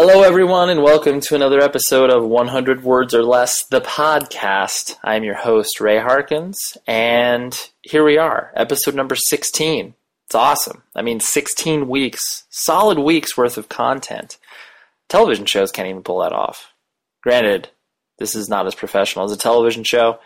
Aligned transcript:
Hello, 0.00 0.22
everyone, 0.22 0.70
and 0.70 0.84
welcome 0.84 1.20
to 1.22 1.34
another 1.34 1.60
episode 1.60 2.08
of 2.08 2.24
100 2.24 2.84
Words 2.84 3.12
or 3.14 3.24
Less, 3.24 3.64
the 3.66 3.80
podcast. 3.80 4.94
I'm 5.02 5.24
your 5.24 5.34
host, 5.34 5.80
Ray 5.80 5.98
Harkins, 5.98 6.56
and 6.86 7.52
here 7.82 8.04
we 8.04 8.16
are, 8.16 8.52
episode 8.54 8.94
number 8.94 9.16
16. 9.16 9.94
It's 10.26 10.34
awesome. 10.36 10.84
I 10.94 11.02
mean, 11.02 11.18
16 11.18 11.88
weeks, 11.88 12.44
solid 12.48 13.00
weeks 13.00 13.36
worth 13.36 13.58
of 13.58 13.68
content. 13.68 14.38
Television 15.08 15.46
shows 15.46 15.72
can't 15.72 15.88
even 15.88 16.04
pull 16.04 16.20
that 16.20 16.32
off. 16.32 16.72
Granted, 17.24 17.70
this 18.20 18.36
is 18.36 18.48
not 18.48 18.68
as 18.68 18.76
professional 18.76 19.24
as 19.24 19.32
a 19.32 19.36
television 19.36 19.82
show, 19.82 20.20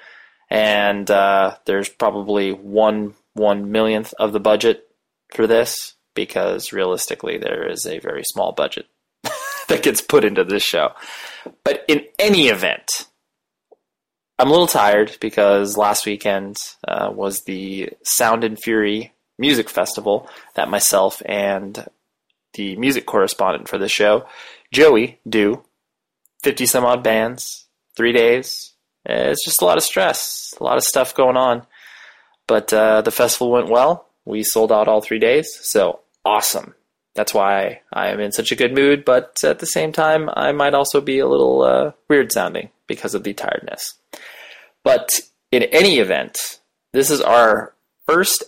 and 0.50 1.10
uh, 1.10 1.56
there's 1.64 1.88
probably 1.88 2.52
one 2.52 3.14
one 3.32 3.72
millionth 3.72 4.12
of 4.18 4.34
the 4.34 4.40
budget 4.40 4.86
for 5.32 5.46
this 5.46 5.94
because 6.14 6.74
realistically, 6.74 7.38
there 7.38 7.66
is 7.66 7.86
a 7.86 8.00
very 8.00 8.22
small 8.22 8.52
budget 8.52 8.84
that 9.72 9.82
gets 9.82 10.02
put 10.02 10.24
into 10.24 10.44
this 10.44 10.62
show. 10.62 10.92
But 11.64 11.84
in 11.88 12.04
any 12.18 12.48
event, 12.48 13.06
I'm 14.38 14.48
a 14.48 14.50
little 14.50 14.66
tired 14.66 15.16
because 15.18 15.78
last 15.78 16.04
weekend 16.04 16.56
uh, 16.86 17.10
was 17.12 17.42
the 17.42 17.90
Sound 18.02 18.44
and 18.44 18.58
Fury 18.58 19.12
Music 19.38 19.70
Festival 19.70 20.28
that 20.56 20.68
myself 20.68 21.22
and 21.24 21.86
the 22.52 22.76
music 22.76 23.06
correspondent 23.06 23.66
for 23.66 23.78
the 23.78 23.88
show, 23.88 24.26
Joey, 24.72 25.18
do. 25.26 25.64
50 26.42 26.66
some 26.66 26.84
odd 26.84 27.02
bands, 27.02 27.66
three 27.96 28.12
days. 28.12 28.72
It's 29.06 29.44
just 29.44 29.62
a 29.62 29.64
lot 29.64 29.78
of 29.78 29.84
stress, 29.84 30.52
a 30.60 30.64
lot 30.64 30.76
of 30.76 30.82
stuff 30.82 31.14
going 31.14 31.36
on. 31.36 31.66
But 32.46 32.72
uh, 32.72 33.00
the 33.00 33.10
festival 33.10 33.50
went 33.50 33.70
well. 33.70 34.08
We 34.24 34.42
sold 34.42 34.70
out 34.70 34.86
all 34.86 35.00
three 35.00 35.18
days, 35.18 35.48
so 35.62 36.00
awesome 36.24 36.74
that's 37.14 37.34
why 37.34 37.80
I 37.92 38.08
am 38.08 38.20
in 38.20 38.32
such 38.32 38.52
a 38.52 38.56
good 38.56 38.74
mood, 38.74 39.04
but 39.04 39.42
at 39.44 39.58
the 39.58 39.66
same 39.66 39.92
time, 39.92 40.30
I 40.32 40.52
might 40.52 40.74
also 40.74 41.00
be 41.00 41.18
a 41.18 41.28
little 41.28 41.62
uh, 41.62 41.92
weird 42.08 42.32
sounding 42.32 42.70
because 42.86 43.14
of 43.14 43.22
the 43.22 43.34
tiredness. 43.34 43.94
But 44.82 45.10
in 45.50 45.64
any 45.64 45.98
event, 45.98 46.60
this 46.92 47.10
is 47.10 47.20
our 47.20 47.74
first 48.06 48.44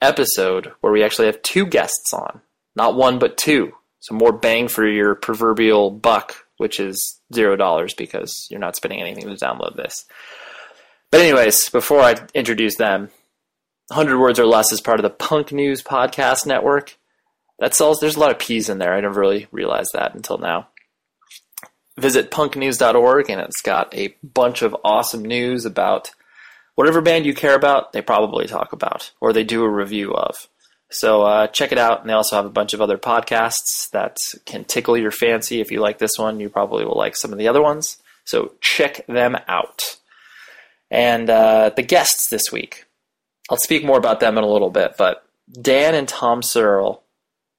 episode 0.00 0.72
where 0.80 0.92
we 0.92 1.02
actually 1.02 1.26
have 1.26 1.42
two 1.42 1.66
guests 1.66 2.12
on. 2.12 2.42
Not 2.76 2.96
one, 2.96 3.18
but 3.18 3.36
two. 3.36 3.72
So 4.00 4.14
more 4.14 4.32
bang 4.32 4.68
for 4.68 4.86
your 4.86 5.14
proverbial 5.14 5.90
buck, 5.90 6.34
which 6.58 6.78
is 6.78 7.20
zero 7.32 7.56
dollars 7.56 7.94
because 7.94 8.46
you're 8.50 8.60
not 8.60 8.76
spending 8.76 9.00
anything 9.00 9.24
to 9.24 9.44
download 9.44 9.76
this. 9.76 10.04
But, 11.10 11.20
anyways, 11.20 11.70
before 11.70 12.00
I 12.00 12.16
introduce 12.34 12.76
them, 12.76 13.10
100 13.88 14.18
Words 14.18 14.38
or 14.38 14.46
Less 14.46 14.72
is 14.72 14.80
part 14.80 14.98
of 14.98 15.04
the 15.04 15.10
Punk 15.10 15.52
News 15.52 15.82
Podcast 15.82 16.44
Network. 16.44 16.98
That's 17.58 17.80
all. 17.80 17.96
There's 17.98 18.16
a 18.16 18.20
lot 18.20 18.30
of 18.30 18.38
P's 18.38 18.68
in 18.68 18.78
there. 18.78 18.94
I 18.94 19.00
never 19.00 19.20
really 19.20 19.46
realized 19.52 19.90
that 19.94 20.14
until 20.14 20.38
now. 20.38 20.68
Visit 21.96 22.30
punknews.org 22.30 23.30
and 23.30 23.40
it's 23.40 23.60
got 23.62 23.94
a 23.94 24.16
bunch 24.22 24.62
of 24.62 24.76
awesome 24.84 25.24
news 25.24 25.64
about 25.64 26.10
whatever 26.74 27.00
band 27.00 27.24
you 27.24 27.34
care 27.34 27.54
about. 27.54 27.92
They 27.92 28.02
probably 28.02 28.46
talk 28.46 28.72
about 28.72 29.12
or 29.20 29.32
they 29.32 29.44
do 29.44 29.62
a 29.62 29.70
review 29.70 30.12
of. 30.12 30.48
So 30.90 31.22
uh, 31.22 31.46
check 31.48 31.72
it 31.72 31.78
out. 31.78 32.00
And 32.00 32.08
they 32.08 32.14
also 32.14 32.36
have 32.36 32.44
a 32.44 32.50
bunch 32.50 32.74
of 32.74 32.80
other 32.80 32.98
podcasts 32.98 33.90
that 33.92 34.16
can 34.44 34.64
tickle 34.64 34.96
your 34.96 35.10
fancy. 35.10 35.60
If 35.60 35.70
you 35.70 35.80
like 35.80 35.98
this 35.98 36.18
one, 36.18 36.40
you 36.40 36.48
probably 36.48 36.84
will 36.84 36.96
like 36.96 37.16
some 37.16 37.32
of 37.32 37.38
the 37.38 37.48
other 37.48 37.62
ones. 37.62 37.98
So 38.24 38.52
check 38.60 39.06
them 39.06 39.36
out. 39.46 39.98
And 40.90 41.30
uh, 41.30 41.70
the 41.74 41.82
guests 41.82 42.28
this 42.28 42.50
week, 42.52 42.84
I'll 43.50 43.56
speak 43.56 43.84
more 43.84 43.98
about 43.98 44.20
them 44.20 44.38
in 44.38 44.44
a 44.44 44.50
little 44.50 44.70
bit. 44.70 44.96
But 44.96 45.24
Dan 45.60 45.94
and 45.94 46.08
Tom 46.08 46.42
Searle 46.42 47.03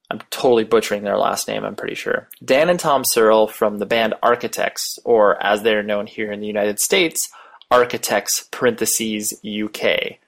I'm 0.09 0.19
totally 0.29 0.63
butchering 0.63 1.03
their 1.03 1.17
last 1.17 1.47
name, 1.47 1.63
I'm 1.63 1.75
pretty 1.75 1.95
sure. 1.95 2.29
Dan 2.43 2.69
and 2.69 2.79
Tom 2.79 3.03
Searle 3.05 3.47
from 3.47 3.79
the 3.79 3.85
band 3.85 4.13
Architects, 4.21 4.99
or 5.03 5.41
as 5.43 5.63
they're 5.63 5.83
known 5.83 6.05
here 6.05 6.31
in 6.31 6.41
the 6.41 6.47
United 6.47 6.79
States, 6.79 7.27
Architects 7.71 8.47
parentheses 8.51 9.33
UK. 9.43 10.19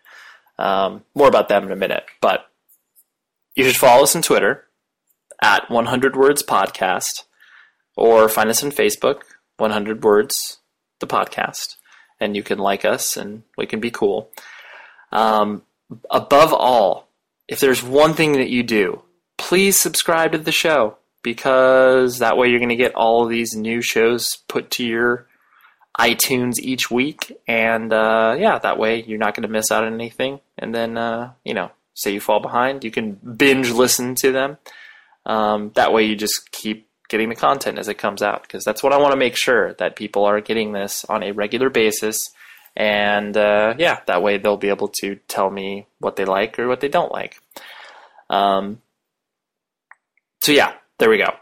Um, 0.58 1.04
more 1.14 1.28
about 1.28 1.50
them 1.50 1.66
in 1.66 1.72
a 1.72 1.76
minute, 1.76 2.06
but 2.22 2.50
you 3.56 3.64
should 3.64 3.76
follow 3.76 4.04
us 4.04 4.16
on 4.16 4.24
Twitter 4.24 4.66
at 5.42 5.70
100 5.70 6.16
Words 6.16 6.42
Podcast, 6.42 7.24
or 7.96 8.28
find 8.28 8.50
us 8.50 8.64
on 8.64 8.72
Facebook, 8.72 9.22
100 9.58 10.04
Words 10.04 10.58
the 11.00 11.08
Podcast, 11.08 11.76
and 12.20 12.36
you 12.36 12.42
can 12.42 12.58
like 12.58 12.84
us 12.84 13.16
and 13.16 13.44
we 13.58 13.68
can 13.68 13.80
be 13.80 13.92
cool. 13.92 14.32
Um, 15.12 15.62
above 16.10 16.54
all, 16.54 17.08
if 17.48 17.60
there's 17.60 17.84
one 17.84 18.14
thing 18.14 18.34
that 18.34 18.50
you 18.50 18.64
do 18.64 19.04
please 19.38 19.80
subscribe 19.80 20.34
to 20.34 20.38
the 20.38 20.52
show 20.52 20.98
because 21.24 22.20
that 22.20 22.38
way 22.38 22.50
you're 22.50 22.60
going 22.60 22.70
to 22.70 22.76
get 22.76 22.96
all 22.96 23.24
of 23.24 23.30
these 23.30 23.56
new 23.56 23.82
shows 23.82 24.38
put 24.48 24.72
to 24.72 24.86
your 24.86 25.28
iTunes 26.00 26.60
each 26.60 26.92
week. 26.92 27.38
And 27.48 27.92
uh, 27.92 28.36
yeah, 28.38 28.60
that 28.60 28.78
way 28.78 29.04
you're 29.04 29.18
not 29.18 29.36
going 29.36 29.44
to 29.44 29.50
miss 29.50 29.72
out 29.72 29.84
on 29.84 29.94
anything. 29.94 30.40
And 30.58 30.74
then, 30.74 30.98
uh, 30.98 31.34
you 31.44 31.54
know, 31.54 31.72
say 31.96 32.14
you 32.14 32.20
fall 32.20 32.40
behind, 32.40 32.84
you 32.84 32.92
can 32.92 33.14
binge 33.14 33.72
listen 33.72 34.16
to 34.16 34.32
them. 34.32 34.58
Um, 35.26 35.72
that 35.76 35.92
way 35.92 36.04
you 36.04 36.16
just 36.16 36.52
keep 36.52 36.88
getting 37.10 37.30
the 37.30 37.36
content 37.36 37.80
as 37.80 37.88
it 37.88 37.98
comes 37.98 38.22
out 38.22 38.44
because 38.44 38.64
that's 38.64 38.84
what 38.84 38.94
I 38.94 38.98
want 38.98 39.12
to 39.12 39.18
make 39.18 39.38
sure 39.38 39.74
that 39.76 39.96
people 39.96 40.26
are 40.26 40.42
getting 40.42 40.74
this 40.74 41.06
on 41.06 41.24
a 41.24 41.32
regular 41.32 41.70
basis. 41.70 42.30
And 42.76 43.36
uh, 43.36 43.74
yeah, 43.78 44.00
that 44.06 44.22
way 44.22 44.38
they'll 44.38 44.58
be 44.58 44.70
able 44.70 44.90
to 45.02 45.16
tell 45.28 45.50
me 45.50 45.88
what 46.00 46.16
they 46.16 46.26
like 46.26 46.60
or 46.60 46.68
what 46.68 46.80
they 46.80 46.90
don't 46.90 47.12
like. 47.12 47.42
Um, 48.30 48.82
so 50.48 50.54
yeah, 50.54 50.76
there 50.98 51.10
we 51.10 51.18
go. 51.18 51.34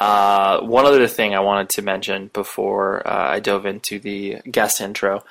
Uh, 0.00 0.62
one 0.62 0.86
other 0.86 1.06
thing 1.06 1.34
I 1.34 1.40
wanted 1.40 1.68
to 1.68 1.82
mention 1.82 2.30
before 2.32 3.06
uh, 3.06 3.32
I 3.32 3.38
dove 3.38 3.66
into 3.66 3.98
the 3.98 4.38
guest 4.50 4.80
intro 4.80 5.22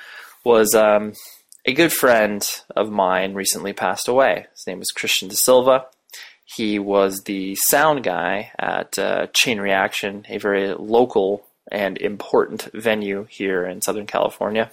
was 0.43 0.75
um, 0.75 1.13
a 1.65 1.73
good 1.73 1.91
friend 1.91 2.47
of 2.75 2.91
mine 2.91 3.33
recently 3.33 3.73
passed 3.73 4.07
away. 4.07 4.45
His 4.51 4.67
name 4.67 4.77
was 4.77 4.91
Christian 4.91 5.29
De 5.29 5.35
Silva. 5.35 5.87
He 6.45 6.77
was 6.77 7.23
the 7.23 7.55
sound 7.55 8.03
guy 8.03 8.51
at 8.59 8.99
uh, 8.99 9.25
Chain 9.33 9.59
Reaction, 9.59 10.27
a 10.29 10.37
very 10.37 10.71
local 10.75 11.43
and 11.71 11.97
important 11.97 12.69
venue 12.71 13.25
here 13.31 13.65
in 13.65 13.81
Southern 13.81 14.05
California. 14.05 14.69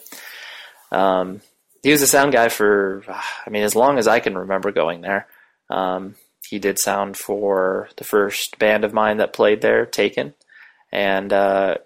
Um, 0.92 1.40
he 1.82 1.92
was 1.92 2.02
a 2.02 2.06
sound 2.06 2.34
guy 2.34 2.50
for, 2.50 3.04
I 3.08 3.48
mean, 3.48 3.62
as 3.62 3.74
long 3.74 3.96
as 3.96 4.06
I 4.06 4.20
can 4.20 4.36
remember 4.36 4.70
going 4.70 5.00
there. 5.00 5.28
Um, 5.70 6.16
he 6.48 6.58
did 6.58 6.78
sound 6.78 7.16
for 7.16 7.88
the 7.96 8.04
first 8.04 8.58
band 8.58 8.84
of 8.84 8.92
mine 8.92 9.18
that 9.18 9.32
played 9.32 9.60
there, 9.60 9.86
Taken, 9.86 10.34
and 10.92 11.32
uh, 11.32 11.76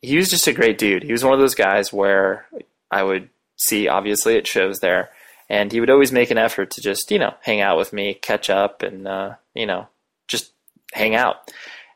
he 0.00 0.16
was 0.16 0.28
just 0.28 0.46
a 0.46 0.52
great 0.52 0.78
dude. 0.78 1.02
He 1.02 1.12
was 1.12 1.24
one 1.24 1.34
of 1.34 1.40
those 1.40 1.54
guys 1.54 1.92
where 1.92 2.46
I 2.90 3.02
would 3.02 3.30
see 3.56 3.88
obviously 3.88 4.36
at 4.36 4.46
shows 4.46 4.80
there, 4.80 5.10
and 5.48 5.72
he 5.72 5.80
would 5.80 5.90
always 5.90 6.12
make 6.12 6.30
an 6.30 6.38
effort 6.38 6.70
to 6.72 6.80
just 6.80 7.10
you 7.10 7.18
know 7.18 7.34
hang 7.42 7.60
out 7.60 7.78
with 7.78 7.92
me, 7.92 8.14
catch 8.14 8.50
up, 8.50 8.82
and 8.82 9.06
uh, 9.06 9.34
you 9.54 9.66
know 9.66 9.88
just 10.28 10.52
hang 10.92 11.14
out. 11.14 11.50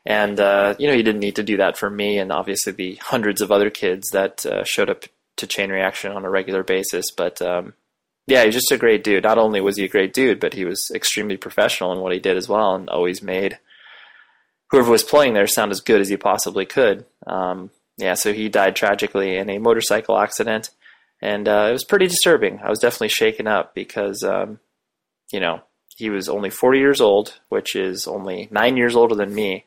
And 0.05 0.39
uh, 0.39 0.75
you 0.79 0.87
know 0.87 0.95
he 0.95 1.03
didn't 1.03 1.21
need 1.21 1.35
to 1.35 1.43
do 1.43 1.57
that 1.57 1.77
for 1.77 1.89
me, 1.89 2.17
and 2.17 2.31
obviously 2.31 2.73
the 2.73 2.95
hundreds 2.95 3.41
of 3.41 3.51
other 3.51 3.69
kids 3.69 4.09
that 4.11 4.45
uh, 4.45 4.63
showed 4.63 4.89
up 4.89 5.05
to 5.37 5.47
Chain 5.47 5.71
Reaction 5.71 6.11
on 6.11 6.25
a 6.25 6.29
regular 6.29 6.63
basis. 6.63 7.11
But 7.11 7.41
um, 7.41 7.73
yeah, 8.29 8.45
he's 8.45 8.53
just 8.53 8.71
a 8.71 8.77
great 8.77 9.03
dude. 9.03 9.23
Not 9.23 9.37
only 9.37 9.59
was 9.59 9.77
he 9.77 9.85
a 9.85 9.89
great 9.89 10.13
dude, 10.13 10.39
but 10.39 10.53
he 10.53 10.65
was 10.65 10.91
extremely 10.93 11.37
professional 11.37 11.91
in 11.91 11.99
what 11.99 12.13
he 12.13 12.19
did 12.19 12.37
as 12.37 12.47
well, 12.47 12.75
and 12.75 12.89
always 12.89 13.21
made 13.21 13.57
whoever 14.69 14.91
was 14.91 15.03
playing 15.03 15.33
there 15.33 15.47
sound 15.47 15.71
as 15.71 15.81
good 15.81 15.99
as 15.99 16.09
he 16.09 16.17
possibly 16.17 16.65
could. 16.65 17.05
Um, 17.25 17.71
yeah, 17.97 18.13
so 18.13 18.31
he 18.31 18.47
died 18.47 18.75
tragically 18.75 19.35
in 19.35 19.49
a 19.49 19.57
motorcycle 19.57 20.17
accident, 20.17 20.69
and 21.21 21.47
uh, 21.47 21.67
it 21.69 21.73
was 21.73 21.83
pretty 21.83 22.07
disturbing. 22.07 22.59
I 22.63 22.69
was 22.69 22.79
definitely 22.79 23.09
shaken 23.09 23.47
up 23.47 23.73
because, 23.73 24.23
um, 24.23 24.59
you 25.31 25.39
know, 25.39 25.61
he 25.97 26.09
was 26.09 26.29
only 26.29 26.49
40 26.49 26.79
years 26.79 27.01
old, 27.01 27.39
which 27.49 27.75
is 27.75 28.07
only 28.07 28.47
nine 28.51 28.77
years 28.77 28.95
older 28.95 29.15
than 29.15 29.33
me, 29.33 29.65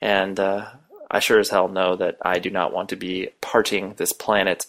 and 0.00 0.38
uh, 0.38 0.70
I 1.10 1.18
sure 1.18 1.38
as 1.38 1.50
hell 1.50 1.68
know 1.68 1.96
that 1.96 2.16
I 2.22 2.38
do 2.38 2.50
not 2.50 2.72
want 2.72 2.88
to 2.90 2.96
be 2.96 3.30
parting 3.40 3.94
this 3.96 4.12
planet 4.12 4.66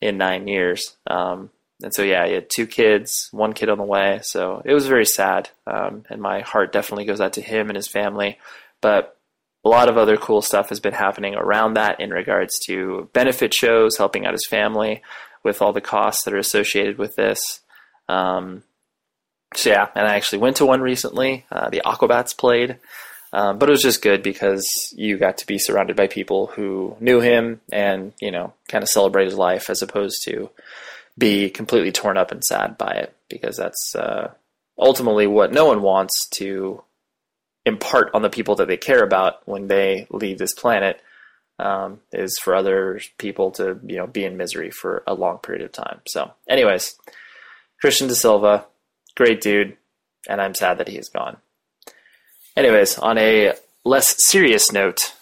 in 0.00 0.18
nine 0.18 0.46
years. 0.46 0.96
Um, 1.06 1.50
and 1.82 1.94
so 1.94 2.02
yeah, 2.02 2.26
he 2.26 2.32
had 2.32 2.48
two 2.48 2.66
kids, 2.66 3.28
one 3.32 3.52
kid 3.52 3.68
on 3.68 3.78
the 3.78 3.84
way. 3.84 4.20
So 4.22 4.62
it 4.64 4.72
was 4.72 4.86
very 4.86 5.04
sad, 5.04 5.50
um, 5.66 6.04
and 6.08 6.20
my 6.20 6.40
heart 6.40 6.72
definitely 6.72 7.04
goes 7.04 7.20
out 7.20 7.34
to 7.34 7.42
him 7.42 7.68
and 7.68 7.76
his 7.76 7.88
family. 7.88 8.38
But 8.80 9.16
a 9.64 9.68
lot 9.68 9.88
of 9.88 9.98
other 9.98 10.16
cool 10.16 10.42
stuff 10.42 10.68
has 10.68 10.80
been 10.80 10.94
happening 10.94 11.34
around 11.34 11.74
that 11.74 12.00
in 12.00 12.10
regards 12.10 12.58
to 12.66 13.10
benefit 13.12 13.52
shows, 13.52 13.96
helping 13.96 14.24
out 14.24 14.32
his 14.32 14.46
family 14.46 15.02
with 15.42 15.60
all 15.60 15.72
the 15.72 15.80
costs 15.80 16.24
that 16.24 16.34
are 16.34 16.38
associated 16.38 16.98
with 16.98 17.16
this. 17.16 17.60
Um, 18.08 18.62
so 19.54 19.70
yeah, 19.70 19.88
and 19.94 20.06
I 20.06 20.14
actually 20.14 20.38
went 20.38 20.56
to 20.56 20.66
one 20.66 20.80
recently. 20.80 21.44
Uh, 21.50 21.68
the 21.68 21.82
Aquabats 21.84 22.36
played, 22.36 22.78
um, 23.32 23.58
but 23.58 23.68
it 23.68 23.72
was 23.72 23.82
just 23.82 24.02
good 24.02 24.22
because 24.22 24.66
you 24.96 25.18
got 25.18 25.38
to 25.38 25.46
be 25.46 25.58
surrounded 25.58 25.96
by 25.96 26.06
people 26.06 26.46
who 26.48 26.96
knew 27.00 27.20
him 27.20 27.60
and 27.72 28.12
you 28.20 28.30
know 28.30 28.54
kind 28.68 28.82
of 28.82 28.88
celebrate 28.88 29.26
his 29.26 29.36
life 29.36 29.68
as 29.68 29.82
opposed 29.82 30.22
to 30.24 30.50
be 31.18 31.50
completely 31.50 31.92
torn 31.92 32.16
up 32.16 32.30
and 32.30 32.44
sad 32.44 32.76
by 32.76 32.92
it 32.92 33.16
because 33.28 33.56
that's 33.56 33.94
uh, 33.94 34.32
ultimately 34.78 35.26
what 35.26 35.52
no 35.52 35.66
one 35.66 35.82
wants 35.82 36.28
to 36.30 36.82
impart 37.64 38.10
on 38.14 38.22
the 38.22 38.30
people 38.30 38.54
that 38.56 38.68
they 38.68 38.76
care 38.76 39.02
about 39.02 39.46
when 39.46 39.66
they 39.66 40.06
leave 40.10 40.38
this 40.38 40.54
planet 40.54 41.00
um, 41.58 42.00
is 42.12 42.38
for 42.42 42.54
other 42.54 43.00
people 43.18 43.50
to 43.52 43.80
you 43.86 43.96
know 43.96 44.06
be 44.06 44.24
in 44.24 44.36
misery 44.36 44.70
for 44.70 45.02
a 45.06 45.14
long 45.14 45.38
period 45.38 45.64
of 45.64 45.72
time. 45.72 46.00
So, 46.06 46.32
anyways, 46.48 46.96
Christian 47.80 48.08
De 48.08 48.14
Silva, 48.14 48.66
great 49.14 49.40
dude, 49.40 49.76
and 50.28 50.40
I'm 50.40 50.54
sad 50.54 50.78
that 50.78 50.88
he 50.88 50.98
is 50.98 51.08
gone. 51.08 51.38
Anyways, 52.56 52.98
on 52.98 53.18
a 53.18 53.54
less 53.84 54.22
serious 54.22 54.70
note, 54.70 55.14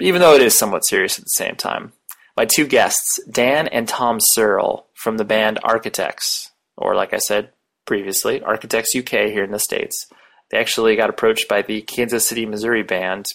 even 0.00 0.20
though 0.20 0.34
it 0.34 0.42
is 0.42 0.58
somewhat 0.58 0.84
serious 0.84 1.18
at 1.18 1.24
the 1.24 1.30
same 1.30 1.56
time, 1.56 1.92
my 2.38 2.44
two 2.44 2.68
guests, 2.68 3.18
Dan 3.28 3.66
and 3.66 3.88
Tom 3.88 4.18
Searle 4.20 4.86
from 4.94 5.16
the 5.16 5.24
band 5.24 5.58
Architects, 5.64 6.52
or 6.76 6.94
like 6.94 7.12
I 7.12 7.18
said 7.18 7.50
previously, 7.84 8.40
Architects 8.40 8.94
UK 8.96 9.32
here 9.32 9.42
in 9.42 9.50
the 9.50 9.58
States. 9.58 10.06
They 10.52 10.58
actually 10.58 10.94
got 10.94 11.10
approached 11.10 11.48
by 11.48 11.62
the 11.62 11.80
Kansas 11.82 12.28
City, 12.28 12.46
Missouri 12.46 12.84
band. 12.84 13.26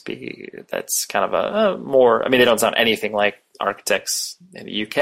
That's 0.72 1.06
kind 1.06 1.26
of 1.26 1.34
a, 1.34 1.58
a 1.58 1.78
more, 1.78 2.24
I 2.24 2.30
mean, 2.30 2.40
they 2.40 2.46
don't 2.46 2.62
sound 2.62 2.76
anything 2.78 3.12
like 3.12 3.44
Architects 3.60 4.38
in 4.54 4.68
the 4.68 4.84
UK. 4.84 4.96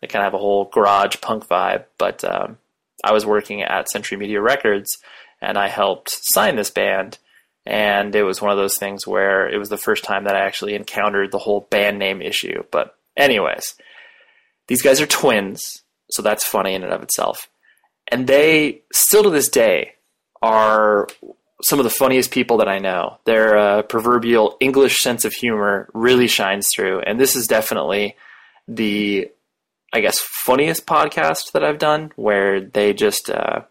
They 0.00 0.06
kind 0.06 0.24
of 0.24 0.26
have 0.26 0.34
a 0.34 0.38
whole 0.38 0.70
garage 0.72 1.16
punk 1.20 1.48
vibe. 1.48 1.86
But 1.98 2.22
um, 2.22 2.58
I 3.02 3.12
was 3.12 3.26
working 3.26 3.60
at 3.60 3.88
Century 3.88 4.18
Media 4.18 4.40
Records 4.40 4.98
and 5.42 5.58
I 5.58 5.66
helped 5.66 6.10
sign 6.12 6.54
this 6.54 6.70
band 6.70 7.18
and 7.66 8.14
it 8.14 8.22
was 8.22 8.40
one 8.40 8.52
of 8.52 8.56
those 8.56 8.78
things 8.78 9.04
where 9.04 9.48
it 9.48 9.58
was 9.58 9.68
the 9.68 9.76
first 9.76 10.04
time 10.04 10.24
that 10.24 10.36
I 10.36 10.46
actually 10.46 10.76
encountered 10.76 11.32
the 11.32 11.38
whole 11.38 11.66
band 11.68 11.98
name 11.98 12.22
issue. 12.22 12.62
But 12.70 12.96
anyways, 13.16 13.74
these 14.68 14.82
guys 14.82 15.00
are 15.00 15.06
twins, 15.06 15.82
so 16.10 16.22
that's 16.22 16.46
funny 16.46 16.74
in 16.74 16.82
and 16.82 16.92
of 16.92 17.02
itself. 17.02 17.48
And 18.08 18.26
they 18.26 18.82
still 18.92 19.24
to 19.24 19.30
this 19.30 19.48
day 19.48 19.94
are 20.42 21.08
some 21.62 21.78
of 21.78 21.84
the 21.84 21.90
funniest 21.90 22.30
people 22.30 22.58
that 22.58 22.68
I 22.68 22.78
know. 22.78 23.18
Their 23.24 23.56
uh, 23.56 23.82
proverbial 23.82 24.56
English 24.60 24.98
sense 24.98 25.24
of 25.24 25.32
humor 25.32 25.88
really 25.94 26.28
shines 26.28 26.68
through, 26.74 27.00
and 27.00 27.18
this 27.18 27.34
is 27.34 27.46
definitely 27.46 28.16
the, 28.68 29.30
I 29.92 30.00
guess, 30.00 30.18
funniest 30.20 30.86
podcast 30.86 31.52
that 31.52 31.64
I've 31.64 31.78
done 31.78 32.12
where 32.16 32.60
they 32.60 32.92
just 32.92 33.30
uh, 33.30 33.62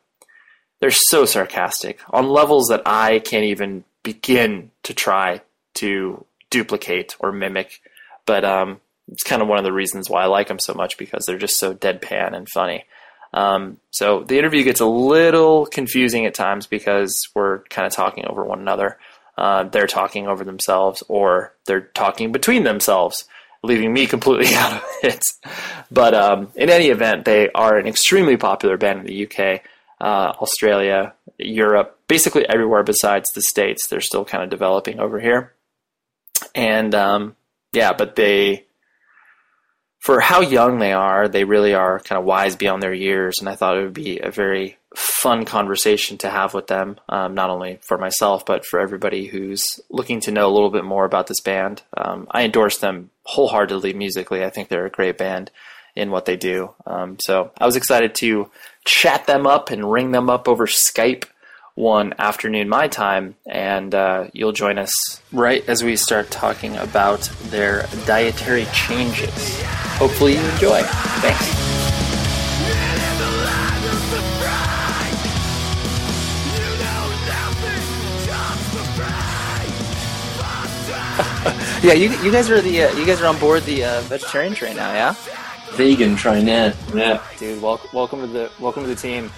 they're 0.80 0.92
so 0.92 1.26
sarcastic 1.26 2.00
on 2.10 2.28
levels 2.28 2.68
that 2.68 2.82
I 2.86 3.20
can't 3.20 3.46
even 3.46 3.84
begin 4.04 4.72
to 4.84 4.94
try 4.94 5.42
to 5.76 6.26
duplicate 6.50 7.16
or 7.20 7.32
mimic. 7.32 7.82
But 8.26 8.44
um, 8.46 8.80
it's 9.12 9.24
kind 9.24 9.42
of 9.42 9.48
one 9.48 9.58
of 9.58 9.64
the 9.64 9.74
reasons 9.74 10.10
why 10.10 10.24
I 10.24 10.28
like 10.28 10.48
them 10.48 10.60
so 10.60 10.74
much 10.74 10.98
because 10.98 11.26
they're 11.26 11.38
just 11.38 11.60
so 11.60 11.74
deadpan 11.74 12.36
and 12.36 12.50
funny. 12.50 12.86
Um, 13.34 13.80
so 13.92 14.24
the 14.24 14.38
interview 14.40 14.64
gets 14.64 14.80
a 14.80 14.86
little 14.86 15.66
confusing 15.66 16.26
at 16.26 16.34
times 16.34 16.68
because 16.68 17.20
we're 17.36 17.60
kind 17.64 17.86
of 17.86 17.94
talking 17.94 18.26
over 18.28 18.44
one 18.44 18.60
another. 18.60 18.98
Uh, 19.38 19.64
they're 19.66 19.88
talking 19.88 20.28
over 20.28 20.44
themselves 20.44 21.04
or 21.10 21.54
they're 21.66 21.82
talking 21.82 22.32
between 22.32 22.64
themselves, 22.64 23.26
leaving 23.62 23.92
me 23.92 24.08
completely 24.08 24.56
out 24.56 24.74
of 24.74 24.84
it. 25.04 25.24
But 25.92 26.14
um, 26.14 26.52
in 26.56 26.70
any 26.70 26.88
event, 26.88 27.26
they 27.26 27.50
are 27.52 27.78
an 27.78 27.88
extremely 27.88 28.38
popular 28.38 28.78
band 28.78 29.02
in 29.02 29.06
the 29.06 29.26
UK 29.28 29.62
uh, 30.00 30.34
Australia, 30.42 31.14
Europe, 31.38 32.00
basically 32.08 32.48
everywhere 32.48 32.84
besides 32.84 33.30
the 33.34 33.42
States. 33.42 33.88
They're 33.88 34.02
still 34.02 34.26
kind 34.26 34.44
of 34.44 34.50
developing 34.50 35.00
over 35.00 35.20
here. 35.20 35.54
And 36.54 36.94
um, 36.94 37.36
yeah, 37.74 37.94
but 37.94 38.16
they, 38.16 38.65
for 40.06 40.20
how 40.20 40.40
young 40.40 40.78
they 40.78 40.94
are, 40.94 41.28
they 41.28 41.46
really 41.46 41.74
are 41.74 42.00
kind 42.00 42.20
of 42.20 42.26
wise 42.26 42.56
beyond 42.56 42.84
their 42.84 42.94
years. 42.94 43.38
And 43.40 43.50
I 43.50 43.56
thought 43.56 43.76
it 43.76 43.82
would 43.82 43.94
be 43.96 44.20
a 44.20 44.30
very 44.30 44.78
fun 44.96 45.46
conversation 45.46 46.20
to 46.20 46.30
have 46.30 46.54
with 46.54 46.68
them, 46.68 47.00
um, 47.10 47.34
not 47.34 47.50
only 47.50 47.80
for 47.82 47.98
myself, 47.98 48.46
but 48.46 48.68
for 48.68 48.80
everybody 48.80 49.26
who's 49.26 49.66
looking 49.90 50.20
to 50.20 50.32
know 50.32 50.48
a 50.48 50.54
little 50.54 50.70
bit 50.70 50.86
more 50.86 51.06
about 51.06 51.26
this 51.26 51.42
band. 51.42 51.82
Um, 51.98 52.28
I 52.30 52.44
endorse 52.44 52.78
them 52.78 53.10
wholeheartedly 53.24 53.94
musically. 53.94 54.46
I 54.46 54.52
think 54.52 54.70
they're 54.70 54.86
a 54.86 54.92
great 54.92 55.18
band 55.18 55.50
in 55.96 56.12
what 56.12 56.26
they 56.26 56.38
do. 56.38 56.76
Um, 56.86 57.18
so 57.20 57.50
I 57.58 57.66
was 57.66 57.76
excited 57.76 58.14
to 58.16 58.52
chat 58.86 59.26
them 59.26 59.48
up 59.48 59.72
and 59.72 59.92
ring 59.92 60.12
them 60.12 60.30
up 60.30 60.48
over 60.48 60.68
Skype 60.68 61.26
one 61.76 62.14
afternoon 62.18 62.70
my 62.70 62.88
time, 62.88 63.36
and 63.46 63.94
uh, 63.94 64.28
you'll 64.34 64.54
join 64.54 64.78
us 64.78 65.22
right 65.32 65.68
as 65.68 65.84
we 65.84 65.96
start 65.96 66.32
talking 66.32 66.76
about 66.78 67.30
their 67.44 67.86
dietary 68.06 68.66
changes. 68.74 69.62
Hopefully, 69.98 70.34
you 70.34 70.40
enjoy. 70.40 70.82
Thanks. 70.82 71.66
yeah, 81.84 81.94
you, 81.94 82.10
you 82.24 82.32
guys 82.32 82.50
are 82.50 82.62
the 82.62 82.84
uh, 82.84 82.92
you 82.96 83.06
guys 83.06 83.22
are 83.22 83.28
on 83.28 83.38
board 83.38 83.64
the 83.64 83.84
uh, 83.84 84.02
vegetarian 84.02 84.54
train 84.54 84.76
now, 84.78 84.92
yeah? 84.94 85.16
vegan 85.76 86.16
train. 86.16 86.48
Yeah, 86.48 86.74
yeah. 86.94 87.22
Dude, 87.38 87.62
welcome, 87.62 87.90
welcome 87.94 88.22
to 88.22 88.28
the 88.28 88.52
welcome 88.60 88.84
to 88.84 88.90
the 88.90 88.96
team. 88.96 89.32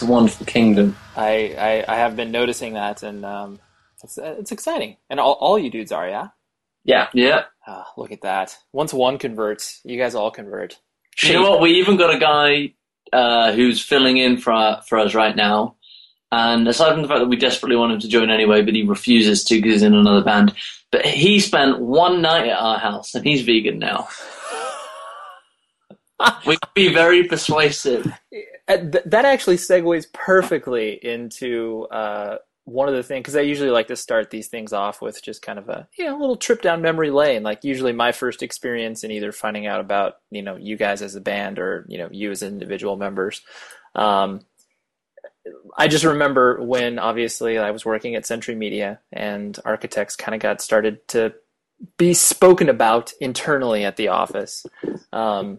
It's 0.00 0.08
a 0.08 0.10
wonderful 0.10 0.46
kingdom. 0.46 0.96
I 1.14 1.54
I, 1.58 1.84
I 1.86 1.96
have 1.96 2.16
been 2.16 2.30
noticing 2.30 2.72
that, 2.72 3.02
and 3.02 3.22
um, 3.22 3.60
it's 4.02 4.16
it's 4.16 4.50
exciting. 4.50 4.96
And 5.10 5.20
all, 5.20 5.34
all 5.34 5.58
you 5.58 5.68
dudes 5.68 5.92
are, 5.92 6.08
yeah. 6.08 6.28
Yeah, 6.84 7.08
yeah. 7.12 7.42
Oh, 7.68 7.84
look 7.98 8.10
at 8.10 8.22
that. 8.22 8.56
Once 8.72 8.94
one 8.94 9.18
converts, 9.18 9.82
you 9.84 9.98
guys 9.98 10.14
all 10.14 10.30
convert. 10.30 10.78
You 11.22 11.34
know 11.34 11.50
what? 11.50 11.60
We 11.60 11.72
even 11.72 11.98
got 11.98 12.14
a 12.14 12.18
guy 12.18 12.72
uh, 13.12 13.52
who's 13.52 13.82
filling 13.84 14.16
in 14.16 14.38
for 14.38 14.80
for 14.88 14.98
us 14.98 15.14
right 15.14 15.36
now. 15.36 15.76
And 16.32 16.66
aside 16.66 16.92
from 16.92 17.02
the 17.02 17.08
fact 17.08 17.20
that 17.20 17.28
we 17.28 17.36
desperately 17.36 17.76
want 17.76 17.92
him 17.92 18.00
to 18.00 18.08
join 18.08 18.30
anyway, 18.30 18.62
but 18.62 18.74
he 18.74 18.84
refuses 18.84 19.44
to 19.44 19.56
because 19.56 19.72
he's 19.72 19.82
in 19.82 19.92
another 19.92 20.24
band. 20.24 20.54
But 20.90 21.04
he 21.04 21.40
spent 21.40 21.78
one 21.78 22.22
night 22.22 22.46
at 22.46 22.58
our 22.58 22.78
house, 22.78 23.14
and 23.14 23.22
he's 23.22 23.42
vegan 23.42 23.78
now 23.78 24.08
we 26.46 26.56
can 26.56 26.70
be 26.74 26.88
very 26.88 27.24
persuasive. 27.24 28.10
Uh, 28.70 28.76
that 29.06 29.24
actually 29.24 29.56
segues 29.56 30.06
perfectly 30.12 30.92
into 30.92 31.88
uh, 31.90 32.36
one 32.64 32.88
of 32.88 32.94
the 32.94 33.02
things 33.02 33.22
because 33.22 33.34
I 33.34 33.40
usually 33.40 33.70
like 33.70 33.88
to 33.88 33.96
start 33.96 34.30
these 34.30 34.46
things 34.46 34.72
off 34.72 35.02
with 35.02 35.20
just 35.22 35.42
kind 35.42 35.58
of 35.58 35.68
a 35.68 35.88
you 35.98 36.04
know 36.04 36.16
little 36.16 36.36
trip 36.36 36.62
down 36.62 36.80
memory 36.80 37.10
lane. 37.10 37.42
Like 37.42 37.64
usually 37.64 37.92
my 37.92 38.12
first 38.12 38.44
experience 38.44 39.02
in 39.02 39.10
either 39.10 39.32
finding 39.32 39.66
out 39.66 39.80
about 39.80 40.18
you 40.30 40.42
know 40.42 40.54
you 40.54 40.76
guys 40.76 41.02
as 41.02 41.16
a 41.16 41.20
band 41.20 41.58
or 41.58 41.84
you 41.88 41.98
know 41.98 42.08
you 42.12 42.30
as 42.30 42.44
individual 42.44 42.96
members. 42.96 43.42
Um, 43.96 44.42
I 45.76 45.88
just 45.88 46.04
remember 46.04 46.62
when 46.62 47.00
obviously 47.00 47.58
I 47.58 47.72
was 47.72 47.84
working 47.84 48.14
at 48.14 48.26
Century 48.26 48.54
Media 48.54 49.00
and 49.12 49.58
architects 49.64 50.14
kind 50.14 50.34
of 50.34 50.40
got 50.40 50.60
started 50.60 51.08
to 51.08 51.34
be 51.96 52.14
spoken 52.14 52.68
about 52.68 53.12
internally 53.20 53.84
at 53.84 53.96
the 53.96 54.08
office. 54.08 54.64
Um, 55.12 55.58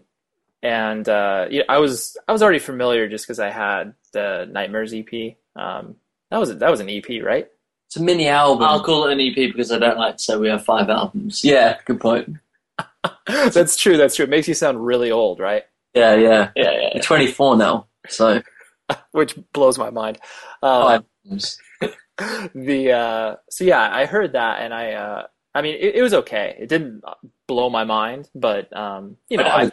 and 0.62 1.08
uh, 1.08 1.46
yeah, 1.50 1.62
I 1.68 1.78
was 1.78 2.16
I 2.28 2.32
was 2.32 2.42
already 2.42 2.58
familiar 2.58 3.08
just 3.08 3.26
because 3.26 3.40
I 3.40 3.50
had 3.50 3.94
the 4.12 4.48
Nightmares 4.50 4.94
EP. 4.94 5.36
Um, 5.56 5.96
that 6.30 6.38
was 6.38 6.56
that 6.56 6.70
was 6.70 6.80
an 6.80 6.88
EP, 6.88 7.22
right? 7.22 7.48
It's 7.88 7.96
a 7.96 8.02
mini 8.02 8.28
album. 8.28 8.64
I'll 8.64 8.82
call 8.82 9.06
it 9.06 9.12
an 9.12 9.20
EP 9.20 9.34
because 9.34 9.70
I 9.70 9.78
don't 9.78 9.98
like 9.98 10.16
to 10.16 10.22
say 10.22 10.36
we 10.36 10.48
have 10.48 10.64
five 10.64 10.88
albums. 10.88 11.44
Yeah, 11.44 11.78
good 11.84 12.00
point. 12.00 12.36
that's 13.26 13.76
true. 13.76 13.96
That's 13.96 14.16
true. 14.16 14.24
It 14.24 14.30
makes 14.30 14.48
you 14.48 14.54
sound 14.54 14.84
really 14.84 15.10
old, 15.10 15.40
right? 15.40 15.64
Yeah, 15.94 16.14
yeah, 16.14 16.50
yeah. 16.56 16.70
yeah. 16.72 16.90
You're 16.94 17.02
24 17.02 17.56
now, 17.56 17.86
so 18.08 18.40
which 19.12 19.36
blows 19.52 19.78
my 19.78 19.90
mind. 19.90 20.18
Um, 20.62 21.04
the 22.54 22.92
uh, 22.92 23.36
so 23.50 23.64
yeah, 23.64 23.94
I 23.94 24.06
heard 24.06 24.32
that, 24.32 24.60
and 24.60 24.72
I 24.72 24.92
uh, 24.92 25.26
I 25.54 25.62
mean, 25.62 25.74
it, 25.74 25.96
it, 25.96 26.02
was 26.02 26.14
okay. 26.14 26.56
It 26.58 26.68
didn't 26.68 27.02
blow 27.46 27.68
my 27.68 27.84
mind, 27.84 28.30
but 28.34 28.74
um, 28.74 29.16
you 29.28 29.36
know, 29.36 29.44
I, 29.44 29.70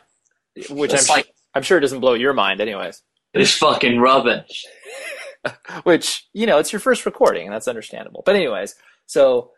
which 0.69 0.93
I'm, 0.93 1.05
like, 1.09 1.33
I'm 1.53 1.63
sure 1.63 1.77
it 1.77 1.81
doesn't 1.81 1.99
blow 1.99 2.13
your 2.13 2.33
mind, 2.33 2.61
anyways. 2.61 3.01
It's 3.33 3.53
fucking 3.53 3.99
rubbish. 3.99 4.65
which 5.83 6.27
you 6.33 6.45
know, 6.45 6.57
it's 6.57 6.71
your 6.71 6.79
first 6.79 7.05
recording, 7.05 7.45
and 7.45 7.53
that's 7.53 7.67
understandable. 7.67 8.23
But 8.25 8.35
anyways, 8.35 8.75
so 9.05 9.51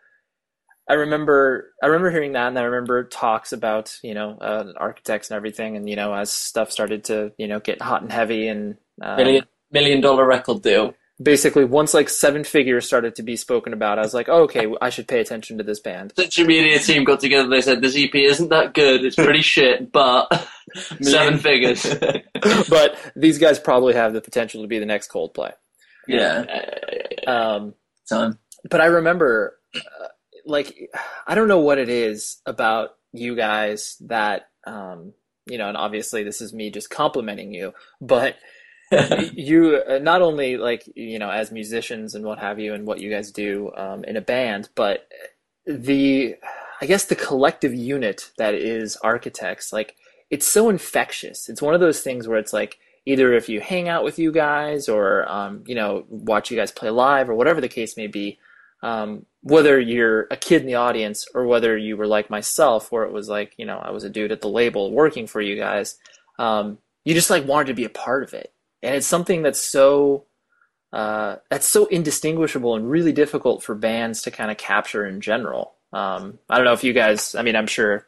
I 0.88 0.94
remember 0.94 1.72
I 1.82 1.86
remember 1.86 2.10
hearing 2.10 2.32
that, 2.32 2.48
and 2.48 2.58
I 2.58 2.62
remember 2.62 3.04
talks 3.04 3.52
about 3.52 3.98
you 4.02 4.14
know 4.14 4.38
uh, 4.38 4.72
architects 4.76 5.30
and 5.30 5.36
everything, 5.36 5.76
and 5.76 5.88
you 5.88 5.96
know 5.96 6.14
as 6.14 6.30
stuff 6.30 6.70
started 6.70 7.04
to 7.04 7.32
you 7.38 7.48
know 7.48 7.60
get 7.60 7.80
hot 7.80 8.02
and 8.02 8.12
heavy, 8.12 8.48
and 8.48 8.76
uh, 9.00 9.16
million 9.16 9.44
million 9.70 10.00
dollar 10.00 10.26
record 10.26 10.62
deal 10.62 10.94
basically 11.22 11.64
once 11.64 11.94
like 11.94 12.08
seven 12.08 12.44
figures 12.44 12.86
started 12.86 13.14
to 13.16 13.22
be 13.22 13.36
spoken 13.36 13.72
about, 13.72 13.98
I 13.98 14.02
was 14.02 14.14
like, 14.14 14.28
oh, 14.28 14.42
okay, 14.42 14.66
I 14.80 14.90
should 14.90 15.08
pay 15.08 15.20
attention 15.20 15.58
to 15.58 15.64
this 15.64 15.80
band. 15.80 16.12
Century 16.16 16.46
Media 16.46 16.78
team 16.78 17.04
got 17.04 17.20
together. 17.20 17.48
They 17.48 17.60
said 17.60 17.80
this 17.80 17.96
EP 17.96 18.14
isn't 18.14 18.48
that 18.48 18.74
good. 18.74 19.04
It's 19.04 19.16
pretty 19.16 19.42
shit, 19.42 19.92
but 19.92 20.28
seven 21.00 21.38
figures. 21.38 21.86
but 22.68 22.98
these 23.16 23.38
guys 23.38 23.58
probably 23.58 23.94
have 23.94 24.12
the 24.12 24.20
potential 24.20 24.62
to 24.62 24.68
be 24.68 24.78
the 24.78 24.86
next 24.86 25.10
Coldplay. 25.10 25.52
Yeah. 26.08 26.44
Um, 27.26 27.74
Time. 28.08 28.38
But 28.68 28.80
I 28.80 28.86
remember, 28.86 29.58
uh, 29.74 30.08
like, 30.44 30.90
I 31.26 31.34
don't 31.34 31.48
know 31.48 31.60
what 31.60 31.78
it 31.78 31.88
is 31.88 32.38
about 32.46 32.90
you 33.12 33.36
guys 33.36 33.96
that, 34.00 34.48
um, 34.66 35.12
you 35.46 35.58
know, 35.58 35.68
and 35.68 35.76
obviously 35.76 36.22
this 36.22 36.40
is 36.40 36.52
me 36.52 36.70
just 36.70 36.90
complimenting 36.90 37.52
you, 37.52 37.74
but 38.00 38.36
you 39.34 39.82
uh, 39.88 39.98
not 39.98 40.22
only 40.22 40.56
like 40.56 40.88
you 40.94 41.18
know 41.18 41.30
as 41.30 41.50
musicians 41.50 42.14
and 42.14 42.24
what 42.24 42.38
have 42.38 42.58
you 42.58 42.74
and 42.74 42.86
what 42.86 43.00
you 43.00 43.10
guys 43.10 43.30
do 43.30 43.72
um, 43.76 44.04
in 44.04 44.16
a 44.16 44.20
band 44.20 44.68
but 44.74 45.08
the 45.66 46.34
i 46.80 46.86
guess 46.86 47.04
the 47.04 47.16
collective 47.16 47.74
unit 47.74 48.30
that 48.38 48.54
is 48.54 48.96
architects 48.96 49.72
like 49.72 49.96
it's 50.32 50.46
so 50.48 50.70
infectious. 50.70 51.50
It's 51.50 51.60
one 51.60 51.74
of 51.74 51.80
those 51.80 52.00
things 52.00 52.26
where 52.26 52.38
it's 52.38 52.54
like 52.54 52.78
either 53.04 53.34
if 53.34 53.50
you 53.50 53.60
hang 53.60 53.88
out 53.90 54.02
with 54.02 54.18
you 54.18 54.32
guys 54.32 54.88
or 54.88 55.30
um, 55.30 55.62
you 55.66 55.74
know 55.74 56.04
watch 56.08 56.50
you 56.50 56.56
guys 56.56 56.72
play 56.72 56.88
live 56.88 57.28
or 57.28 57.34
whatever 57.34 57.60
the 57.60 57.68
case 57.68 57.96
may 57.98 58.06
be 58.06 58.38
um, 58.82 59.26
whether 59.42 59.78
you're 59.78 60.26
a 60.30 60.36
kid 60.36 60.62
in 60.62 60.66
the 60.66 60.74
audience 60.74 61.26
or 61.34 61.46
whether 61.46 61.76
you 61.76 61.98
were 61.98 62.06
like 62.06 62.30
myself 62.30 62.90
where 62.90 63.04
it 63.04 63.12
was 63.12 63.28
like 63.28 63.54
you 63.58 63.66
know 63.66 63.78
i 63.78 63.90
was 63.90 64.04
a 64.04 64.10
dude 64.10 64.32
at 64.32 64.40
the 64.40 64.48
label 64.48 64.90
working 64.92 65.26
for 65.26 65.40
you 65.40 65.56
guys 65.56 65.98
um, 66.38 66.78
you 67.04 67.12
just 67.12 67.30
like 67.30 67.44
wanted 67.44 67.66
to 67.66 67.74
be 67.74 67.84
a 67.84 67.90
part 67.90 68.22
of 68.22 68.32
it 68.32 68.52
and 68.82 68.94
it's 68.94 69.06
something 69.06 69.42
that's 69.42 69.60
so 69.60 70.24
uh, 70.92 71.36
that's 71.50 71.66
so 71.66 71.86
indistinguishable 71.86 72.74
and 72.76 72.90
really 72.90 73.12
difficult 73.12 73.62
for 73.62 73.74
bands 73.74 74.22
to 74.22 74.30
kind 74.30 74.50
of 74.50 74.56
capture 74.58 75.06
in 75.06 75.20
general 75.20 75.74
um, 75.92 76.38
i 76.50 76.56
don't 76.56 76.64
know 76.64 76.72
if 76.72 76.84
you 76.84 76.92
guys 76.92 77.34
i 77.34 77.42
mean 77.42 77.56
i'm 77.56 77.66
sure 77.66 78.06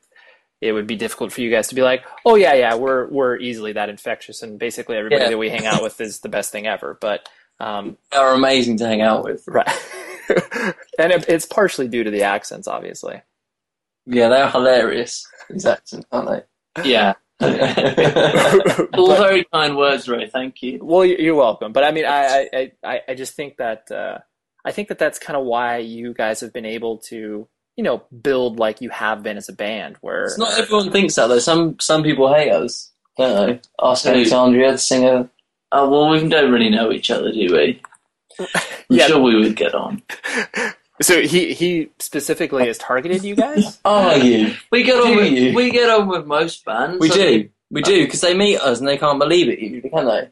it 0.60 0.72
would 0.72 0.86
be 0.86 0.96
difficult 0.96 1.32
for 1.32 1.40
you 1.42 1.50
guys 1.50 1.68
to 1.68 1.74
be 1.74 1.82
like 1.82 2.02
oh 2.24 2.34
yeah 2.36 2.54
yeah 2.54 2.74
we're 2.74 3.06
we're 3.08 3.36
easily 3.38 3.72
that 3.72 3.88
infectious 3.88 4.42
and 4.42 4.58
basically 4.58 4.96
everybody 4.96 5.22
Yeah. 5.22 5.30
that 5.30 5.38
we 5.38 5.50
hang 5.50 5.66
out 5.66 5.82
with 5.82 6.00
is 6.00 6.20
the 6.20 6.28
best 6.28 6.52
thing 6.52 6.66
ever 6.66 6.96
but 7.00 7.28
um, 7.60 7.96
They're 8.10 8.34
amazing 8.34 8.78
to 8.78 8.86
hang 8.86 9.00
out 9.02 9.24
with. 9.24 9.44
right 9.46 9.68
and 10.98 11.12
it, 11.12 11.28
it's 11.28 11.46
partially 11.46 11.86
due 11.88 12.02
to 12.04 12.10
the 12.10 12.22
accents 12.22 12.66
obviously 12.66 13.20
Yeah, 14.06 14.28
they're 14.28 14.48
hilarious. 14.50 15.26
These 15.50 15.64
accents, 15.66 16.06
aren't 16.10 16.28
they? 16.28 16.42
All 16.82 17.22
But- 17.38 19.16
very 19.18 19.44
kind 19.52 19.76
words, 19.76 20.08
Ray. 20.08 20.28
Thank 20.28 20.62
you. 20.62 20.78
Well, 20.82 21.04
you- 21.04 21.16
you're 21.18 21.34
welcome. 21.34 21.72
But 21.72 21.84
I 21.84 21.90
mean, 21.92 22.04
I, 22.06 22.48
I, 22.52 22.72
I, 22.84 23.00
I 23.08 23.14
just 23.14 23.34
think 23.34 23.56
that 23.58 23.90
uh, 23.90 24.18
I 24.64 24.72
think 24.72 24.88
that 24.88 24.98
that's 24.98 25.18
kind 25.18 25.36
of 25.36 25.44
why 25.44 25.78
you 25.78 26.14
guys 26.14 26.40
have 26.40 26.52
been 26.52 26.64
able 26.66 26.98
to, 27.10 27.46
you 27.76 27.84
know, 27.84 28.02
build 28.22 28.58
like 28.58 28.80
you 28.80 28.90
have 28.90 29.22
been 29.22 29.36
as 29.36 29.48
a 29.48 29.52
band. 29.52 29.96
Where 30.00 30.24
It's 30.24 30.38
not 30.38 30.58
everyone 30.58 30.90
thinks 30.90 31.14
that 31.16 31.26
though. 31.28 31.38
Some 31.38 31.78
some 31.80 32.02
people 32.02 32.32
hate 32.32 32.50
us, 32.52 32.90
don't 33.18 33.46
they? 33.46 33.60
Ask? 33.82 34.06
Alexandria, 34.06 34.72
the 34.72 34.78
singer. 34.78 35.28
Oh, 35.72 35.90
well, 35.90 36.10
we 36.10 36.28
don't 36.28 36.52
really 36.52 36.70
know 36.70 36.92
each 36.92 37.10
other, 37.10 37.32
do 37.32 37.48
we? 37.52 37.82
I'm 38.38 38.46
Yeah. 38.88 39.06
sure 39.08 39.20
we 39.20 39.34
would 39.36 39.56
get 39.56 39.74
on. 39.74 40.02
so 41.02 41.20
he 41.22 41.52
he 41.54 41.90
specifically 41.98 42.66
has 42.66 42.78
targeted 42.78 43.24
you 43.24 43.34
guys. 43.34 43.80
Oh, 43.84 44.10
Are 44.10 44.18
you? 44.18 44.54
We 44.70 44.82
get 44.82 44.98
on 44.98 45.06
Do 45.08 45.16
with 45.16 45.32
you? 45.32 45.54
we 45.54 45.70
get 45.70 45.90
on 45.90 46.08
with 46.08 46.26
most 46.26 46.64
bands. 46.64 46.98
We 47.00 47.08
do. 47.08 47.18
mean, 47.18 47.50
We 47.70 47.82
oh. 47.82 47.84
do 47.84 48.04
because 48.04 48.20
they 48.20 48.34
meet 48.34 48.58
us 48.58 48.78
and 48.78 48.88
they 48.88 48.96
can't 48.96 49.18
believe 49.18 49.48
it 49.48 49.58
usually, 49.58 49.90
can 49.90 50.06
they? 50.06 50.28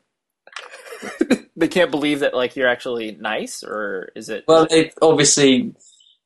they 1.57 1.69
can't 1.69 1.91
believe 1.91 2.21
that 2.21 2.35
like 2.35 2.57
you're 2.57 2.69
actually 2.69 3.17
nice, 3.21 3.63
or 3.63 4.11
is 4.15 4.29
it? 4.29 4.45
Well, 4.47 4.67
they 4.67 4.93
obviously, 5.03 5.75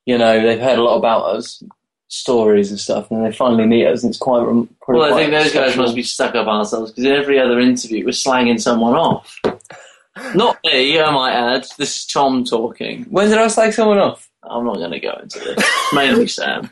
you 0.05 0.17
know, 0.17 0.41
they've 0.41 0.59
heard 0.59 0.79
a 0.79 0.83
lot 0.83 0.97
about 0.97 1.23
us, 1.35 1.63
stories 2.07 2.69
and 2.69 2.79
stuff, 2.79 3.09
and 3.11 3.25
they 3.25 3.31
finally 3.31 3.65
meet 3.65 3.87
us, 3.87 4.03
and 4.03 4.11
it's 4.11 4.19
quite. 4.19 4.41
Um, 4.41 4.47
rem- 4.47 4.69
probably 4.81 5.01
Well, 5.01 5.13
I 5.13 5.17
think 5.17 5.31
those 5.31 5.53
guys 5.53 5.77
must 5.77 5.95
be 5.95 6.03
stuck 6.03 6.35
up 6.35 6.47
ourselves 6.47 6.91
because 6.91 7.05
in 7.05 7.11
every 7.13 7.39
other 7.39 7.59
interview 7.59 8.05
we're 8.05 8.11
slanging 8.11 8.59
someone 8.59 8.93
off. 8.93 9.39
Not 10.35 10.57
me, 10.63 10.99
I 10.99 11.11
might 11.11 11.33
add. 11.33 11.67
This 11.77 11.95
is 11.97 12.05
Tom 12.05 12.43
talking. 12.43 13.03
When 13.03 13.29
did 13.29 13.37
I 13.37 13.47
slag 13.47 13.73
someone 13.73 13.99
off? 13.99 14.26
I'm 14.49 14.65
not 14.65 14.75
going 14.77 14.91
to 14.91 14.99
go 14.99 15.17
into 15.21 15.39
this. 15.39 15.63
Mainly 15.93 16.27
Sam. 16.27 16.69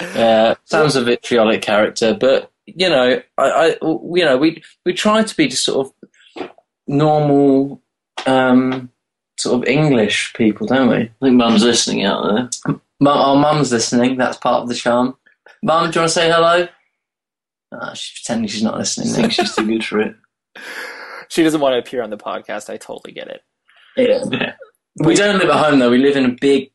Uh, 0.00 0.54
Sam's 0.64 0.96
a 0.96 1.02
vitriolic 1.02 1.62
character, 1.62 2.14
but 2.18 2.50
you 2.66 2.88
know, 2.88 3.20
I, 3.38 3.50
I, 3.50 3.66
you 3.82 4.24
know, 4.24 4.36
we 4.38 4.62
we 4.84 4.92
try 4.94 5.22
to 5.22 5.36
be 5.36 5.48
just 5.48 5.64
sort 5.64 5.86
of 5.86 6.48
normal, 6.86 7.82
um, 8.26 8.90
sort 9.38 9.62
of 9.62 9.68
English 9.68 10.32
people, 10.34 10.66
don't 10.66 10.88
we? 10.88 10.96
I 10.96 11.10
think 11.20 11.36
Mum's 11.36 11.64
listening 11.64 12.04
out 12.04 12.22
there. 12.24 12.76
Mum, 13.00 13.18
our 13.18 13.36
mum's 13.36 13.72
listening. 13.72 14.16
That's 14.16 14.38
part 14.38 14.62
of 14.62 14.68
the 14.68 14.74
charm. 14.74 15.16
Mum, 15.62 15.90
do 15.90 15.96
you 15.96 16.00
want 16.02 16.08
to 16.08 16.14
say 16.14 16.30
hello? 16.30 16.68
Ah, 17.72 17.92
she's 17.94 18.20
pretending 18.20 18.48
she's 18.48 18.62
not 18.62 18.78
listening. 18.78 19.08
I 19.08 19.10
listening. 19.10 19.30
think 19.30 19.32
she's 19.32 19.56
too 19.56 19.66
good 19.66 19.84
for 19.84 20.00
it. 20.00 20.16
She 21.28 21.42
doesn't 21.42 21.60
want 21.60 21.74
to 21.74 21.78
appear 21.78 22.02
on 22.02 22.10
the 22.10 22.16
podcast. 22.16 22.70
I 22.70 22.76
totally 22.76 23.12
get 23.12 23.28
it. 23.28 23.42
Yeah. 23.96 24.54
Yeah. 25.00 25.06
We 25.06 25.14
don't 25.14 25.38
live 25.38 25.48
at 25.50 25.64
home 25.64 25.78
though. 25.78 25.90
We 25.90 25.98
live 25.98 26.16
in 26.16 26.24
a 26.24 26.36
big. 26.40 26.70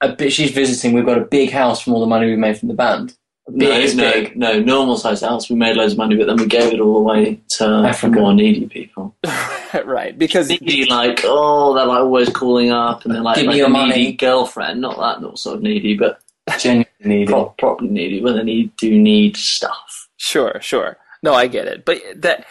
A 0.00 0.12
bit. 0.12 0.32
She's 0.32 0.50
visiting. 0.50 0.92
We've 0.92 1.06
got 1.06 1.18
a 1.18 1.24
big 1.24 1.50
house 1.50 1.80
from 1.80 1.94
all 1.94 2.00
the 2.00 2.06
money 2.06 2.26
we 2.26 2.36
made 2.36 2.58
from 2.58 2.68
the 2.68 2.74
band. 2.74 3.16
No, 3.46 3.66
Big, 3.68 3.84
it's 3.84 3.94
no, 3.94 4.10
big. 4.10 4.36
no, 4.36 4.58
normal 4.58 4.96
sized 4.96 5.22
house. 5.22 5.50
We 5.50 5.56
made 5.56 5.76
loads 5.76 5.92
of 5.92 5.98
money, 5.98 6.16
but 6.16 6.26
then 6.26 6.36
we 6.36 6.46
gave 6.46 6.72
it 6.72 6.80
all 6.80 6.96
away 6.96 7.40
to 7.50 7.64
Africa. 7.66 8.18
more 8.18 8.32
needy 8.32 8.66
people. 8.66 9.14
right, 9.84 10.16
because 10.18 10.48
Needy, 10.48 10.86
like, 10.86 11.20
oh, 11.24 11.74
they're 11.74 11.84
like 11.84 12.00
always 12.00 12.30
calling 12.30 12.70
up 12.70 13.04
and 13.04 13.14
they're 13.14 13.20
like, 13.22 13.36
Give 13.36 13.46
me 13.46 13.58
your 13.58 13.66
a 13.66 13.68
money. 13.70 13.90
needy 13.94 14.12
girlfriend. 14.14 14.80
Not 14.80 14.96
that 14.98 15.20
not 15.20 15.38
sort 15.38 15.56
of 15.56 15.62
needy, 15.62 15.94
but 15.94 16.20
Genuinely 16.58 16.88
needy. 17.04 17.26
pro- 17.26 17.50
properly 17.58 17.90
needy, 17.90 18.22
when 18.22 18.36
they 18.36 18.42
need, 18.44 18.74
do 18.76 18.98
need 18.98 19.36
stuff. 19.36 20.08
Sure, 20.16 20.58
sure. 20.62 20.96
No, 21.22 21.34
I 21.34 21.46
get 21.46 21.66
it. 21.66 21.84
But 21.84 22.00
that, 22.16 22.46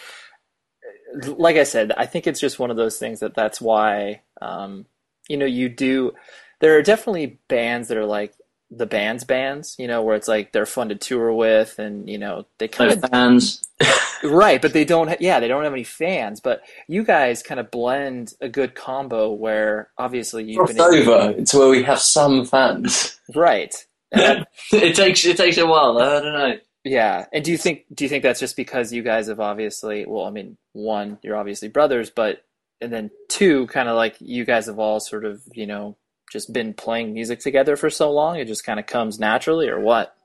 like 1.26 1.56
I 1.58 1.64
said, 1.64 1.92
I 1.98 2.06
think 2.06 2.28
it's 2.28 2.40
just 2.40 2.60
one 2.60 2.70
of 2.72 2.78
those 2.78 2.98
things 2.98 3.20
that 3.22 3.34
that's 3.34 3.60
why, 3.60 4.22
um, 4.42 4.86
you 5.34 5.38
know, 5.40 5.48
you 5.48 5.68
do. 5.68 6.12
There 6.60 6.78
are 6.78 6.84
definitely 6.84 7.40
bands 7.48 7.88
that 7.88 7.98
are 7.98 8.06
like 8.06 8.36
the 8.70 8.86
band's 8.86 9.24
bands, 9.24 9.76
you 9.80 9.88
know, 9.88 10.04
where 10.04 10.16
it's 10.16 10.28
like 10.28 10.52
they're 10.52 10.68
fun 10.68 10.90
to 10.90 10.96
tour 10.96 11.34
with, 11.34 11.80
and 11.80 12.08
you 12.08 12.20
know 12.20 12.46
they 12.60 12.68
kind 12.68 12.92
of 12.92 13.10
fans. 13.10 13.68
right, 14.24 14.62
but 14.62 14.74
they 14.74 14.86
don't. 14.86 15.08
Ha- 15.08 15.18
yeah, 15.20 15.40
they 15.40 15.48
don't 15.48 15.64
have 15.64 15.74
any 15.74 15.84
fans. 15.84 16.40
But 16.40 16.62
you 16.88 17.04
guys 17.04 17.42
kind 17.42 17.60
of 17.60 17.72
blend 17.72 18.36
a 18.42 18.48
good 18.48 18.76
combo 18.76 19.32
where 19.32 19.90
obviously 19.98 20.44
you've 20.44 20.58
Crossed 20.58 20.78
been 20.78 21.10
over 21.10 21.44
to 21.44 21.58
where 21.58 21.70
we 21.70 21.82
have 21.82 22.00
some 22.00 22.46
fans. 22.46 23.20
right. 23.36 23.74
It 24.72 24.96
takes 24.96 25.26
it 25.26 25.38
takes 25.38 25.58
a 25.58 25.66
while. 25.66 25.98
I 25.98 26.20
don't 26.20 26.34
know. 26.34 26.58
Yeah, 26.84 27.26
and 27.34 27.44
do 27.44 27.50
you 27.50 27.58
think 27.58 27.86
do 27.92 28.06
you 28.06 28.10
think 28.10 28.22
that's 28.22 28.40
just 28.40 28.56
because 28.56 28.94
you 28.94 29.02
guys 29.02 29.26
have 29.28 29.40
obviously 29.40 30.06
well, 30.06 30.26
I 30.26 30.30
mean, 30.30 30.58
one, 30.74 31.18
you're 31.24 31.36
obviously 31.36 31.70
brothers, 31.70 32.12
but 32.12 32.44
and 32.84 32.94
then 32.94 33.12
two, 33.30 33.68
kind 33.68 33.90
of 33.90 33.96
like 33.96 34.16
you 34.20 34.46
guys 34.46 34.68
have 34.68 34.80
all 34.80 35.00
sort 35.00 35.26
of 35.26 35.42
you 35.54 35.66
know 35.66 35.98
just 36.32 36.52
been 36.54 36.74
playing 36.74 37.14
music 37.14 37.40
together 37.40 37.76
for 37.76 37.90
so 37.90 38.12
long, 38.12 38.38
it 38.38 38.46
just 38.46 38.66
kind 38.66 38.80
of 38.80 38.86
comes 38.86 39.20
naturally, 39.20 39.68
or 39.68 39.80
what? 39.80 40.16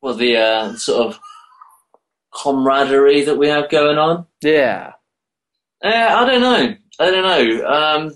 Well, 0.00 0.14
the 0.14 0.36
uh, 0.36 0.74
sort 0.76 1.08
of 1.08 1.20
camaraderie 2.34 3.24
that 3.24 3.38
we 3.38 3.48
have 3.48 3.70
going 3.70 3.98
on. 3.98 4.26
Yeah, 4.42 4.92
Uh, 5.84 5.88
I 5.88 6.24
don't 6.24 6.40
know. 6.40 6.74
I 6.98 7.10
don't 7.10 7.22
know. 7.58 7.66
Um, 7.66 8.12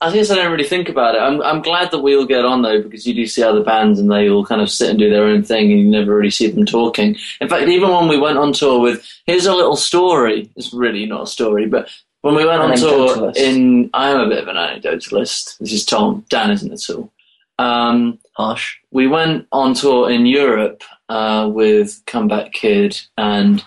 I 0.00 0.12
guess 0.12 0.30
I 0.30 0.34
don't 0.34 0.52
really 0.52 0.68
think 0.68 0.88
about 0.90 1.14
it. 1.14 1.18
I'm 1.18 1.40
I'm 1.42 1.62
glad 1.62 1.90
that 1.90 2.00
we 2.00 2.14
all 2.14 2.26
get 2.26 2.44
on 2.44 2.60
though 2.62 2.82
because 2.82 3.06
you 3.06 3.14
do 3.14 3.26
see 3.26 3.42
other 3.42 3.62
bands 3.64 3.98
and 3.98 4.10
they 4.10 4.28
all 4.28 4.44
kind 4.44 4.60
of 4.60 4.70
sit 4.70 4.90
and 4.90 4.98
do 4.98 5.08
their 5.08 5.24
own 5.24 5.42
thing 5.42 5.72
and 5.72 5.80
you 5.80 5.88
never 5.88 6.14
really 6.14 6.30
see 6.30 6.48
them 6.48 6.66
talking. 6.66 7.16
In 7.40 7.48
fact, 7.48 7.68
even 7.68 7.90
when 7.90 8.06
we 8.06 8.18
went 8.18 8.36
on 8.36 8.52
tour 8.52 8.78
with 8.80 9.06
here's 9.26 9.46
a 9.46 9.54
little 9.54 9.76
story. 9.76 10.50
It's 10.56 10.72
really 10.74 11.06
not 11.06 11.22
a 11.22 11.26
story, 11.26 11.66
but 11.66 11.88
when 12.26 12.34
we 12.34 12.44
went 12.44 12.60
on 12.60 12.76
tour 12.76 13.32
in 13.36 13.88
I 13.94 14.10
am 14.10 14.18
a 14.18 14.28
bit 14.28 14.42
of 14.42 14.48
an 14.48 14.56
anecdotalist. 14.56 15.58
This 15.58 15.72
is 15.72 15.84
Tom. 15.84 16.24
Dan 16.28 16.50
isn't 16.50 16.72
at 16.72 16.90
all. 16.90 17.12
Um, 17.56 18.18
Harsh. 18.36 18.78
we 18.90 19.06
went 19.06 19.46
on 19.52 19.74
tour 19.74 20.10
in 20.10 20.26
Europe 20.26 20.82
uh, 21.08 21.48
with 21.50 22.02
Comeback 22.04 22.52
Kid 22.52 23.00
and 23.16 23.64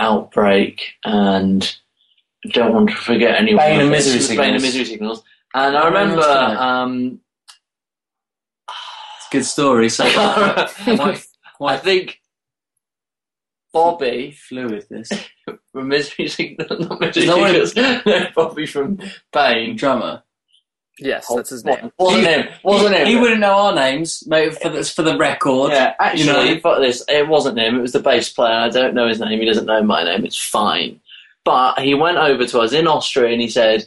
Outbreak 0.00 0.94
and 1.04 1.76
don't 2.48 2.74
want 2.74 2.90
to 2.90 2.96
forget 2.96 3.36
anyone. 3.36 3.64
Bane 3.64 3.80
and 3.82 3.90
Misery 3.90 4.16
was 4.16 4.26
Bane 4.26 4.36
Signals. 4.36 4.54
and 4.54 4.62
Misery 4.62 4.84
Signals. 4.84 5.22
And 5.54 5.76
I 5.76 5.86
remember, 5.86 6.22
um, 6.22 7.20
It's 9.18 9.26
a 9.30 9.36
good 9.36 9.44
story. 9.44 9.88
So 9.88 10.04
I 10.06 11.22
quite 11.56 11.80
think 11.82 12.20
Bobby 13.74 14.30
fluid. 14.48 14.86
This 14.88 15.10
from 15.72 15.88
Misery 15.88 16.28
Signals, 16.28 16.80
not 16.88 17.00
Misery 17.00 17.24
Is 17.24 17.74
that 17.74 18.04
Signals, 18.04 18.06
no, 18.06 18.26
Bobby 18.34 18.64
from 18.66 18.98
Bane. 19.32 19.76
drummer. 19.76 20.22
yes, 20.98 21.26
oh, 21.28 21.36
that's 21.36 21.50
his 21.50 21.64
name. 21.64 21.90
Wasn't 21.98 22.24
him. 22.26 22.48
Wasn't 22.62 22.94
he, 22.94 23.00
him. 23.02 23.06
He 23.08 23.16
wouldn't 23.16 23.40
know 23.40 23.52
our 23.52 23.74
names, 23.74 24.24
mate. 24.26 24.54
For 24.62 24.68
the 24.70 24.84
for 24.84 25.02
the 25.02 25.18
record. 25.18 25.72
Yeah, 25.72 25.94
actually, 26.00 26.24
You 26.48 26.54
know? 26.54 26.60
fuck 26.60 26.78
this. 26.78 27.04
It 27.08 27.28
wasn't 27.28 27.58
him. 27.58 27.76
It 27.78 27.82
was 27.82 27.92
the 27.92 28.00
bass 28.00 28.32
player. 28.32 28.54
I 28.54 28.68
don't 28.70 28.94
know 28.94 29.08
his 29.08 29.20
name. 29.20 29.38
He 29.40 29.44
doesn't 29.46 29.66
know 29.66 29.82
my 29.82 30.04
name. 30.04 30.24
It's 30.24 30.42
fine. 30.42 31.00
But 31.44 31.80
he 31.80 31.94
went 31.94 32.16
over 32.16 32.46
to 32.46 32.60
us 32.60 32.72
in 32.72 32.86
Austria 32.86 33.32
and 33.32 33.42
he 33.42 33.48
said, 33.50 33.84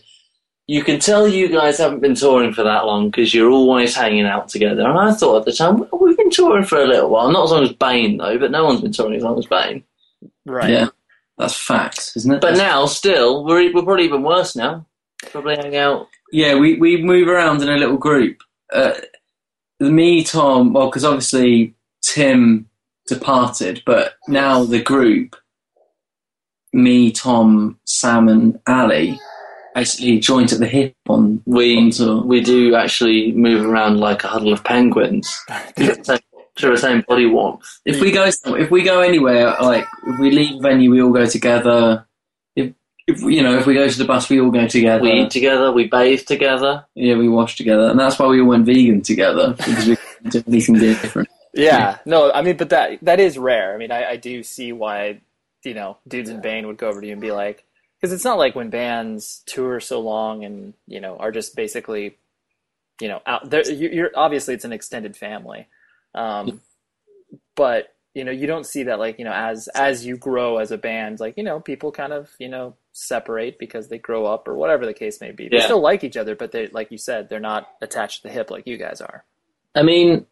"You 0.67 0.83
can 0.83 0.99
tell 0.99 1.27
you 1.27 1.47
guys 1.47 1.77
haven't 1.77 2.01
been 2.01 2.13
touring 2.13 2.53
for 2.53 2.63
that 2.63 2.85
long 2.85 3.09
because 3.09 3.33
you're 3.33 3.49
always 3.49 3.95
hanging 3.95 4.25
out 4.25 4.49
together." 4.49 4.81
And 4.87 4.99
I 4.99 5.13
thought 5.13 5.39
at 5.39 5.45
the 5.45 5.53
time, 5.53 5.77
well, 5.79 6.01
we've 6.01 6.16
been 6.27 6.45
touring 6.45 6.65
for 6.65 6.81
a 6.81 6.87
little 6.87 7.09
while. 7.09 7.31
Not 7.31 7.45
as 7.45 7.51
long 7.51 7.63
as 7.63 7.73
Bane 7.73 8.17
though, 8.17 8.37
but 8.37 8.51
no 8.51 8.65
one's 8.65 8.81
been 8.81 8.91
touring 8.91 9.15
as 9.15 9.23
long 9.23 9.37
as 9.37 9.45
Bane. 9.45 9.83
Right. 10.45 10.69
Yeah. 10.69 10.87
That's 11.37 11.55
facts, 11.55 12.17
isn't 12.17 12.33
it? 12.33 12.41
But 12.41 12.57
now, 12.57 12.87
still, 12.87 13.45
we're 13.45 13.71
we're 13.73 13.83
probably 13.83 14.05
even 14.05 14.23
worse 14.23 14.55
now. 14.55 14.85
Probably 15.31 15.55
hang 15.55 15.75
out. 15.75 16.07
Yeah, 16.31 16.55
we, 16.55 16.75
we 16.75 17.01
move 17.01 17.27
around 17.27 17.61
in 17.61 17.69
a 17.69 17.77
little 17.77 17.97
group. 17.97 18.41
Uh, 18.73 18.93
me, 19.79 20.23
Tom, 20.23 20.73
well, 20.73 20.89
because 20.89 21.05
obviously 21.05 21.75
Tim 22.01 22.67
departed, 23.07 23.83
but 23.85 24.15
now 24.27 24.63
the 24.63 24.81
group, 24.81 25.35
me, 26.73 27.11
Tom, 27.11 27.79
Sam, 27.85 28.27
and 28.27 28.59
Ali 28.67 29.19
basically 29.77 30.19
joint 30.19 30.51
at 30.51 30.59
the 30.59 30.67
hip 30.67 30.95
on 31.07 31.41
We 31.45 31.77
on 31.77 31.91
tour. 31.91 32.23
we 32.23 32.41
do 32.41 32.75
actually 32.75 33.31
move 33.33 33.63
around 33.63 33.99
like 33.99 34.23
a 34.23 34.27
huddle 34.27 34.51
of 34.51 34.63
penguins. 34.63 35.27
to 36.57 36.71
retain 36.71 37.03
body 37.07 37.27
warmth. 37.27 37.63
If 37.85 38.01
we 38.01 38.11
go, 38.11 38.25
if 38.25 38.71
we 38.71 38.81
go 38.81 39.01
anywhere, 39.01 39.55
like 39.61 39.85
if 40.07 40.19
we 40.19 40.31
leave 40.31 40.59
venue, 40.59 40.89
we 40.89 41.03
all 41.03 41.11
go 41.11 41.27
together. 41.27 42.07
If, 42.55 42.73
if 43.05 43.21
you 43.21 43.43
know, 43.43 43.55
if 43.59 43.67
we 43.67 43.75
go 43.75 43.87
to 43.87 43.97
the 43.97 44.05
bus, 44.05 44.27
we 44.27 44.41
all 44.41 44.49
go 44.49 44.67
together. 44.67 45.03
We 45.03 45.11
eat 45.11 45.29
together, 45.29 45.71
we 45.71 45.87
bathe 45.87 46.25
together. 46.25 46.83
yeah, 46.95 47.15
we 47.15 47.29
wash 47.29 47.57
together, 47.57 47.89
and 47.91 47.99
that's 47.99 48.17
why 48.17 48.25
we 48.25 48.41
all 48.41 48.47
went 48.47 48.65
vegan 48.65 49.01
together 49.01 49.53
because 49.53 49.87
we 49.87 49.95
can 50.21 50.29
do 50.31 50.39
everything 50.47 50.75
different. 50.79 51.29
Yeah, 51.53 51.99
no, 52.05 52.31
I 52.31 52.41
mean, 52.41 52.57
but 52.57 52.69
that 52.69 52.97
that 53.03 53.19
is 53.19 53.37
rare. 53.37 53.75
I 53.75 53.77
mean, 53.77 53.91
I, 53.91 54.11
I 54.11 54.15
do 54.15 54.41
see 54.41 54.71
why, 54.71 55.21
you 55.63 55.75
know, 55.75 55.97
dudes 56.07 56.31
in 56.31 56.41
Bane 56.41 56.65
would 56.65 56.77
go 56.77 56.89
over 56.89 57.01
to 57.01 57.05
you 57.05 57.13
and 57.13 57.21
be 57.21 57.31
like, 57.31 57.66
because 57.99 58.13
it's 58.13 58.23
not 58.25 58.37
like 58.37 58.55
when 58.55 58.69
bands 58.69 59.43
tour 59.45 59.79
so 59.79 59.99
long 59.99 60.43
and 60.45 60.73
you 60.87 60.99
know 61.01 61.17
are 61.17 61.31
just 61.31 61.55
basically, 61.55 62.17
you 63.01 63.07
know, 63.07 63.21
out 63.25 63.49
there. 63.49 63.69
you- 63.69 63.89
You're 63.89 64.11
obviously 64.15 64.53
it's 64.53 64.65
an 64.65 64.73
extended 64.73 65.15
family, 65.17 65.67
um, 66.15 66.61
but 67.55 67.93
you 68.13 68.23
know 68.23 68.31
you 68.31 68.47
don't 68.47 68.65
see 68.65 68.83
that 68.83 68.97
like 68.99 69.19
you 69.19 69.25
know 69.25 69.33
as 69.33 69.67
as 69.69 70.05
you 70.05 70.17
grow 70.17 70.57
as 70.57 70.71
a 70.71 70.77
band, 70.77 71.19
like 71.19 71.37
you 71.37 71.43
know 71.43 71.59
people 71.59 71.91
kind 71.91 72.13
of 72.13 72.29
you 72.39 72.49
know 72.49 72.75
separate 72.93 73.59
because 73.59 73.89
they 73.89 73.99
grow 73.99 74.25
up 74.25 74.47
or 74.47 74.55
whatever 74.55 74.85
the 74.85 74.93
case 74.93 75.21
may 75.21 75.31
be. 75.31 75.47
They 75.49 75.57
Yeah. 75.57 75.65
still 75.65 75.81
like 75.81 76.03
each 76.03 76.17
other, 76.17 76.35
but 76.35 76.51
they 76.51 76.67
like 76.67 76.91
you 76.91 76.97
said 76.97 77.29
they're 77.29 77.39
not 77.39 77.67
attached 77.81 78.21
to 78.23 78.27
the 78.27 78.33
hip 78.33 78.49
like 78.49 78.65
you 78.65 78.77
guys 78.77 79.01
are. 79.01 79.23
I 79.75 79.83
mean, 79.83 80.25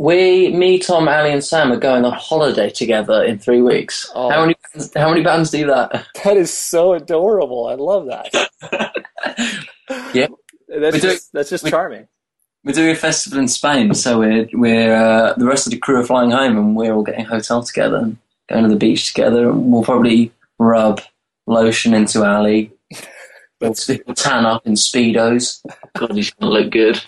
we, 0.00 0.48
me, 0.54 0.78
Tom, 0.78 1.08
Ali, 1.08 1.30
and 1.30 1.44
Sam 1.44 1.70
are 1.70 1.76
going 1.76 2.06
on 2.06 2.12
holiday 2.14 2.70
together 2.70 3.22
in 3.22 3.38
three 3.38 3.60
weeks. 3.60 4.10
Oh. 4.14 4.30
How 4.30 4.40
many? 4.40 4.54
bands- 4.72 4.92
How 4.96 5.10
many 5.10 5.22
bands 5.22 5.50
do 5.50 5.66
that? 5.66 6.06
That 6.24 6.38
is 6.38 6.50
so 6.50 6.94
adorable. 6.94 7.66
I 7.68 7.74
love 7.74 8.06
that. 8.06 8.94
Yeah. 10.14 10.28
That's 10.68 10.94
We 10.94 11.00
do- 11.00 11.08
just, 11.08 11.32
that's 11.32 11.50
just 11.50 11.64
we- 11.64 11.70
charming. 11.70 12.06
We're 12.64 12.72
doing 12.72 12.90
a 12.90 12.94
festival 12.94 13.38
in 13.40 13.48
Spain, 13.48 13.92
so 13.94 14.18
we're 14.20 14.46
we're 14.52 14.94
uh, 14.94 15.34
the 15.34 15.46
rest 15.46 15.66
of 15.66 15.72
the 15.72 15.78
crew 15.78 15.98
are 15.98 16.04
flying 16.04 16.30
home, 16.30 16.56
and 16.58 16.76
we're 16.76 16.92
all 16.92 17.02
getting 17.02 17.24
a 17.24 17.28
hotel 17.28 17.62
together 17.62 17.96
and 17.96 18.16
going 18.48 18.62
to 18.64 18.68
the 18.68 18.76
beach 18.76 19.08
together. 19.12 19.48
And 19.50 19.72
we'll 19.72 19.82
probably 19.82 20.30
rub 20.58 21.00
lotion 21.46 21.92
into 21.94 22.24
Ali. 22.24 22.70
We'll, 23.60 23.74
we'll 24.06 24.14
tan 24.14 24.46
up 24.46 24.66
in 24.66 24.72
speedos. 24.72 25.60
God, 25.94 26.14
he's 26.16 26.30
gonna 26.30 26.50
look 26.50 26.70
good. 26.70 26.98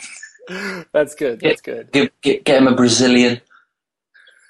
That's 0.93 1.15
good. 1.15 1.41
That's 1.41 1.61
good. 1.61 1.93
Give, 1.93 2.11
get, 2.23 2.45
get 2.45 2.59
him 2.59 2.69
a 2.69 2.75
Brazilian. 2.75 3.41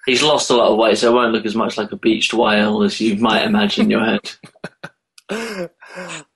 He's 0.06 0.23
lost 0.23 0.50
a 0.50 0.56
lot 0.56 0.73
of 0.73 0.78
weight, 0.78 0.99
so 0.99 1.11
it 1.11 1.14
won't 1.14 1.32
look 1.32 1.47
as 1.47 1.54
much 1.54 1.78
like 1.78 1.92
a 1.92 1.97
beached 1.97 2.35
whale 2.35 2.82
as 2.82 3.00
you 3.00 3.16
might 3.16 3.44
imagine 3.44 3.85
in 3.85 3.90
your 3.90 4.04
head. 4.04 4.30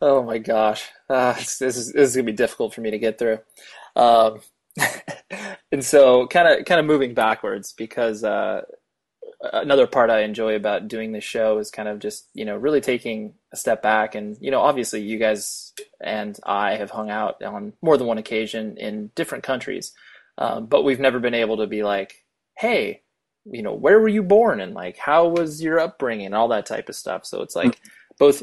Oh 0.00 0.22
my 0.22 0.38
gosh, 0.38 0.84
uh, 1.08 1.32
this 1.34 1.62
is 1.62 1.92
this 1.92 2.10
is 2.10 2.16
gonna 2.16 2.26
be 2.26 2.32
difficult 2.32 2.74
for 2.74 2.82
me 2.82 2.90
to 2.90 2.98
get 2.98 3.18
through. 3.18 3.38
Um, 3.94 4.40
and 5.72 5.84
so, 5.84 6.26
kind 6.26 6.48
of 6.48 6.66
kind 6.66 6.78
of 6.78 6.86
moving 6.86 7.14
backwards 7.14 7.72
because 7.72 8.22
uh, 8.22 8.62
another 9.52 9.86
part 9.86 10.10
I 10.10 10.20
enjoy 10.20 10.54
about 10.54 10.88
doing 10.88 11.12
this 11.12 11.24
show 11.24 11.58
is 11.58 11.70
kind 11.70 11.88
of 11.88 11.98
just 11.98 12.28
you 12.34 12.44
know 12.44 12.56
really 12.56 12.80
taking 12.80 13.34
a 13.56 13.58
step 13.58 13.82
back 13.82 14.14
and 14.14 14.36
you 14.40 14.50
know 14.50 14.60
obviously 14.60 15.00
you 15.02 15.18
guys 15.18 15.72
and 16.00 16.38
I 16.44 16.76
have 16.76 16.90
hung 16.90 17.10
out 17.10 17.42
on 17.42 17.72
more 17.82 17.96
than 17.96 18.06
one 18.06 18.18
occasion 18.18 18.76
in 18.76 19.10
different 19.14 19.44
countries, 19.44 19.92
um, 20.38 20.66
but 20.66 20.84
we've 20.84 21.00
never 21.00 21.18
been 21.18 21.34
able 21.34 21.56
to 21.58 21.66
be 21.66 21.82
like, 21.82 22.24
hey, 22.56 23.02
you 23.44 23.62
know, 23.62 23.74
where 23.74 23.98
were 24.00 24.08
you 24.08 24.22
born 24.22 24.60
and 24.60 24.74
like 24.74 24.96
how 24.98 25.28
was 25.28 25.62
your 25.62 25.78
upbringing 25.80 26.26
and 26.26 26.34
all 26.34 26.48
that 26.48 26.66
type 26.66 26.88
of 26.88 26.94
stuff. 26.96 27.24
So 27.24 27.42
it's 27.42 27.56
like 27.56 27.80
both 28.18 28.42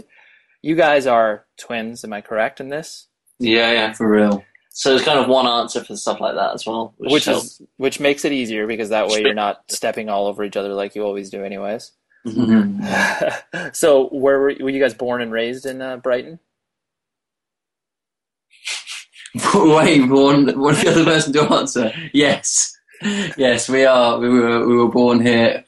you 0.61 0.75
guys 0.75 1.05
are 1.07 1.45
twins, 1.57 2.03
am 2.03 2.13
I 2.13 2.21
correct 2.21 2.59
in 2.61 2.69
this? 2.69 3.07
Yeah, 3.39 3.71
yeah. 3.71 3.93
For 3.93 4.09
real. 4.09 4.43
So 4.75 4.89
there's 4.89 5.03
kind 5.03 5.19
of 5.19 5.27
one 5.27 5.45
answer 5.45 5.83
for 5.83 5.95
stuff 5.95 6.19
like 6.19 6.35
that 6.35 6.53
as 6.55 6.65
well, 6.65 6.93
which, 6.97 7.11
Which 7.11 7.25
helps. 7.25 7.45
is 7.45 7.61
which 7.77 7.99
makes 7.99 8.25
it 8.25 8.31
easier 8.31 8.65
because 8.65 8.89
that 8.89 9.07
way 9.07 9.21
you're 9.21 9.33
not 9.35 9.61
stepping 9.69 10.09
all 10.09 10.25
over 10.25 10.43
each 10.43 10.57
other 10.57 10.73
like 10.73 10.95
you 10.95 11.03
always 11.03 11.29
do 11.29 11.43
anyways. 11.43 11.91
Mm-hmm. 12.25 13.67
so 13.73 14.07
where 14.09 14.39
were, 14.39 14.55
were 14.59 14.69
you 14.69 14.81
guys 14.81 14.93
born 14.93 15.21
and 15.21 15.31
raised 15.31 15.65
in 15.65 15.81
uh, 15.81 15.97
Brighton? 15.97 16.39
Wait, 19.55 20.01
one, 20.01 20.59
one 20.59 20.75
the 20.75 20.89
other 20.91 21.03
person 21.03 21.33
to 21.33 21.41
answer. 21.53 21.91
Yes, 22.13 22.77
yes, 23.35 23.67
we 23.67 23.83
are. 23.83 24.19
We 24.19 24.29
were 24.29 24.67
we 24.67 24.75
were 24.75 24.89
born 24.89 25.25
here. 25.25 25.63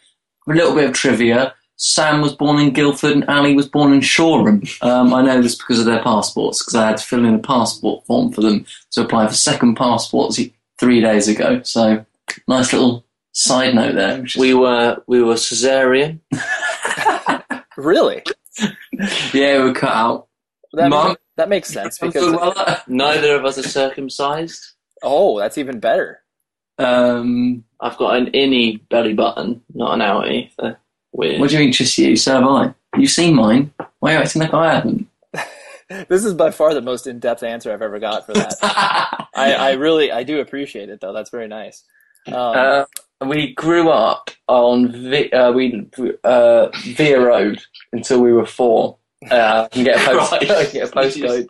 A 0.47 0.53
little 0.53 0.75
bit 0.75 0.85
of 0.89 0.93
trivia. 0.93 1.55
Sam 1.77 2.21
was 2.21 2.33
born 2.33 2.59
in 2.59 2.71
Guildford 2.71 3.11
and 3.13 3.25
Ali 3.25 3.55
was 3.55 3.67
born 3.67 3.91
in 3.91 4.01
Shoreham. 4.01 4.63
Um, 4.81 5.13
I 5.13 5.21
know 5.21 5.41
this 5.41 5.55
because 5.55 5.79
of 5.79 5.85
their 5.85 6.01
passports, 6.03 6.59
because 6.59 6.75
I 6.75 6.87
had 6.87 6.97
to 6.97 7.03
fill 7.03 7.25
in 7.25 7.35
a 7.35 7.39
passport 7.39 8.05
form 8.05 8.31
for 8.31 8.41
them 8.41 8.65
to 8.91 9.01
apply 9.01 9.27
for 9.27 9.33
second 9.33 9.75
passports 9.75 10.39
three 10.79 11.01
days 11.01 11.27
ago. 11.27 11.61
So, 11.63 12.05
nice 12.47 12.71
little 12.71 13.03
side 13.35 13.75
note 13.75 13.95
there. 13.95 14.21
which 14.21 14.35
We 14.37 14.53
were 14.53 14.97
we 15.07 15.21
were 15.21 15.35
cesarean. 15.35 16.19
Really? 17.77 18.23
yeah, 19.33 19.57
we 19.57 19.63
were 19.65 19.73
cut 19.73 19.91
out. 19.93 20.27
That, 20.73 20.89
Mom? 20.89 21.17
that 21.35 21.49
makes 21.49 21.67
sense 21.69 21.97
because 21.99 22.31
Well, 22.33 22.81
Neither 22.87 23.35
of 23.35 23.43
us 23.43 23.57
are 23.57 23.63
circumcised. 23.63 24.65
oh, 25.03 25.37
that's 25.37 25.57
even 25.57 25.79
better. 25.81 26.21
um, 26.79 27.65
I've 27.81 27.97
got 27.97 28.15
an 28.15 28.27
innie 28.31 28.79
belly 28.89 29.13
button, 29.13 29.61
not 29.73 29.93
an 29.93 29.99
outie. 29.99 30.51
So 30.59 30.75
weird. 31.11 31.39
what 31.41 31.49
do 31.49 31.55
you 31.57 31.63
mean, 31.65 31.73
just 31.73 31.97
you? 31.97 32.15
So 32.15 32.33
have 32.35 32.43
I. 32.47 32.73
You've 32.97 33.11
seen 33.11 33.35
mine. 33.35 33.73
Why 33.99 34.11
are 34.11 34.17
you 34.19 34.23
acting 34.23 34.41
like 34.41 34.53
I 34.53 34.73
haven't? 34.75 35.07
This 36.07 36.25
is 36.25 36.33
by 36.33 36.49
far 36.49 36.73
the 36.73 36.81
most 36.81 37.05
in-depth 37.05 37.43
answer 37.43 37.71
I've 37.71 37.81
ever 37.83 37.99
got 37.99 38.25
for 38.25 38.33
that. 38.33 38.55
I, 39.35 39.53
I 39.53 39.71
really 39.73 40.11
I 40.11 40.23
do 40.23 40.39
appreciate 40.39 40.89
it 40.89 40.99
though. 40.99 41.13
That's 41.13 41.29
very 41.29 41.47
nice. 41.47 41.83
Um, 42.27 42.33
Uh, 42.35 42.85
we 43.25 43.53
grew 43.53 43.89
up 43.89 44.29
on 44.47 45.13
uh, 45.33 45.51
we 45.51 45.87
uh, 46.23 46.67
Via 46.83 47.19
Road 47.19 47.61
until 47.93 48.21
we 48.21 48.33
were 48.33 48.45
four. 48.45 48.97
Uh, 49.31 49.67
and 49.73 49.85
get 49.85 49.95
a 50.01 50.05
post- 50.19 50.31
Right. 50.49 50.71
get 50.73 50.89
a 50.89 50.91
postcode, 50.91 51.47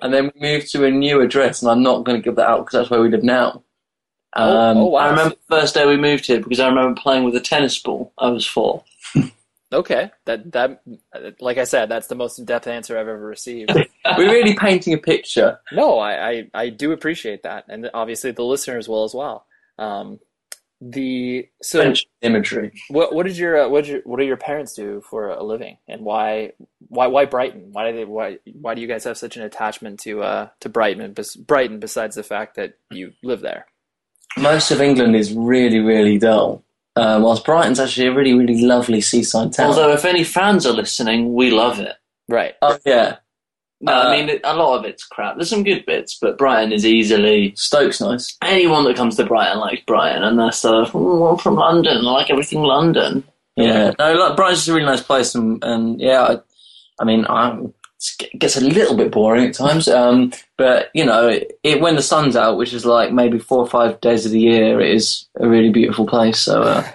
and 0.00 0.14
then 0.14 0.30
we 0.34 0.40
moved 0.40 0.70
to 0.72 0.84
a 0.84 0.90
new 0.90 1.20
address, 1.20 1.60
and 1.60 1.70
I'm 1.70 1.82
not 1.82 2.04
going 2.04 2.16
to 2.18 2.24
give 2.24 2.36
that 2.36 2.48
out 2.48 2.64
because 2.64 2.78
that's 2.80 2.90
where 2.90 3.02
we 3.02 3.10
live 3.10 3.22
now. 3.24 3.62
oh, 4.36 4.56
Um, 4.58 4.76
oh, 4.78 4.86
wow. 4.86 5.00
I 5.00 5.10
remember 5.10 5.34
the 5.48 5.56
first 5.60 5.74
day 5.74 5.84
we 5.86 5.96
moved 5.98 6.26
here 6.26 6.40
because 6.40 6.60
I 6.60 6.68
remember 6.68 6.98
playing 6.98 7.24
with 7.24 7.34
a 7.36 7.40
tennis 7.40 7.78
ball. 7.78 8.12
I 8.18 8.28
was 8.30 8.46
four. 8.46 8.84
Okay, 9.72 10.10
that 10.24 10.50
that 10.50 10.82
like 11.40 11.56
I 11.56 11.62
said, 11.62 11.88
that's 11.88 12.08
the 12.08 12.16
most 12.16 12.40
in-depth 12.40 12.66
answer 12.66 12.98
I've 12.98 13.06
ever 13.06 13.24
received. 13.24 13.70
We're 13.72 14.28
really 14.32 14.56
painting 14.56 14.94
a 14.94 14.98
picture. 14.98 15.60
No, 15.70 16.00
I, 16.00 16.28
I, 16.28 16.50
I 16.54 16.68
do 16.70 16.90
appreciate 16.90 17.44
that, 17.44 17.66
and 17.68 17.88
obviously 17.94 18.32
the 18.32 18.42
listeners 18.42 18.88
will 18.88 19.04
as 19.04 19.14
well. 19.14 19.46
Um, 19.78 20.18
the 20.80 21.48
so 21.62 21.80
French 21.80 22.06
imagery. 22.22 22.72
what 22.88 23.14
what 23.14 23.26
did 23.26 23.36
your 23.36 23.64
uh, 23.64 23.68
what 23.68 23.84
did 23.84 23.90
your, 23.92 24.00
what 24.04 24.18
do 24.18 24.24
your 24.24 24.36
parents 24.36 24.74
do 24.74 25.02
for 25.08 25.28
a 25.28 25.42
living, 25.42 25.76
and 25.86 26.02
why 26.02 26.52
why 26.88 27.06
why 27.06 27.26
Brighton? 27.26 27.68
Why 27.72 27.90
do 27.90 27.96
they 27.96 28.04
why 28.04 28.38
why 28.54 28.74
do 28.74 28.80
you 28.80 28.86
guys 28.88 29.04
have 29.04 29.18
such 29.18 29.36
an 29.36 29.42
attachment 29.42 30.00
to 30.00 30.22
uh 30.22 30.48
to 30.60 30.68
Brighton? 30.68 31.12
bes- 31.12 31.36
Brighton, 31.36 31.80
besides 31.80 32.16
the 32.16 32.22
fact 32.22 32.56
that 32.56 32.78
you 32.90 33.12
live 33.22 33.40
there. 33.40 33.66
Most 34.38 34.70
of 34.70 34.80
England 34.80 35.16
is 35.16 35.32
really, 35.34 35.80
really 35.80 36.16
dull. 36.16 36.62
Uh, 36.96 37.20
whilst 37.22 37.44
Brighton's 37.44 37.80
actually 37.80 38.06
a 38.08 38.12
really, 38.12 38.34
really 38.34 38.62
lovely 38.62 39.00
seaside 39.00 39.52
town. 39.52 39.68
Although, 39.68 39.92
if 39.92 40.04
any 40.04 40.24
fans 40.24 40.66
are 40.66 40.72
listening, 40.72 41.34
we 41.34 41.50
love 41.50 41.78
it. 41.78 41.94
Right. 42.28 42.54
oh 42.62 42.78
yeah, 42.86 43.16
No, 43.82 43.92
Uh, 43.92 44.04
I 44.08 44.16
mean, 44.26 44.40
a 44.44 44.54
lot 44.54 44.78
of 44.78 44.84
it's 44.84 45.04
crap. 45.04 45.36
There's 45.36 45.48
some 45.50 45.64
good 45.64 45.86
bits, 45.86 46.18
but 46.20 46.36
Brighton 46.36 46.72
is 46.72 46.84
easily. 46.84 47.54
Stoke's 47.56 48.00
nice. 48.00 48.36
Anyone 48.42 48.84
that 48.84 48.96
comes 48.96 49.16
to 49.16 49.24
Brighton 49.24 49.58
likes 49.58 49.82
Brighton, 49.86 50.22
and 50.22 50.38
they're 50.38 50.52
sort 50.52 50.86
of, 50.88 50.94
oh, 50.94 51.28
I'm 51.28 51.38
from 51.38 51.54
London, 51.56 51.96
I 51.98 52.00
like 52.10 52.30
everything 52.30 52.62
London. 52.62 53.24
Yeah, 53.56 53.92
no, 53.98 54.14
like, 54.14 54.36
Brighton's 54.36 54.58
just 54.60 54.68
a 54.68 54.74
really 54.74 54.86
nice 54.86 55.02
place, 55.02 55.34
and, 55.34 55.62
and 55.64 56.00
yeah, 56.00 56.22
I, 56.22 56.38
I 57.00 57.04
mean, 57.04 57.24
I, 57.26 57.58
it 58.20 58.38
gets 58.38 58.56
a 58.56 58.60
little 58.64 58.96
bit 58.96 59.10
boring 59.12 59.46
at 59.46 59.54
times, 59.54 59.88
um, 59.88 60.32
but 60.56 60.88
you 60.94 61.04
know, 61.04 61.38
it, 61.62 61.80
when 61.80 61.96
the 61.96 62.02
sun's 62.02 62.36
out, 62.36 62.56
which 62.58 62.72
is 62.72 62.86
like 62.86 63.12
maybe 63.12 63.38
four 63.38 63.58
or 63.58 63.66
five 63.66 64.00
days 64.00 64.24
of 64.26 64.32
the 64.32 64.40
year, 64.40 64.80
it 64.80 64.90
is 64.94 65.26
a 65.38 65.48
really 65.48 65.70
beautiful 65.70 66.06
place. 66.06 66.38
So, 66.40 66.62
uh, 66.62 66.82
so- 66.82 66.90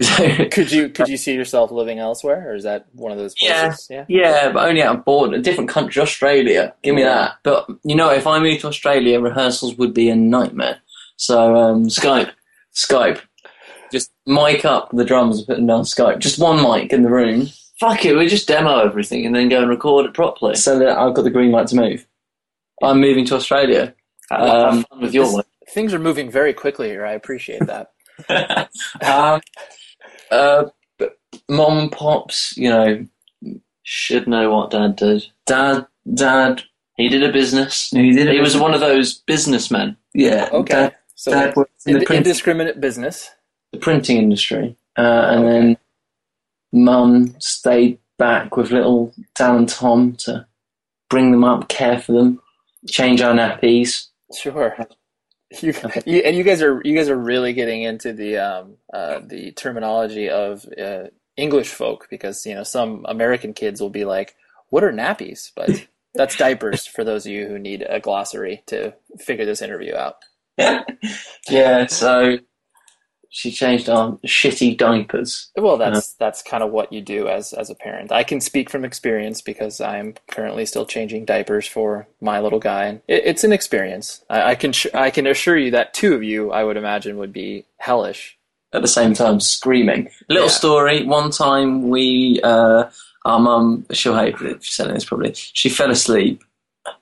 Could 0.50 0.72
you 0.72 0.88
could 0.88 1.08
you 1.08 1.18
see 1.18 1.34
yourself 1.34 1.70
living 1.70 1.98
elsewhere, 1.98 2.50
or 2.50 2.54
is 2.54 2.64
that 2.64 2.86
one 2.94 3.12
of 3.12 3.18
those 3.18 3.34
places? 3.38 3.86
Yeah. 3.90 4.06
yeah, 4.08 4.30
yeah 4.44 4.52
but 4.52 4.66
only 4.66 4.82
out 4.82 4.96
of 4.96 5.04
board, 5.04 5.34
a 5.34 5.40
different 5.42 5.68
country, 5.68 6.00
Australia. 6.00 6.74
Give 6.82 6.94
me 6.94 7.02
that. 7.02 7.34
But 7.42 7.68
you 7.84 7.94
know, 7.94 8.10
if 8.10 8.26
I 8.26 8.38
moved 8.38 8.62
to 8.62 8.68
Australia, 8.68 9.20
rehearsals 9.20 9.74
would 9.76 9.92
be 9.92 10.08
a 10.08 10.16
nightmare. 10.16 10.78
So, 11.16 11.54
um, 11.54 11.84
Skype. 11.88 12.30
Skype, 12.74 13.20
just 13.92 14.10
mic 14.26 14.64
up 14.64 14.88
the 14.92 15.04
drums 15.04 15.38
and 15.38 15.46
put 15.46 15.56
them 15.56 15.66
down 15.66 15.82
Skype. 15.82 16.18
Just 16.20 16.38
one 16.38 16.62
mic 16.62 16.92
in 16.94 17.02
the 17.02 17.10
room. 17.10 17.48
Fuck 17.78 18.04
it, 18.06 18.14
we 18.16 18.26
just 18.26 18.48
demo 18.48 18.78
everything 18.78 19.26
and 19.26 19.34
then 19.34 19.48
go 19.50 19.60
and 19.60 19.68
record 19.68 20.06
it 20.06 20.14
properly. 20.14 20.54
so 20.54 20.78
that 20.78 20.96
I've 20.98 21.14
got 21.14 21.22
the 21.22 21.30
green 21.30 21.50
light 21.50 21.66
to 21.68 21.76
move. 21.76 22.06
I'm 22.82 23.00
moving 23.00 23.26
to 23.26 23.34
Australia. 23.34 23.94
Have, 24.30 24.40
Um, 24.40 24.76
have 24.76 24.86
fun 24.88 25.00
with 25.02 25.14
your 25.14 25.26
this- 25.26 25.44
Things 25.74 25.92
are 25.92 25.98
moving 25.98 26.30
very 26.30 26.52
quickly 26.54 26.88
here. 26.88 27.04
I 27.04 27.12
appreciate 27.12 27.62
that. 27.66 27.90
um, 29.02 29.40
uh, 30.30 30.66
mom 31.48 31.78
and 31.78 31.92
pops, 31.92 32.56
you 32.56 32.68
know, 32.70 33.06
should 33.82 34.28
know 34.28 34.50
what 34.50 34.70
Dad 34.70 34.96
did. 34.96 35.26
Dad, 35.46 35.86
Dad, 36.14 36.62
He 36.96 37.08
did 37.08 37.22
a 37.22 37.32
business. 37.32 37.90
he 37.90 38.12
did. 38.12 38.28
it 38.28 38.34
He 38.34 38.40
was 38.40 38.56
one 38.56 38.74
of 38.74 38.80
those 38.80 39.14
businessmen. 39.20 39.96
Yeah. 40.14 40.48
Okay. 40.52 40.74
Dad, 40.74 40.96
So 41.14 41.30
Dad 41.32 41.56
worked 41.56 41.72
in 41.86 41.98
the, 41.98 42.06
print, 42.06 42.26
indiscriminate 42.26 42.80
business. 42.80 43.30
the 43.72 43.78
printing 43.78 44.18
industry, 44.18 44.76
uh, 44.98 45.02
and 45.02 45.44
Okay. 45.44 45.52
then 45.52 45.76
Mum 46.72 47.34
stayed 47.40 47.98
back 48.18 48.56
with 48.56 48.70
little 48.70 49.14
Dan 49.34 49.56
and 49.56 49.68
Tom 49.68 50.14
to 50.20 50.46
bring 51.08 51.32
them 51.32 51.44
up, 51.44 51.68
care 51.68 51.98
for 51.98 52.12
them, 52.12 52.40
change 52.88 53.20
our 53.22 53.34
nappies. 53.34 54.08
Sure. 54.34 54.76
You, 55.62 55.74
you 56.06 56.18
and 56.20 56.36
you 56.36 56.44
guys 56.44 56.62
are 56.62 56.80
you 56.84 56.94
guys 56.96 57.08
are 57.08 57.16
really 57.16 57.52
getting 57.52 57.82
into 57.82 58.12
the 58.12 58.36
um 58.36 58.76
uh 58.94 59.18
the 59.26 59.50
terminology 59.50 60.30
of 60.30 60.64
uh, 60.80 61.08
English 61.36 61.70
folk 61.70 62.06
because 62.08 62.46
you 62.46 62.54
know 62.54 62.62
some 62.62 63.04
American 63.08 63.52
kids 63.52 63.80
will 63.80 63.90
be 63.90 64.04
like, 64.04 64.36
"What 64.68 64.84
are 64.84 64.92
nappies?" 64.92 65.50
But 65.56 65.88
that's 66.14 66.36
diapers 66.36 66.86
for 66.86 67.02
those 67.02 67.26
of 67.26 67.32
you 67.32 67.48
who 67.48 67.58
need 67.58 67.84
a 67.88 67.98
glossary 67.98 68.62
to 68.66 68.94
figure 69.18 69.44
this 69.44 69.60
interview 69.60 69.96
out. 69.96 70.16
yeah. 71.48 71.86
So 71.86 72.38
she 73.32 73.50
changed 73.52 73.88
our 73.88 74.12
shitty 74.26 74.76
diapers. 74.76 75.50
Well, 75.56 75.76
that's 75.76 76.14
that's 76.14 76.42
kind 76.42 76.62
of 76.62 76.70
what 76.72 76.92
you 76.92 77.00
do 77.00 77.28
as 77.28 77.52
as 77.52 77.70
a 77.70 77.74
parent. 77.74 78.10
I 78.12 78.24
can 78.24 78.40
speak 78.40 78.68
from 78.68 78.84
experience 78.84 79.40
because 79.40 79.80
I'm 79.80 80.14
currently 80.28 80.66
still 80.66 80.84
changing 80.84 81.24
diapers 81.26 81.66
for 81.66 82.06
my 82.20 82.40
little 82.40 82.58
guy, 82.58 82.84
and 82.86 83.00
it, 83.08 83.22
it's 83.24 83.44
an 83.44 83.52
experience. 83.52 84.24
I, 84.28 84.50
I 84.50 84.54
can 84.56 84.72
sh- 84.72 84.88
I 84.94 85.10
can 85.10 85.26
assure 85.26 85.56
you 85.56 85.70
that 85.70 85.94
two 85.94 86.14
of 86.14 86.22
you, 86.22 86.50
I 86.50 86.64
would 86.64 86.76
imagine, 86.76 87.16
would 87.18 87.32
be 87.32 87.64
hellish. 87.78 88.36
at 88.72 88.82
the 88.82 88.88
same 88.88 89.14
time 89.14 89.40
screaming. 89.40 90.08
Little 90.28 90.44
Yeah. 90.46 90.50
story. 90.62 91.04
One 91.04 91.30
time 91.30 91.88
we, 91.88 92.40
uh, 92.44 92.84
our 93.24 93.40
mum, 93.40 93.84
she'll 93.92 94.16
hate 94.16 94.36
she's 94.60 94.74
saying 94.76 94.94
this 94.94 95.04
probably. 95.04 95.32
She 95.34 95.68
fell 95.68 95.90
asleep. 95.90 96.42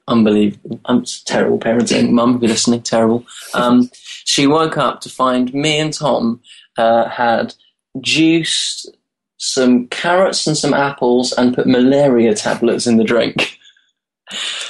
Unbelievable. 0.06 0.80
Um, 0.86 1.04
terrible 1.26 1.58
parenting. 1.58 2.10
Mum, 2.10 2.36
if 2.36 2.42
you're 2.42 2.48
listening, 2.50 2.82
terrible. 2.82 3.24
Um, 3.54 3.90
she 4.24 4.46
woke 4.46 4.76
up 4.78 5.00
to 5.02 5.08
find 5.10 5.52
me 5.54 5.78
and 5.78 5.92
Tom 5.92 6.40
uh, 6.76 7.08
had 7.08 7.54
juiced 8.00 8.90
some 9.36 9.86
carrots 9.88 10.46
and 10.46 10.56
some 10.56 10.74
apples 10.74 11.32
and 11.32 11.54
put 11.54 11.66
malaria 11.66 12.34
tablets 12.34 12.86
in 12.86 12.96
the 12.96 13.04
drink. 13.04 13.58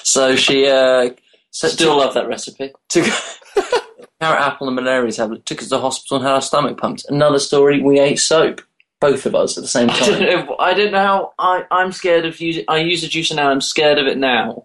So 0.05 0.37
she 0.37 0.69
uh, 0.69 1.11
Still 1.51 1.97
love 1.97 2.15
that 2.15 2.29
recipe. 2.29 2.71
took 2.89 3.05
carrot 4.21 4.41
apple 4.41 4.69
and 4.69 4.77
malaria 4.77 5.11
tablet, 5.11 5.45
took 5.47 5.59
us 5.59 5.65
to 5.65 5.71
the 5.71 5.81
hospital 5.81 6.19
and 6.19 6.27
had 6.27 6.35
our 6.35 6.41
stomach 6.43 6.79
pumped. 6.79 7.05
Another 7.09 7.41
story, 7.41 7.83
we 7.83 7.99
ate 7.99 8.21
soap, 8.21 8.61
both 9.01 9.27
of 9.27 9.35
us 9.35 9.59
at 9.59 9.63
the 9.63 9.69
same 9.69 9.91
I 9.91 9.99
don't 9.99 10.21
time. 10.21 10.47
know. 10.47 10.57
I 10.61 10.75
don't 10.75 10.93
know 10.93 10.99
how. 10.99 11.33
I 11.41 11.65
I'm 11.73 11.91
scared 11.91 12.25
of 12.25 12.41
using. 12.41 12.65
I 12.69 12.79
use 12.79 13.03
a 13.03 13.09
juicer 13.09 13.35
now. 13.35 13.51
I'm 13.51 13.61
scared 13.61 13.99
of 13.99 14.07
it 14.07 14.17
now. 14.17 14.65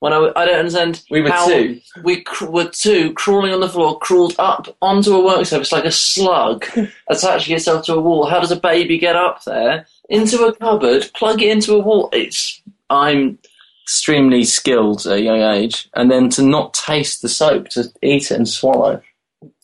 When 0.00 0.12
I, 0.12 0.30
I 0.36 0.44
don't 0.44 0.58
understand. 0.58 1.02
We 1.10 1.20
were 1.22 1.30
how 1.30 1.48
two. 1.48 1.80
We 2.04 2.22
cr- 2.22 2.46
were 2.46 2.68
two 2.68 3.12
crawling 3.14 3.52
on 3.52 3.60
the 3.60 3.68
floor, 3.68 3.98
crawled 3.98 4.34
up 4.38 4.76
onto 4.80 5.14
a 5.14 5.24
work 5.24 5.44
surface 5.46 5.72
like 5.72 5.84
a 5.84 5.90
slug, 5.90 6.64
attaching 7.08 7.56
itself 7.56 7.86
to 7.86 7.94
a 7.94 8.00
wall. 8.00 8.26
How 8.26 8.40
does 8.40 8.52
a 8.52 8.60
baby 8.60 8.98
get 8.98 9.16
up 9.16 9.42
there 9.44 9.86
into 10.08 10.44
a 10.44 10.54
cupboard, 10.54 11.10
plug 11.14 11.42
it 11.42 11.50
into 11.50 11.74
a 11.74 11.80
wall? 11.80 12.08
It's. 12.12 12.62
I'm. 12.90 13.38
Extremely 13.84 14.44
skilled 14.44 15.06
at 15.06 15.12
a 15.16 15.22
young 15.22 15.40
age, 15.40 15.88
and 15.94 16.10
then 16.10 16.28
to 16.28 16.42
not 16.42 16.74
taste 16.74 17.22
the 17.22 17.28
soap, 17.28 17.70
to 17.70 17.90
eat 18.02 18.30
it 18.30 18.36
and 18.36 18.46
swallow. 18.46 19.00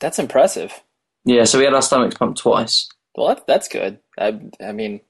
That's 0.00 0.18
impressive. 0.18 0.72
Yeah, 1.26 1.44
so 1.44 1.58
we 1.58 1.64
had 1.66 1.74
our 1.74 1.82
stomachs 1.82 2.16
pumped 2.16 2.38
twice. 2.38 2.88
Well, 3.14 3.28
that, 3.28 3.46
that's 3.46 3.68
good. 3.68 3.98
I, 4.18 4.40
I 4.62 4.72
mean, 4.72 5.00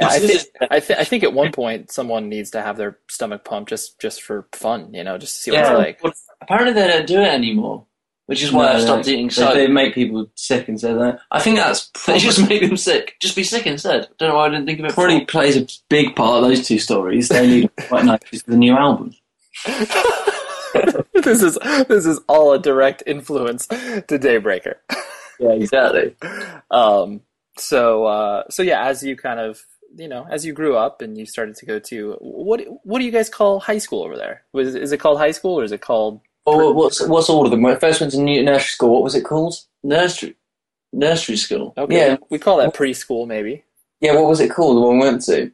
I 0.00 0.18
think? 0.18 0.42
I, 0.70 0.80
th- 0.80 0.98
I 0.98 1.04
think 1.04 1.22
at 1.24 1.32
one 1.32 1.52
point 1.52 1.90
someone 1.90 2.28
needs 2.28 2.50
to 2.50 2.62
have 2.62 2.76
their 2.76 2.98
stomach 3.08 3.44
pumped 3.44 3.70
just 3.70 4.00
just 4.00 4.22
for 4.22 4.46
fun, 4.52 4.92
you 4.94 5.04
know, 5.04 5.18
just 5.18 5.36
to 5.36 5.40
see 5.42 5.50
what 5.50 5.58
Yeah. 5.60 5.70
it's 5.72 5.78
like. 5.78 6.02
Well, 6.02 6.12
apparently 6.40 6.72
they 6.74 6.88
don't 6.88 7.06
do 7.06 7.20
it 7.20 7.28
anymore, 7.28 7.84
which 8.26 8.42
is 8.42 8.52
why 8.52 8.66
No, 8.66 8.72
I've 8.72 8.82
stopped 8.82 9.08
eating 9.08 9.28
They, 9.28 9.54
they 9.54 9.66
make 9.68 9.94
people 9.94 10.30
sick 10.34 10.68
and 10.68 10.80
so 10.80 10.98
that. 10.98 11.20
I 11.30 11.40
think 11.40 11.56
that's 11.56 11.90
They 12.06 12.18
just 12.18 12.48
make 12.48 12.62
them 12.62 12.76
sick. 12.88 13.14
Just 13.20 13.36
be 13.36 13.44
sick 13.44 13.66
instead. 13.66 14.08
Don't 14.18 14.30
know 14.30 14.36
why 14.36 14.46
I 14.46 14.50
didn't 14.50 14.66
think 14.66 14.80
of 14.80 14.86
it. 14.86 14.94
probably 14.94 15.20
before. 15.20 15.26
plays 15.26 15.56
a 15.56 15.66
big 15.88 16.14
part 16.16 16.42
of 16.42 16.48
those 16.48 16.66
two 16.66 16.78
stories. 16.78 17.28
They 17.28 17.46
need 17.46 17.70
quite 17.88 18.04
nice 18.04 18.42
for 18.42 18.50
the 18.50 18.56
new 18.56 18.74
album. 18.76 19.14
this 21.14 21.42
is 21.42 21.58
this 21.88 22.06
is 22.06 22.20
all 22.28 22.52
a 22.52 22.58
direct 22.58 23.02
influence 23.06 23.66
to 23.66 24.02
Daybreaker. 24.08 24.74
Yeah, 25.38 25.50
exactly. 25.52 26.16
Um, 26.70 27.20
so 27.58 28.06
uh, 28.06 28.44
so 28.50 28.62
yeah, 28.62 28.86
as 28.86 29.02
you 29.02 29.16
kind 29.16 29.38
of 29.40 29.62
you 29.96 30.08
know 30.08 30.26
as 30.30 30.44
you 30.44 30.52
grew 30.52 30.76
up 30.76 31.02
and 31.02 31.16
you 31.18 31.26
started 31.26 31.56
to 31.56 31.66
go 31.66 31.78
to 31.78 32.16
what 32.20 32.60
what 32.84 32.98
do 32.98 33.04
you 33.04 33.10
guys 33.10 33.28
call 33.28 33.60
high 33.60 33.78
school 33.78 34.02
over 34.02 34.16
there? 34.16 34.42
Was 34.52 34.74
is 34.74 34.92
it 34.92 34.98
called 34.98 35.18
high 35.18 35.30
school 35.32 35.58
or 35.60 35.64
is 35.64 35.72
it 35.72 35.80
called 35.80 36.20
Oh, 36.44 36.72
what's 36.72 37.00
what's 37.06 37.28
all 37.28 37.44
of 37.44 37.50
them? 37.50 37.62
When 37.62 37.74
I 37.74 37.78
first 37.78 38.00
went 38.00 38.12
to 38.12 38.20
nursery 38.20 38.58
school, 38.60 38.92
what 38.94 39.02
was 39.02 39.14
it 39.14 39.24
called? 39.24 39.54
nursery 39.84 40.36
nursery 40.92 41.36
school. 41.36 41.72
okay? 41.76 41.96
Yeah. 41.96 42.16
we 42.30 42.38
call 42.38 42.58
that 42.58 42.74
preschool 42.74 43.26
maybe. 43.26 43.64
Yeah, 44.00 44.14
what 44.14 44.28
was 44.28 44.40
it 44.40 44.50
called? 44.50 44.76
The 44.76 44.80
one 44.80 44.98
we 44.98 45.04
went 45.04 45.22
to? 45.24 45.46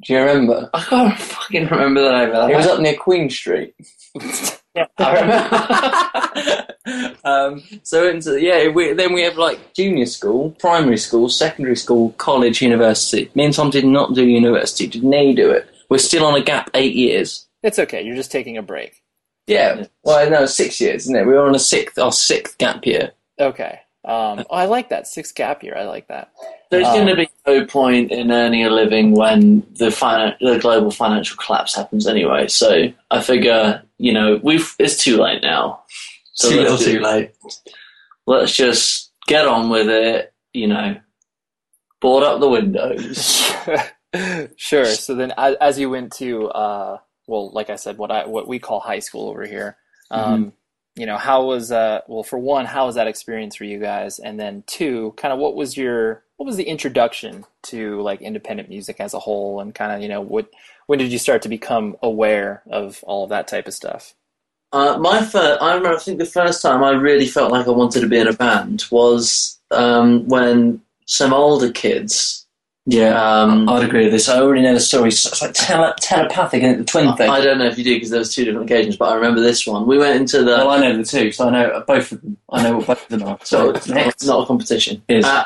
Do 0.00 0.12
you 0.12 0.18
remember? 0.18 0.68
I 0.74 0.82
can't 0.82 1.18
fucking 1.18 1.66
remember 1.68 2.02
the 2.02 2.12
name 2.12 2.28
of 2.30 2.34
that. 2.34 2.50
It 2.50 2.56
was 2.56 2.66
up 2.66 2.80
near 2.80 2.96
Queen 2.96 3.30
Street. 3.30 3.74
I 4.98 6.66
remember. 6.86 7.16
um, 7.24 7.62
so 7.82 8.08
into 8.08 8.40
yeah, 8.40 8.68
we, 8.68 8.92
then 8.92 9.12
we 9.12 9.22
have 9.22 9.36
like 9.36 9.74
junior 9.74 10.06
school, 10.06 10.50
primary 10.58 10.98
school, 10.98 11.28
secondary 11.28 11.76
school, 11.76 12.10
college, 12.12 12.60
university. 12.62 13.30
Me 13.34 13.44
and 13.44 13.54
Tom 13.54 13.70
did 13.70 13.84
not 13.84 14.14
do 14.14 14.26
university. 14.26 14.86
Did 14.86 15.04
Nay 15.04 15.34
do 15.34 15.50
it? 15.50 15.68
We're 15.88 15.98
still 15.98 16.24
on 16.26 16.34
a 16.34 16.42
gap 16.42 16.70
eight 16.74 16.94
years. 16.94 17.46
It's 17.62 17.78
okay. 17.78 18.02
You're 18.02 18.16
just 18.16 18.32
taking 18.32 18.58
a 18.58 18.62
break. 18.62 19.02
Yeah, 19.46 19.86
well, 20.02 20.28
no, 20.30 20.46
six 20.46 20.80
years, 20.80 21.02
isn't 21.02 21.16
it? 21.16 21.26
We 21.26 21.34
were 21.34 21.46
on 21.46 21.54
a 21.54 21.58
sixth, 21.58 21.98
our 21.98 22.12
sixth 22.12 22.56
gap 22.58 22.86
year. 22.86 23.12
Okay. 23.38 23.80
Um, 24.04 24.44
oh, 24.50 24.54
I 24.54 24.66
like 24.66 24.90
that 24.90 25.06
six 25.06 25.32
gap 25.32 25.62
year. 25.62 25.74
I 25.76 25.84
like 25.84 26.08
that. 26.08 26.30
There's 26.70 26.86
Um, 26.86 26.94
going 26.94 27.06
to 27.06 27.16
be 27.16 27.28
no 27.46 27.64
point 27.64 28.10
in 28.12 28.30
earning 28.30 28.64
a 28.64 28.70
living 28.70 29.12
when 29.12 29.60
the 29.76 29.86
finan- 29.86 30.36
the 30.40 30.58
global 30.58 30.90
financial 30.90 31.36
collapse 31.38 31.74
happens 31.74 32.06
anyway. 32.06 32.48
So 32.48 32.92
I 33.10 33.20
figure, 33.22 33.82
you 33.98 34.12
know, 34.12 34.40
we've 34.42 34.74
it's 34.78 35.02
too 35.02 35.16
late 35.16 35.42
now. 35.42 35.82
So 36.32 36.50
Too 36.50 36.56
little, 36.56 36.76
too 36.78 37.00
late. 37.00 37.30
Let's 38.26 38.54
just 38.54 39.12
get 39.26 39.46
on 39.46 39.70
with 39.70 39.88
it. 39.88 40.32
You 40.52 40.66
know, 40.68 40.96
board 42.00 42.24
up 42.24 42.40
the 42.40 42.48
windows. 42.48 43.52
sure. 44.56 44.84
So 44.84 45.14
then, 45.14 45.32
as, 45.38 45.56
as 45.60 45.78
you 45.78 45.90
went 45.90 46.12
to, 46.14 46.48
uh, 46.48 46.98
well, 47.26 47.50
like 47.52 47.70
I 47.70 47.76
said, 47.76 47.96
what 47.98 48.10
I 48.10 48.26
what 48.26 48.48
we 48.48 48.58
call 48.58 48.80
high 48.80 48.98
school 48.98 49.28
over 49.30 49.46
here. 49.46 49.76
Um, 50.10 50.52
You 50.96 51.06
know, 51.06 51.18
how 51.18 51.44
was 51.44 51.72
uh, 51.72 52.02
well, 52.06 52.22
for 52.22 52.38
one, 52.38 52.66
how 52.66 52.86
was 52.86 52.94
that 52.94 53.08
experience 53.08 53.56
for 53.56 53.64
you 53.64 53.80
guys, 53.80 54.18
and 54.18 54.38
then 54.38 54.62
two, 54.66 55.12
kind 55.16 55.32
of 55.32 55.38
what 55.38 55.56
was 55.56 55.76
your 55.76 56.22
what 56.36 56.46
was 56.46 56.56
the 56.56 56.64
introduction 56.64 57.44
to 57.64 58.00
like 58.02 58.20
independent 58.20 58.68
music 58.68 58.96
as 59.00 59.14
a 59.14 59.18
whole, 59.18 59.60
and 59.60 59.74
kind 59.74 59.92
of 59.92 60.02
you 60.02 60.08
know 60.08 60.20
what 60.20 60.48
when 60.86 60.98
did 60.98 61.10
you 61.10 61.18
start 61.18 61.42
to 61.42 61.48
become 61.48 61.96
aware 62.02 62.62
of 62.70 63.02
all 63.04 63.24
of 63.24 63.30
that 63.30 63.48
type 63.48 63.66
of 63.66 63.74
stuff? 63.74 64.14
Uh, 64.72 64.98
my 64.98 65.20
first, 65.20 65.62
I 65.62 65.74
remember. 65.74 65.96
I 65.96 66.00
think 66.00 66.18
the 66.18 66.26
first 66.26 66.60
time 66.60 66.82
I 66.82 66.90
really 66.90 67.26
felt 67.26 67.52
like 67.52 67.66
I 67.66 67.70
wanted 67.70 68.00
to 68.00 68.08
be 68.08 68.18
in 68.18 68.26
a 68.26 68.32
band 68.32 68.84
was 68.90 69.58
um, 69.70 70.26
when 70.28 70.80
some 71.06 71.32
older 71.32 71.70
kids. 71.70 72.43
Yeah, 72.86 73.42
Um, 73.42 73.66
I'd 73.68 73.82
agree 73.84 74.04
with 74.04 74.12
this. 74.12 74.28
I 74.28 74.40
already 74.40 74.60
know 74.60 74.74
the 74.74 74.80
story. 74.80 75.08
It's 75.08 75.40
like 75.40 75.52
tele- 75.54 75.94
telepathic, 76.00 76.62
and 76.62 76.80
the 76.80 76.84
twin 76.84 77.16
thing. 77.16 77.30
I 77.30 77.40
don't 77.40 77.58
know 77.58 77.64
if 77.64 77.78
you 77.78 77.84
do 77.84 77.94
because 77.94 78.10
there 78.10 78.18
was 78.18 78.34
two 78.34 78.44
different 78.44 78.70
occasions, 78.70 78.96
but 78.98 79.06
I 79.10 79.14
remember 79.14 79.40
this 79.40 79.66
one. 79.66 79.86
We 79.86 79.96
went 79.96 80.20
into 80.20 80.40
the 80.40 80.50
well, 80.50 80.70
I 80.70 80.80
know 80.80 80.96
the 80.96 81.04
two, 81.04 81.32
so 81.32 81.48
I 81.48 81.50
know 81.50 81.84
both 81.86 82.12
of 82.12 82.20
them. 82.20 82.36
I 82.52 82.62
know 82.62 82.76
what 82.76 82.86
both 82.86 83.02
of 83.04 83.08
them 83.08 83.26
are. 83.26 83.38
so 83.42 83.68
So 83.68 83.70
it's 83.70 83.88
next, 83.88 84.26
not 84.26 84.42
a 84.42 84.46
competition. 84.46 85.02
Is. 85.08 85.24
Uh, 85.24 85.44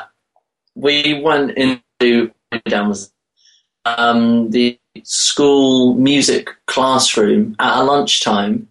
we 0.75 1.21
went 1.21 1.57
into 1.57 2.31
down 2.67 2.89
was 2.89 3.11
um, 3.85 4.49
the 4.51 4.77
school 5.03 5.93
music 5.93 6.49
classroom 6.67 7.55
at 7.59 7.79
a 7.79 7.83
lunchtime, 7.83 8.67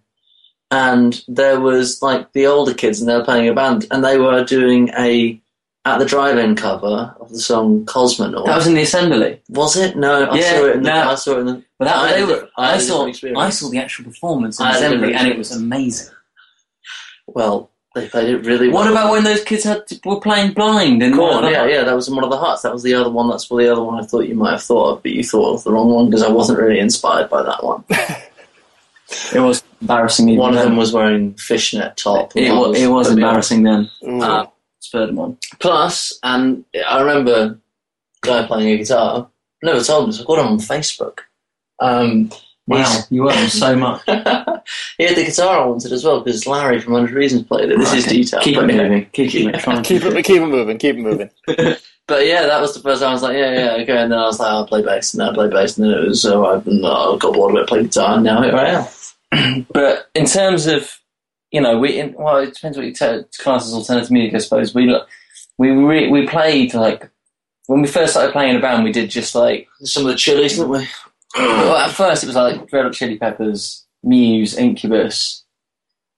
and 0.70 1.24
there 1.26 1.58
was 1.58 2.02
like 2.02 2.32
the 2.32 2.46
older 2.46 2.74
kids, 2.74 3.00
and 3.00 3.08
they 3.08 3.16
were 3.16 3.24
playing 3.24 3.48
a 3.48 3.54
band, 3.54 3.86
and 3.90 4.04
they 4.04 4.18
were 4.18 4.44
doing 4.44 4.90
a 4.98 5.40
at 5.84 5.98
the 5.98 6.04
drive-in 6.04 6.54
cover 6.56 7.14
of 7.20 7.30
the 7.30 7.38
song 7.40 7.84
Cosmonaut. 7.86 8.44
that 8.46 8.56
was 8.56 8.66
in 8.66 8.74
the 8.74 8.82
assembly. 8.82 9.40
Was 9.48 9.76
it? 9.76 9.96
No, 9.96 10.24
I 10.24 10.36
Yeah, 10.36 10.50
saw 10.58 10.64
it 10.66 10.76
in 10.76 10.82
the. 10.82 10.88
no. 10.90 11.10
I 11.10 11.14
saw 11.14 11.36
it 11.36 11.40
in 11.40 11.46
the. 11.46 11.64
But 11.78 11.84
that, 11.86 11.96
I 11.96 12.12
they 12.14 12.24
were, 12.24 12.40
diff- 12.40 12.50
I 12.56 12.66
had 12.66 12.74
I 12.74 12.76
a 12.76 12.80
saw. 12.80 13.06
I 13.38 13.50
saw 13.50 13.68
the 13.70 13.78
actual 13.78 14.04
performance 14.04 14.58
in 14.60 14.66
the 14.66 14.72
assembly, 14.72 15.14
and 15.14 15.28
it 15.28 15.38
was 15.38 15.52
amazing. 15.52 16.12
Well, 17.26 17.70
they 17.94 18.08
played 18.08 18.28
it 18.28 18.44
really 18.44 18.68
well. 18.68 18.82
What 18.84 18.90
about 18.90 19.10
when 19.12 19.24
those 19.24 19.42
kids 19.44 19.64
had 19.64 19.86
to, 19.86 20.00
were 20.04 20.20
playing 20.20 20.52
blind 20.52 21.02
and 21.02 21.14
Korn, 21.14 21.44
yeah, 21.44 21.66
yeah, 21.66 21.84
that 21.84 21.94
was 21.94 22.08
in 22.08 22.14
one 22.14 22.24
of 22.24 22.30
the 22.30 22.36
huts. 22.38 22.62
That 22.62 22.72
was 22.72 22.82
the 22.82 22.94
other 22.94 23.10
one. 23.10 23.28
That's 23.30 23.48
the 23.48 23.68
other 23.72 23.82
one 23.82 24.02
I 24.02 24.06
thought 24.06 24.28
you 24.28 24.34
might 24.34 24.52
have 24.52 24.62
thought 24.62 24.92
of, 24.96 25.02
but 25.02 25.12
you 25.12 25.22
thought 25.24 25.54
of 25.54 25.64
the 25.64 25.72
wrong 25.72 25.90
one 25.90 26.06
because 26.06 26.22
I 26.22 26.30
wasn't 26.30 26.58
really 26.58 26.78
inspired 26.80 27.30
by 27.30 27.42
that 27.42 27.62
one. 27.64 27.84
It 29.34 29.40
was 29.40 29.62
embarrassing. 29.80 30.36
One 30.36 30.50
of 30.50 30.56
then. 30.56 30.66
them 30.66 30.76
was 30.76 30.92
wearing 30.92 31.32
fishnet 31.34 31.96
top. 31.96 32.36
It 32.36 32.50
one 32.50 32.70
was, 32.70 32.78
it 32.82 32.86
was 32.88 33.10
embarrassing 33.10 33.62
then. 33.62 33.88
Ooh. 34.06 34.20
Uh, 34.20 34.46
Spurred 34.88 35.10
them 35.10 35.18
on. 35.18 35.36
Plus, 35.58 36.18
and 36.22 36.64
I 36.86 37.00
remember 37.00 37.60
a 38.22 38.26
guy 38.26 38.46
playing 38.46 38.72
a 38.72 38.78
guitar. 38.78 39.28
Never 39.62 39.82
told 39.82 40.06
him, 40.06 40.12
so 40.12 40.22
I 40.22 40.26
got 40.26 40.38
him 40.38 40.52
on 40.52 40.58
Facebook. 40.58 41.18
Um, 41.78 42.30
Wow, 42.68 42.98
you 43.08 43.30
earn 43.30 43.48
so 43.48 43.74
much. 43.76 44.02
he 44.06 45.04
had 45.04 45.16
the 45.16 45.24
guitar 45.24 45.60
I 45.60 45.66
wanted 45.66 45.90
as 45.90 46.04
well 46.04 46.20
because 46.20 46.46
Larry 46.46 46.80
from 46.80 46.92
Hundred 46.92 47.14
Reasons 47.14 47.44
played 47.44 47.70
it. 47.70 47.78
This 47.78 47.94
is 47.94 48.04
detail. 48.04 48.40
Keep 48.40 48.58
it 48.58 48.66
moving. 48.66 49.06
Keep 49.06 49.34
it 49.34 49.66
moving. 49.66 49.82
Keep 49.82 50.02
it, 50.02 50.24
keep 50.24 50.42
it 50.42 50.46
moving. 50.46 50.78
Keep 50.78 50.96
it 50.96 51.00
moving. 51.00 51.30
but 52.06 52.26
yeah, 52.26 52.44
that 52.46 52.60
was 52.60 52.74
the 52.74 52.80
first 52.80 53.00
time 53.00 53.10
I 53.10 53.12
was 53.14 53.22
like, 53.22 53.38
yeah, 53.38 53.52
yeah, 53.52 53.82
okay. 53.82 53.96
And 53.96 54.12
then 54.12 54.18
I 54.18 54.26
was 54.26 54.38
like, 54.38 54.50
I'll 54.50 54.66
play 54.66 54.82
bass, 54.82 55.14
and 55.14 55.20
then 55.22 55.30
I 55.30 55.34
play 55.34 55.48
bass, 55.48 55.78
and 55.78 55.86
then 55.86 55.98
it 55.98 56.08
was 56.08 56.20
so 56.20 56.44
I 56.44 56.56
uh, 56.56 57.16
got 57.16 57.32
bored 57.32 57.56
of 57.56 57.62
it, 57.62 57.68
played 57.68 57.84
guitar, 57.84 58.16
and 58.16 58.24
now 58.24 58.42
here 58.42 58.54
I 58.54 58.86
am. 59.32 59.66
But 59.72 60.10
in 60.14 60.26
terms 60.26 60.66
of, 60.66 60.90
you 61.50 61.60
know, 61.60 61.78
we 61.78 61.98
in, 61.98 62.14
well, 62.14 62.36
it 62.38 62.54
depends 62.54 62.76
what 62.76 62.86
you 62.86 62.92
te- 62.92 63.24
class 63.38 63.66
as 63.66 63.72
alternative 63.74 64.10
music, 64.10 64.34
I 64.34 64.38
suppose. 64.38 64.74
We 64.74 64.92
we 65.58 65.70
re- 65.70 66.10
we 66.10 66.26
played 66.26 66.74
like 66.74 67.10
when 67.66 67.82
we 67.82 67.88
first 67.88 68.12
started 68.12 68.32
playing 68.32 68.50
in 68.50 68.56
a 68.56 68.60
band, 68.60 68.84
we 68.84 68.92
did 68.92 69.10
just 69.10 69.34
like 69.34 69.68
Some 69.82 70.04
of 70.06 70.12
the 70.12 70.16
chilies, 70.18 70.56
didn't 70.56 70.68
we? 70.70 70.86
well, 71.36 71.76
at 71.76 71.90
first 71.92 72.22
it 72.22 72.26
was 72.26 72.36
like 72.36 72.72
Red 72.72 72.84
Hot 72.84 72.92
Chili 72.94 73.18
Peppers, 73.18 73.84
Muse, 74.02 74.56
Incubus. 74.56 75.44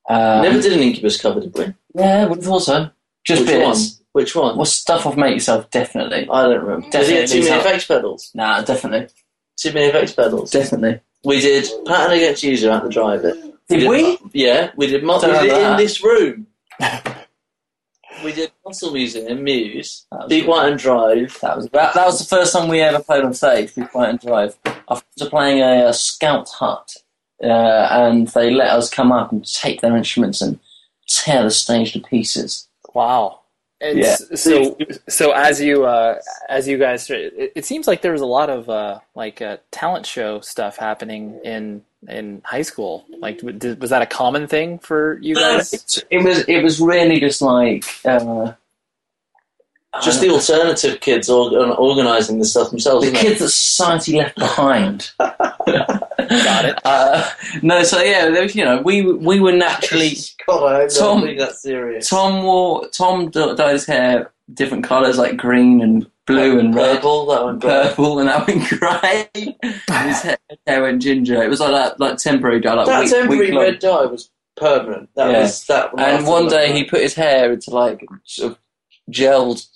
Um, 0.08 0.42
Never 0.42 0.60
did 0.60 0.72
an 0.72 0.80
Incubus 0.80 1.20
cover, 1.20 1.40
did 1.40 1.56
we? 1.56 1.72
Yeah, 1.94 2.26
we've 2.26 2.42
thought 2.42 2.60
so. 2.60 2.90
Just 3.24 3.42
Which 3.42 3.50
bits. 3.50 3.64
one? 3.64 3.78
Which 4.12 4.34
one? 4.34 4.56
Well, 4.56 4.64
stuff 4.64 5.06
off 5.06 5.16
Make 5.16 5.34
Yourself, 5.34 5.70
definitely. 5.70 6.28
I 6.30 6.42
don't 6.42 6.62
remember. 6.64 6.88
Did 6.90 7.06
he 7.08 7.14
have 7.16 7.28
too 7.28 7.40
Definitely 7.40 7.50
many 7.50 7.60
effects 7.60 7.84
pedals? 7.86 8.30
Nah, 8.34 8.62
definitely, 8.62 9.08
Too 9.56 9.72
many 9.72 9.86
effects 9.86 10.12
pedals. 10.12 10.50
definitely. 10.50 11.00
We 11.24 11.40
did 11.40 11.68
Pattern 11.86 12.16
Against 12.16 12.42
User 12.42 12.70
at 12.70 12.82
the 12.82 12.88
Drive-In. 12.88 13.49
Did 13.70 13.88
we? 13.88 14.18
Yeah, 14.32 14.72
we 14.76 14.86
did. 14.88 15.04
Mo- 15.04 15.20
we 15.20 15.26
did 15.26 15.44
it 15.52 15.70
in 15.70 15.76
this 15.76 16.02
room. 16.02 16.46
we 18.24 18.32
did 18.32 18.50
Muscle 18.64 18.92
Museum 18.92 19.28
and 19.28 19.42
Muse, 19.42 20.06
That 20.10 20.20
was 20.20 20.28
Be 20.28 20.40
good. 20.40 20.46
Quiet 20.46 20.70
and 20.72 20.80
Drive. 20.80 21.38
That 21.40 21.56
was 21.56 21.68
that, 21.70 21.94
that 21.94 22.06
was 22.06 22.18
the 22.18 22.24
first 22.24 22.52
song 22.52 22.68
we 22.68 22.80
ever 22.80 23.00
played 23.02 23.24
on 23.24 23.34
stage. 23.34 23.74
Be 23.74 23.82
Quiet 23.82 24.10
and 24.10 24.20
Drive. 24.20 24.56
After 24.88 25.30
playing 25.30 25.60
a, 25.60 25.86
uh 25.86 25.92
Scout 25.92 26.48
Hut, 26.48 26.96
uh, 27.42 27.46
and 27.46 28.28
they 28.28 28.50
let 28.50 28.70
us 28.70 28.90
come 28.90 29.12
up 29.12 29.32
and 29.32 29.44
take 29.46 29.80
their 29.80 29.96
instruments 29.96 30.40
and 30.40 30.58
tear 31.08 31.44
the 31.44 31.50
stage 31.50 31.92
to 31.92 32.00
pieces. 32.00 32.68
Wow. 32.94 33.40
It's, 33.80 34.42
So 34.42 34.76
so 35.08 35.32
as 35.32 35.60
you 35.60 35.84
uh, 35.84 36.18
as 36.48 36.68
you 36.68 36.76
guys, 36.76 37.08
it, 37.08 37.52
it 37.56 37.64
seems 37.64 37.86
like 37.86 38.02
there 38.02 38.12
was 38.12 38.20
a 38.20 38.26
lot 38.26 38.50
of 38.50 38.68
uh, 38.68 39.00
like 39.14 39.40
uh, 39.40 39.56
talent 39.70 40.04
show 40.04 40.40
stuff 40.40 40.76
happening 40.76 41.40
in 41.44 41.82
in 42.08 42.40
high 42.44 42.62
school. 42.62 43.04
Like, 43.18 43.40
did, 43.58 43.80
was 43.80 43.90
that 43.90 44.02
a 44.02 44.06
common 44.06 44.46
thing 44.46 44.78
for 44.78 45.18
you 45.20 45.34
guys? 45.34 45.72
It, 45.72 46.04
it 46.10 46.24
was 46.24 46.44
it 46.48 46.62
was 46.62 46.80
really 46.80 47.20
just 47.20 47.42
like 47.42 47.84
uh, 48.04 48.52
Just 50.02 50.20
the 50.20 50.30
alternative 50.30 51.00
kids 51.00 51.28
or, 51.28 51.52
organising 51.76 52.38
the 52.38 52.44
stuff 52.44 52.70
themselves. 52.70 53.04
the 53.04 53.12
isn't 53.12 53.24
it? 53.26 53.28
kids 53.28 53.40
that 53.40 53.48
society 53.50 54.16
left 54.16 54.36
behind. 54.36 55.10
Got 55.18 56.64
it. 56.64 56.78
Uh, 56.84 57.28
no, 57.62 57.82
so 57.82 58.00
yeah, 58.00 58.28
there 58.30 58.42
was, 58.44 58.54
you 58.54 58.64
know, 58.64 58.80
we 58.82 59.02
we 59.02 59.40
were 59.40 59.52
naturally. 59.52 60.16
God, 60.46 60.64
I 60.72 60.80
hope 60.82 60.90
Tom- 60.96 61.22
think 61.22 61.38
that's 61.38 61.60
serious. 61.62 62.08
Tom 62.08 62.42
wore 62.44 62.86
Tom 62.88 63.30
d- 63.30 63.54
dyed 63.56 63.72
his 63.72 63.86
hair 63.86 64.30
different 64.54 64.84
colours 64.84 65.16
like 65.18 65.36
green 65.36 65.80
and 65.80 66.09
blue 66.30 66.58
and 66.58 66.74
red. 66.74 66.96
purple. 66.96 67.26
That 67.26 67.42
one. 67.44 67.60
purple. 67.60 67.88
purple 67.88 68.18
and 68.20 68.28
that 68.28 68.46
went 68.46 68.68
grey. 68.68 69.56
And 69.88 70.08
his 70.08 70.22
hair, 70.22 70.38
hair 70.66 70.82
went 70.82 71.02
ginger. 71.02 71.42
It 71.42 71.48
was 71.48 71.60
like 71.60 71.72
that, 71.72 72.00
like 72.00 72.16
temporary 72.18 72.60
dye, 72.60 72.74
like 72.74 72.86
That 72.86 73.00
week, 73.02 73.10
temporary 73.10 73.50
week 73.50 73.58
red 73.58 73.78
dye 73.78 74.06
was 74.06 74.30
permanent. 74.56 75.08
That 75.16 75.30
Yeah. 75.30 75.40
was 75.42 75.64
that. 75.66 75.90
And 75.98 76.26
one 76.26 76.48
day 76.48 76.72
he 76.72 76.84
put 76.84 77.00
his 77.00 77.14
hair 77.14 77.52
into 77.52 77.70
like 77.70 78.04
sort 78.24 78.52
of 78.52 78.58
gelled 79.10 79.66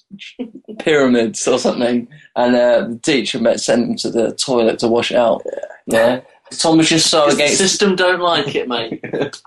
pyramids 0.79 1.47
or 1.49 1.59
something, 1.59 2.09
and 2.37 2.55
uh, 2.57 2.87
the 2.89 2.99
teacher 3.03 3.41
met 3.41 3.61
sent 3.61 3.89
him 3.91 3.97
to 3.97 4.11
the 4.11 4.33
toilet 4.33 4.79
to 4.81 4.89
wash 4.89 5.11
it 5.11 5.17
out. 5.17 5.43
Yeah, 5.87 6.21
Tom 6.51 6.79
was 6.79 6.89
just 6.89 7.11
so 7.11 7.25
against 7.27 7.59
the 7.59 7.69
system 7.69 7.97
don't 7.97 8.21
like 8.21 8.55
it, 8.55 8.69
mate. 8.69 9.01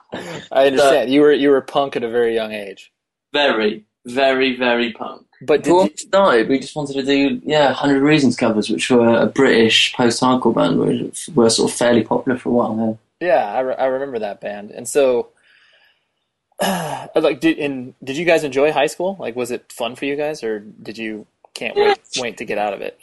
I 0.52 0.68
understand. 0.68 1.10
You 1.12 1.22
were 1.22 1.32
you 1.32 1.50
were 1.50 1.62
punk 1.62 1.96
at 1.96 2.04
a 2.04 2.10
very 2.10 2.34
young 2.36 2.52
age. 2.52 2.92
very, 3.34 3.86
very, 4.06 4.56
very 4.58 4.92
punk. 4.94 5.27
But 5.42 5.64
did 5.64 5.70
Before 5.70 5.84
you, 5.84 5.90
we 5.92 5.98
started, 5.98 6.50
we 6.50 6.60
just 6.60 6.76
wanted 6.76 6.94
to 6.94 7.04
do 7.04 7.42
yeah, 7.46 7.72
Hundred 7.72 8.02
Reasons 8.02 8.36
covers, 8.36 8.70
which 8.70 8.90
were 8.90 9.20
a 9.20 9.28
British 9.28 9.94
post-hardcore 9.94 10.56
band, 10.56 10.80
which 10.80 11.30
were 11.36 11.50
sort 11.50 11.72
of 11.72 11.78
fairly 11.78 12.04
popular 12.04 12.40
for 12.40 12.50
a 12.50 12.54
while. 12.54 13.00
Yeah. 13.20 13.28
yeah, 13.28 13.54
I, 13.54 13.60
re- 13.60 13.76
I 13.76 13.86
remember 13.86 14.20
that 14.20 14.42
band. 14.42 14.72
And 14.72 14.88
so, 14.88 15.30
like, 17.16 17.40
did 17.40 17.60
and 17.60 17.94
did 18.04 18.18
you 18.18 18.26
guys 18.26 18.44
enjoy 18.44 18.72
high 18.72 18.88
school? 18.88 19.16
Like, 19.20 19.36
was 19.36 19.52
it 19.52 19.72
fun 19.72 19.96
for 19.96 20.06
you 20.06 20.16
guys, 20.16 20.44
or 20.44 20.60
did 20.60 20.98
you 20.98 21.28
can't 21.54 21.76
wait 21.76 22.00
wait 22.18 22.38
to 22.38 22.46
get 22.46 22.58
out 22.58 22.74
of 22.74 22.82
it? 22.82 23.00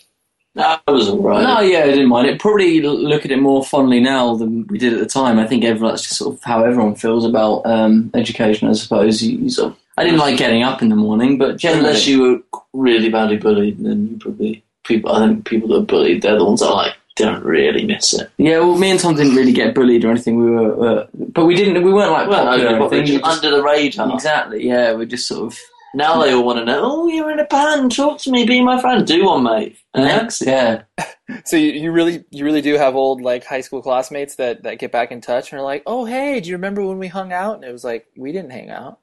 That 0.56 0.82
was 0.86 1.08
alright. 1.08 1.42
No, 1.42 1.60
yeah, 1.60 1.80
I 1.80 1.86
didn't 1.86 2.08
mind 2.08 2.28
it. 2.28 2.40
Probably 2.40 2.80
look 2.80 3.24
at 3.24 3.32
it 3.32 3.40
more 3.40 3.64
fondly 3.64 3.98
now 3.98 4.36
than 4.36 4.66
we 4.68 4.78
did 4.78 4.92
at 4.92 5.00
the 5.00 5.06
time. 5.06 5.38
I 5.40 5.46
think 5.48 5.64
everyone, 5.64 5.92
that's 5.92 6.02
just 6.02 6.16
sort 6.16 6.34
of 6.34 6.42
how 6.44 6.62
everyone 6.62 6.94
feels 6.94 7.24
about 7.24 7.66
um, 7.66 8.12
education, 8.14 8.68
I 8.68 8.74
suppose. 8.74 9.20
You, 9.20 9.38
you 9.38 9.50
sort 9.50 9.72
of, 9.72 9.78
I 9.96 10.04
didn't 10.04 10.18
like 10.18 10.36
getting 10.38 10.62
up 10.62 10.82
in 10.82 10.88
the 10.88 10.96
morning, 10.96 11.38
but 11.38 11.56
generally, 11.56 11.86
Unless 11.88 12.06
you 12.06 12.20
were 12.22 12.60
really 12.72 13.08
badly 13.10 13.36
bullied, 13.36 13.78
then 13.78 14.08
you 14.08 14.16
probably 14.18 14.64
people. 14.84 15.12
I 15.12 15.26
think 15.26 15.46
people 15.46 15.68
that 15.68 15.76
are 15.78 15.86
bullied, 15.86 16.22
they're 16.22 16.36
the 16.38 16.44
ones 16.44 16.60
that 16.60 16.70
like 16.70 16.94
don't 17.16 17.44
really 17.44 17.84
miss 17.86 18.12
it. 18.12 18.28
yeah. 18.38 18.58
Well, 18.58 18.76
me 18.76 18.90
and 18.90 18.98
Tom 18.98 19.14
didn't 19.14 19.36
really 19.36 19.52
get 19.52 19.72
bullied 19.74 20.04
or 20.04 20.10
anything. 20.10 20.36
We 20.44 20.50
were, 20.50 21.00
uh, 21.02 21.06
but 21.14 21.44
we 21.44 21.54
didn't. 21.54 21.82
We 21.84 21.92
weren't 21.92 22.10
like 22.10 22.28
Well, 22.28 22.44
popular 22.44 22.72
no, 22.78 22.86
or 22.86 22.94
anything. 22.94 23.20
just 23.20 23.24
under 23.24 23.56
the 23.56 23.62
radar. 23.62 24.12
exactly. 24.12 24.66
Yeah, 24.66 24.92
we're 24.94 25.04
just 25.06 25.28
sort 25.28 25.52
of 25.52 25.58
Now 25.94 26.20
they 26.20 26.32
all 26.32 26.44
want 26.44 26.58
to 26.58 26.64
know. 26.64 26.80
Oh, 26.82 27.06
you're 27.08 27.30
in 27.30 27.38
a 27.38 27.44
band. 27.46 27.94
Talk 27.94 28.18
to 28.22 28.30
me. 28.32 28.44
Be 28.44 28.60
my 28.60 28.80
friend. 28.80 29.06
Do 29.06 29.24
one, 29.24 29.44
mate. 29.44 29.76
And 29.94 30.04
next. 30.06 30.42
Yeah, 30.44 30.82
So 31.44 31.56
you, 31.56 31.70
you 31.72 31.92
really 31.92 32.24
you 32.30 32.44
really 32.44 32.60
do 32.62 32.74
have 32.74 32.96
old 32.96 33.22
like 33.22 33.44
high 33.44 33.60
school 33.62 33.80
classmates 33.80 34.34
that 34.36 34.64
that 34.64 34.80
get 34.80 34.90
back 34.90 35.12
in 35.12 35.20
touch 35.20 35.52
and 35.52 35.60
are 35.60 35.64
like, 35.64 35.84
oh 35.86 36.04
hey, 36.04 36.40
do 36.40 36.50
you 36.50 36.56
remember 36.56 36.84
when 36.84 36.98
we 36.98 37.06
hung 37.06 37.32
out? 37.32 37.54
And 37.54 37.64
it 37.64 37.70
was 37.72 37.84
like 37.84 38.06
we 38.16 38.32
didn't 38.32 38.50
hang 38.50 38.70
out. 38.70 38.98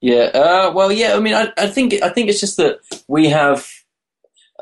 Yeah. 0.00 0.30
Uh, 0.34 0.72
well, 0.74 0.92
yeah. 0.92 1.14
I 1.14 1.20
mean, 1.20 1.34
I, 1.34 1.52
I 1.56 1.66
think 1.66 1.94
I 2.02 2.08
think 2.08 2.28
it's 2.28 2.40
just 2.40 2.56
that 2.56 2.80
we 3.08 3.28
have. 3.28 3.68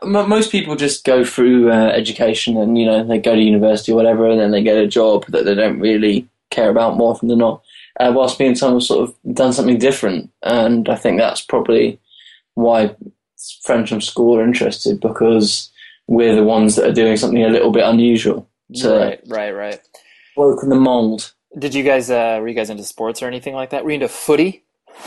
Most 0.03 0.51
people 0.51 0.77
just 0.77 1.05
go 1.05 1.25
through 1.25 1.71
uh, 1.71 1.87
education 1.89 2.57
and 2.57 2.77
you 2.77 2.85
know 2.85 3.07
they 3.07 3.19
go 3.19 3.35
to 3.35 3.41
university 3.41 3.93
or 3.93 3.97
whatever, 3.97 4.29
and 4.29 4.41
then 4.41 4.51
they 4.51 4.63
get 4.63 4.77
a 4.77 4.89
job 4.89 5.25
that 5.29 5.45
they 5.45 5.55
don't 5.55 5.81
really 5.81 6.29
care 6.51 6.71
about 6.71 6.97
more 6.97 7.13
often 7.13 7.29
than 7.29 7.39
not. 7.39 7.63
Uh, 8.01 8.13
whilst 8.15 8.41
me 8.41 8.47
and 8.47 8.57
Tom 8.59 8.75
have 8.75 8.83
sort 8.83 9.09
of 9.09 9.35
done 9.35 9.53
something 9.53 9.79
different, 9.79 10.31
and 10.43 10.89
I 10.89 10.97
think 10.97 11.19
that's 11.19 11.43
probably 11.43 12.01
why 12.55 12.95
friends 13.63 13.89
from 13.89 14.01
school 14.01 14.39
are 14.39 14.45
interested 14.45 15.01
because 15.01 15.71
we're 16.07 16.35
the 16.35 16.45
ones 16.45 16.77
that 16.77 16.89
are 16.89 16.93
doing 16.93 17.17
something 17.17 17.43
a 17.43 17.49
little 17.49 17.71
bit 17.73 17.85
unusual 17.85 18.49
to 18.75 18.91
Right, 18.91 19.21
right, 19.27 19.53
right. 19.53 19.81
broken 20.37 20.69
the 20.69 20.77
mold. 20.77 21.33
Did 21.59 21.75
you 21.75 21.85
guys 21.85 22.11
uh, 22.11 22.39
were 22.41 22.49
you 22.49 22.55
guys 22.55 22.71
into 22.71 22.85
sports 22.85 23.23
or 23.23 23.27
anything 23.29 23.55
like 23.55 23.71
that? 23.71 23.85
Were 23.85 23.91
you 23.91 23.95
into 23.95 24.09
footy? 24.09 24.65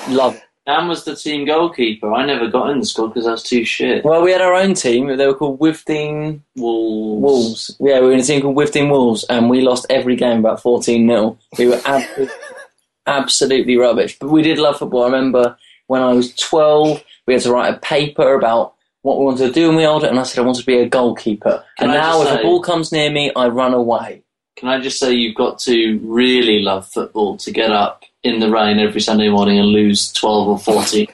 Love. 0.09 0.41
Dan 0.65 0.89
was 0.89 1.05
the 1.05 1.15
team 1.15 1.45
goalkeeper. 1.45 2.11
I 2.13 2.25
never 2.25 2.47
got 2.49 2.71
in 2.71 2.81
the 2.81 2.85
squad 2.85 3.07
because 3.07 3.25
I 3.25 3.31
was 3.31 3.43
too 3.43 3.63
shit. 3.63 4.03
Well, 4.03 4.21
we 4.21 4.33
had 4.33 4.41
our 4.41 4.53
own 4.53 4.73
team. 4.73 5.07
They 5.15 5.25
were 5.25 5.33
called 5.33 5.61
Wifting 5.61 6.43
Wolves. 6.57 7.21
Wolves. 7.21 7.77
Yeah, 7.79 8.01
we 8.01 8.07
were 8.07 8.11
in 8.11 8.19
a 8.19 8.23
team 8.23 8.41
called 8.41 8.57
Wifting 8.57 8.89
Wolves, 8.89 9.23
and 9.29 9.49
we 9.49 9.61
lost 9.61 9.85
every 9.89 10.17
game 10.17 10.39
about 10.39 10.61
14 10.61 11.07
0. 11.07 11.37
We 11.57 11.67
were 11.67 11.79
absolutely, 11.85 12.35
absolutely 13.07 13.77
rubbish. 13.77 14.19
But 14.19 14.29
we 14.29 14.41
did 14.41 14.59
love 14.59 14.77
football. 14.77 15.03
I 15.03 15.05
remember 15.05 15.57
when 15.87 16.01
I 16.01 16.11
was 16.11 16.35
12, 16.35 17.01
we 17.27 17.33
had 17.33 17.43
to 17.43 17.51
write 17.53 17.73
a 17.73 17.77
paper 17.79 18.33
about 18.33 18.73
what 19.03 19.19
we 19.19 19.25
wanted 19.25 19.47
to 19.47 19.53
do 19.53 19.67
when 19.67 19.77
we 19.77 19.83
were 19.83 19.89
older, 19.89 20.07
and 20.07 20.19
I 20.19 20.23
said 20.23 20.41
I 20.41 20.45
wanted 20.45 20.59
to 20.59 20.65
be 20.65 20.79
a 20.79 20.89
goalkeeper. 20.89 21.63
Can 21.77 21.91
and 21.91 21.97
I 21.97 22.01
now, 22.01 22.21
if 22.23 22.27
say- 22.27 22.39
a 22.41 22.43
ball 22.43 22.61
comes 22.61 22.91
near 22.91 23.09
me, 23.09 23.31
I 23.37 23.47
run 23.47 23.73
away. 23.73 24.23
Can 24.57 24.67
I 24.67 24.81
just 24.81 24.99
say 24.99 25.13
you've 25.13 25.35
got 25.35 25.59
to 25.59 25.99
really 26.03 26.59
love 26.59 26.87
football 26.89 27.37
to 27.37 27.51
get 27.51 27.71
up 27.71 28.03
in 28.27 28.39
the 28.39 28.49
rain 28.49 28.79
every 28.79 29.01
Sunday 29.01 29.29
morning 29.29 29.57
and 29.59 29.67
lose 29.67 30.11
12 30.13 30.47
or 30.47 30.59
40. 30.59 31.09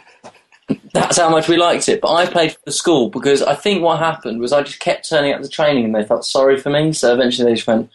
That's 0.94 1.18
how 1.18 1.30
much 1.30 1.48
we 1.48 1.58
liked 1.58 1.90
it. 1.90 2.02
But 2.02 2.14
I 2.14 2.26
played 2.26 2.54
for 2.54 2.60
the 2.66 2.72
school 2.72 3.10
because 3.10 3.42
I 3.42 3.56
think 3.56 3.82
what 3.82 4.00
happened 4.00 4.40
was 4.40 4.54
I 4.54 4.64
just 4.64 4.80
kept 4.80 5.08
turning 5.08 5.34
up 5.34 5.42
to 5.42 5.50
training 5.50 5.86
and 5.86 5.96
they 5.96 6.04
felt 6.04 6.26
sorry 6.26 6.58
for 6.58 6.70
me. 6.70 6.94
So 6.94 7.14
eventually 7.14 7.50
they 7.50 7.56
just 7.56 7.68
went, 7.68 7.90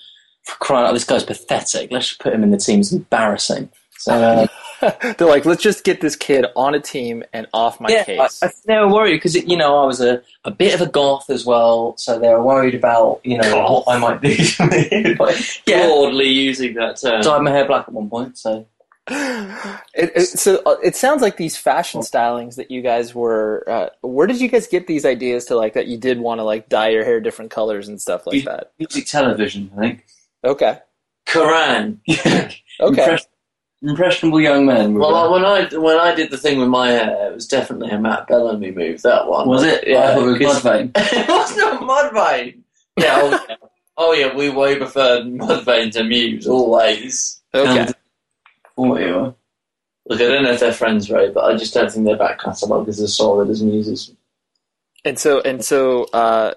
for 0.45 0.57
crying 0.57 0.87
out, 0.87 0.93
this 0.93 1.05
guy's 1.05 1.25
pathetic. 1.25 1.91
Let's 1.91 2.09
just 2.09 2.21
put 2.21 2.33
him 2.33 2.43
in 2.43 2.51
the 2.51 2.57
team. 2.57 2.81
It's 2.81 2.93
embarrassing. 2.93 3.71
So, 3.99 4.13
uh, 4.13 4.47
They're 5.19 5.29
like, 5.29 5.45
let's 5.45 5.63
just 5.63 5.85
get 5.85 6.01
this 6.01 6.15
kid 6.15 6.47
on 6.55 6.75
a 6.75 6.81
team 6.81 7.25
and 7.33 7.47
off 7.53 7.81
my 7.81 7.89
yeah, 7.89 8.05
case. 8.05 8.43
I, 8.43 8.51
they 8.65 8.77
were 8.77 8.93
worried 8.93 9.17
because, 9.17 9.35
you 9.35 9.57
know, 9.57 9.83
I 9.83 9.87
was 9.87 10.01
a, 10.01 10.23
a 10.45 10.51
bit 10.51 10.75
of 10.75 10.81
a 10.81 10.87
goth 10.87 11.31
as 11.31 11.45
well. 11.45 11.97
So 11.97 12.19
they 12.19 12.29
were 12.29 12.43
worried 12.43 12.75
about, 12.75 13.21
you 13.25 13.39
know, 13.39 13.51
Goth. 13.51 13.87
what 13.87 13.95
I 13.95 13.99
might 13.99 14.21
do. 14.21 14.29
yeah. 15.67 15.87
Broadly 15.87 16.29
using 16.29 16.75
that 16.75 17.01
term. 17.01 17.23
Dyed 17.23 17.43
my 17.43 17.51
hair 17.51 17.67
black 17.67 17.89
at 17.89 17.93
one 17.93 18.09
point. 18.09 18.39
So 18.39 18.67
It, 19.11 20.13
it, 20.15 20.27
so 20.27 20.63
uh, 20.67 20.77
it 20.83 20.95
sounds 20.97 21.23
like 21.23 21.37
these 21.37 21.57
fashion 21.57 22.01
stylings 22.03 22.57
that 22.57 22.71
you 22.71 22.83
guys 22.83 23.15
were. 23.15 23.65
Uh, 23.67 23.89
where 24.03 24.27
did 24.27 24.41
you 24.41 24.49
guys 24.49 24.67
get 24.67 24.87
these 24.87 25.05
ideas 25.05 25.47
to 25.47 25.57
like 25.57 25.75
that 25.75 25.87
you 25.87 25.97
did 25.97 26.19
want 26.21 26.39
to 26.39 26.45
like 26.45 26.69
dye 26.69 26.89
your 26.91 27.05
hair 27.05 27.21
different 27.21 27.51
colors 27.51 27.89
and 27.89 28.01
stuff 28.01 28.27
like 28.27 28.37
You- 28.37 28.43
that? 28.43 28.73
music 28.79 29.07
television, 29.07 29.71
I 29.77 29.81
think. 29.81 30.07
Okay, 30.45 30.79
Kerrang. 31.27 31.99
okay. 32.09 32.55
Impress- 32.81 33.27
impressionable 33.83 34.41
young 34.41 34.67
men. 34.67 34.95
Well, 34.95 35.23
there. 35.23 35.31
when 35.33 35.45
I 35.45 35.79
when 35.79 35.99
I 35.99 36.15
did 36.15 36.31
the 36.31 36.37
thing 36.39 36.59
with 36.61 36.69
my 36.69 36.89
hair, 36.91 37.31
it 37.31 37.35
was 37.35 37.49
definitely 37.49 37.91
a 37.91 37.99
Matt 37.99 38.29
Bellamy 38.29 38.71
move. 38.71 39.03
That 39.03 39.27
one 39.27 39.49
was 39.49 39.65
it? 39.65 39.87
Yeah, 39.87 40.11
I 40.11 40.15
thought 40.15 40.29
it 40.29 40.39
was 40.39 40.39
'cause- 40.39 40.63
Mudvayne. 40.63 40.91
it 40.97 41.29
was 41.29 41.57
not 41.57 41.81
Mudvayne. 41.83 42.59
Yeah, 42.99 43.19
oh, 43.23 43.45
yeah. 43.49 43.57
Oh 43.97 44.13
yeah, 44.13 44.35
we 44.37 44.49
way 44.49 44.77
preferred 44.77 45.25
Mudvayne 45.27 45.91
to 45.93 46.05
Muse 46.05 46.47
always. 46.47 47.41
Okay. 47.55 47.81
And- 47.81 47.95
What 48.79 49.01
you 49.01 49.15
were? 49.15 49.35
Look, 50.09 50.21
I 50.21 50.29
don't 50.29 50.45
know 50.45 50.53
if 50.53 50.61
they're 50.61 50.73
friends, 50.73 51.11
right? 51.11 51.33
but 51.35 51.45
I 51.45 51.57
just 51.57 51.75
don't 51.75 51.91
think 51.91 52.07
their 52.07 52.17
back 52.17 52.41
catalogue 52.41 52.89
is 52.89 53.01
as 53.01 53.15
solid 53.15 53.51
as 53.51 53.63
Muse's. 53.63 54.13
And 55.05 55.19
so 55.19 55.41
and 55.41 55.65
so 55.65 56.05
uh 56.13 56.55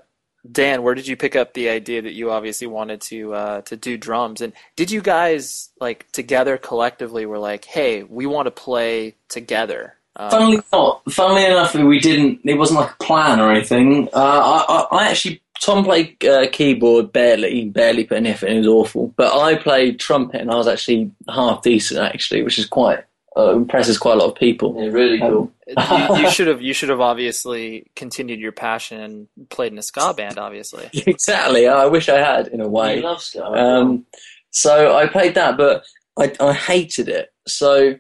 Dan, 0.52 0.82
where 0.82 0.96
did 0.96 1.08
you 1.08 1.16
pick 1.16 1.36
up 1.36 1.54
the 1.54 1.70
idea 1.70 2.02
that 2.02 2.14
you 2.14 2.32
obviously 2.32 2.68
wanted 2.68 3.02
to 3.02 3.34
uh 3.34 3.62
to 3.62 3.76
do 3.76 3.98
drums? 3.98 4.42
And 4.42 4.54
did 4.76 4.92
you 4.92 5.02
guys 5.02 5.70
like 5.80 6.12
together 6.12 6.58
collectively 6.58 7.26
were 7.26 7.40
like, 7.40 7.66
"Hey, 7.66 8.04
we 8.04 8.26
want 8.26 8.48
to 8.48 8.52
play 8.52 9.16
together." 9.28 9.96
Um, 10.16 10.30
Funnily 10.32 10.62
not. 10.74 11.04
Funnily 11.12 11.46
enough, 11.46 11.74
we 11.76 12.00
didn't. 12.00 12.42
It 12.44 12.56
wasn't 12.56 12.80
like 12.80 12.92
a 12.92 13.04
plan 13.04 13.40
or 13.40 13.52
anything. 13.52 14.10
Uh, 14.14 14.18
I, 14.18 14.66
I, 14.68 14.98
I 14.98 15.10
actually 15.10 15.42
Tom 15.62 15.84
played 15.84 16.24
uh, 16.26 16.48
keyboard 16.52 17.14
barely, 17.14 17.66
barely 17.66 18.04
put 18.04 18.18
an 18.18 18.26
effort. 18.26 18.48
in, 18.48 18.56
It 18.56 18.60
was 18.60 18.68
awful. 18.68 19.14
But 19.16 19.38
I 19.38 19.56
played 19.56 20.00
trumpet, 20.00 20.42
and 20.42 20.52
I 20.52 20.56
was 20.56 20.68
actually 20.68 21.12
half 21.30 21.62
decent 21.62 22.00
actually, 22.00 22.42
which 22.42 22.58
is 22.58 22.66
quite 22.66 23.04
uh, 23.38 23.56
impresses 23.56 24.00
quite 24.00 24.14
a 24.14 24.18
lot 24.18 24.30
of 24.30 24.36
people. 24.36 24.76
Yeah, 24.78 24.90
really 24.90 25.20
cool. 25.20 25.52
you, 25.68 26.18
you 26.18 26.32
should 26.32 26.48
have 26.48 26.62
you 26.62 26.74
should 26.74 26.90
have 26.90 27.00
obviously 27.00 27.86
continued 27.96 28.40
your 28.40 28.52
passion 28.52 29.00
and 29.00 29.50
played 29.50 29.72
in 29.72 29.78
a 29.78 29.84
ska 29.84 30.14
band 30.16 30.40
obviously. 30.40 30.90
exactly. 30.94 31.68
I 31.68 31.86
wish 31.86 32.10
I 32.10 32.18
had 32.18 32.48
in 32.48 32.60
a 32.60 32.68
way. 32.68 32.98
You 32.98 33.04
love 33.04 33.22
Sky. 33.22 33.42
Um, 33.42 34.06
so 34.50 34.98
I 34.98 35.08
played 35.08 35.36
that, 35.36 35.58
but 35.58 35.86
I, 36.20 36.34
I 36.40 36.54
hated 36.54 37.08
it. 37.08 37.32
So 37.48 38.00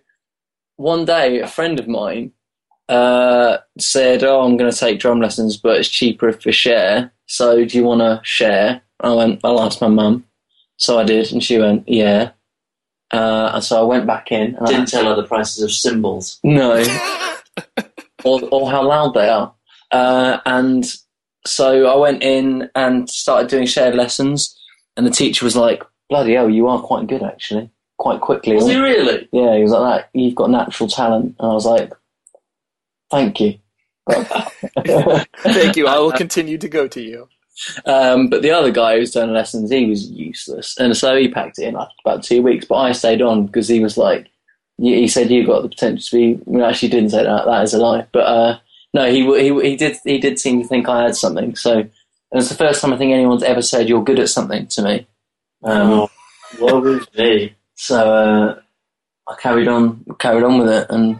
one 0.77 1.05
day, 1.05 1.39
a 1.39 1.47
friend 1.47 1.79
of 1.79 1.87
mine 1.87 2.31
uh, 2.89 3.57
said, 3.77 4.23
"Oh, 4.23 4.41
I'm 4.41 4.57
going 4.57 4.71
to 4.71 4.77
take 4.77 4.99
drum 4.99 5.21
lessons, 5.21 5.57
but 5.57 5.77
it's 5.77 5.89
cheaper 5.89 6.27
if 6.27 6.43
we 6.43 6.51
share. 6.51 7.13
So 7.31 7.63
do 7.65 7.77
you 7.77 7.83
want 7.83 8.01
to 8.01 8.19
share?" 8.23 8.81
I 8.99 9.11
went, 9.13 9.39
"I'll 9.43 9.61
ask 9.61 9.79
my 9.81 9.87
mum." 9.87 10.25
So 10.77 10.99
I 10.99 11.03
did, 11.03 11.31
and 11.31 11.41
she 11.43 11.57
went, 11.59 11.87
"Yeah." 11.87 12.31
Uh, 13.13 13.51
and 13.55 13.63
so 13.63 13.79
I 13.81 13.83
went 13.83 14.05
back 14.07 14.31
in. 14.31 14.55
And 14.55 14.67
I- 14.67 14.71
Didn't 14.71 14.87
tell 14.89 15.05
her 15.05 15.15
the 15.15 15.27
prices 15.27 15.61
of 15.63 15.71
cymbals. 15.71 16.39
no, 16.43 16.71
or, 18.23 18.41
or 18.51 18.69
how 18.71 18.87
loud 18.87 19.13
they 19.13 19.27
are. 19.29 19.53
Uh, 19.91 20.37
and 20.45 20.85
so 21.45 21.87
I 21.87 21.95
went 21.97 22.23
in 22.23 22.69
and 22.75 23.09
started 23.09 23.49
doing 23.49 23.65
shared 23.65 23.95
lessons, 23.95 24.57
and 24.95 25.05
the 25.05 25.11
teacher 25.11 25.45
was 25.45 25.55
like, 25.55 25.83
"Bloody 26.09 26.33
hell, 26.35 26.49
you 26.49 26.67
are 26.67 26.81
quite 26.81 27.07
good 27.07 27.23
actually." 27.23 27.69
Quite 27.97 28.19
quickly, 28.21 28.55
Was 28.55 28.65
he 28.67 28.77
really? 28.77 29.29
yeah, 29.31 29.55
he 29.55 29.61
was 29.61 29.71
like 29.71 30.01
that. 30.01 30.09
You've 30.19 30.33
got 30.35 30.49
natural 30.49 30.89
talent, 30.89 31.35
and 31.39 31.51
I 31.51 31.53
was 31.53 31.65
like, 31.67 31.91
"Thank 33.11 33.39
you." 33.39 33.59
Thank 35.43 35.75
you. 35.75 35.87
I 35.87 35.99
will 35.99 36.11
continue 36.11 36.57
to 36.57 36.67
go 36.69 36.87
to 36.87 37.01
you. 37.01 37.27
Um, 37.85 38.27
but 38.27 38.41
the 38.41 38.51
other 38.51 38.71
guy 38.71 38.93
who 38.95 39.01
was 39.01 39.11
doing 39.11 39.33
lessons, 39.33 39.69
he 39.69 39.85
was 39.85 40.09
useless, 40.09 40.77
and 40.77 40.95
so 40.97 41.15
he 41.15 41.27
packed 41.27 41.59
it 41.59 41.67
in 41.67 41.75
after 41.75 41.93
about 42.03 42.23
two 42.23 42.41
weeks. 42.41 42.65
But 42.65 42.75
I 42.77 42.91
stayed 42.91 43.21
on 43.21 43.45
because 43.45 43.67
he 43.67 43.79
was 43.79 43.97
like, 43.97 44.29
he 44.77 45.01
he 45.01 45.07
said 45.07 45.29
you 45.29 45.45
got 45.45 45.61
the 45.61 45.69
potential 45.69 46.03
to 46.03 46.15
be. 46.15 46.41
Well, 46.45 46.67
actually, 46.67 46.89
didn't 46.89 47.11
say 47.11 47.23
that. 47.23 47.45
That 47.45 47.63
is 47.63 47.73
a 47.73 47.77
lie. 47.77 48.07
But 48.11 48.25
uh, 48.25 48.59
no, 48.93 49.11
he 49.11 49.23
he 49.39 49.69
he 49.69 49.75
did 49.75 49.97
he 50.03 50.17
did 50.17 50.39
seem 50.39 50.61
to 50.61 50.67
think 50.67 50.89
I 50.89 51.03
had 51.03 51.15
something. 51.15 51.55
So 51.55 51.87
and 52.31 52.39
it's 52.39 52.49
the 52.49 52.55
first 52.55 52.81
time 52.81 52.93
I 52.93 52.97
think 52.97 53.11
anyone's 53.11 53.43
ever 53.43 53.61
said 53.61 53.89
you're 53.89 54.03
good 54.03 54.19
at 54.19 54.29
something 54.29 54.67
to 54.67 54.81
me. 54.81 55.07
Um, 55.63 55.91
Oh, 55.91 56.09
what 56.59 56.81
was 56.81 57.07
me? 57.15 57.55
So 57.75 58.13
uh, 58.13 58.59
I 59.27 59.35
carried 59.35 59.67
on 59.67 60.03
carried 60.17 60.43
on 60.43 60.57
with 60.57 60.69
it, 60.69 60.87
and 60.89 61.19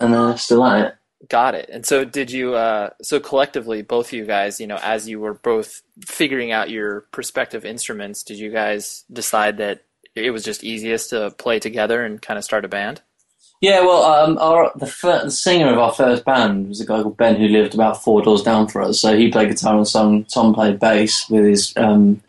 and 0.00 0.14
uh, 0.14 0.36
still 0.36 0.64
at 0.64 0.86
it. 0.86 0.94
Got 1.30 1.54
it. 1.54 1.70
And 1.72 1.86
so 1.86 2.04
did 2.04 2.32
you 2.32 2.54
uh 2.54 2.90
so 3.02 3.20
collectively 3.20 3.82
both 3.82 4.08
of 4.08 4.12
you 4.14 4.26
guys, 4.26 4.60
you 4.60 4.66
know, 4.66 4.78
as 4.82 5.08
you 5.08 5.20
were 5.20 5.34
both 5.34 5.80
figuring 6.04 6.50
out 6.50 6.70
your 6.70 7.02
prospective 7.12 7.64
instruments, 7.64 8.24
did 8.24 8.36
you 8.36 8.50
guys 8.50 9.04
decide 9.12 9.58
that 9.58 9.84
it 10.16 10.32
was 10.32 10.42
just 10.42 10.64
easiest 10.64 11.10
to 11.10 11.30
play 11.38 11.60
together 11.60 12.04
and 12.04 12.20
kind 12.20 12.36
of 12.36 12.42
start 12.42 12.64
a 12.64 12.68
band? 12.68 13.02
Yeah, 13.60 13.82
well, 13.82 14.02
um, 14.04 14.38
our 14.38 14.72
the, 14.74 14.86
fir- 14.86 15.24
the 15.24 15.30
singer 15.30 15.70
of 15.70 15.78
our 15.78 15.92
first 15.92 16.24
band 16.24 16.68
was 16.68 16.80
a 16.80 16.86
guy 16.86 17.02
called 17.02 17.16
Ben 17.16 17.36
who 17.36 17.46
lived 17.46 17.74
about 17.74 18.02
four 18.02 18.22
doors 18.22 18.42
down 18.42 18.66
from 18.66 18.88
us. 18.88 19.00
So 19.00 19.16
he 19.16 19.30
played 19.30 19.50
guitar 19.50 19.76
and 19.76 19.86
sung. 19.86 20.24
Tom 20.24 20.52
played 20.52 20.80
bass 20.80 21.28
with 21.28 21.44
his 21.44 21.72
um, 21.76 22.22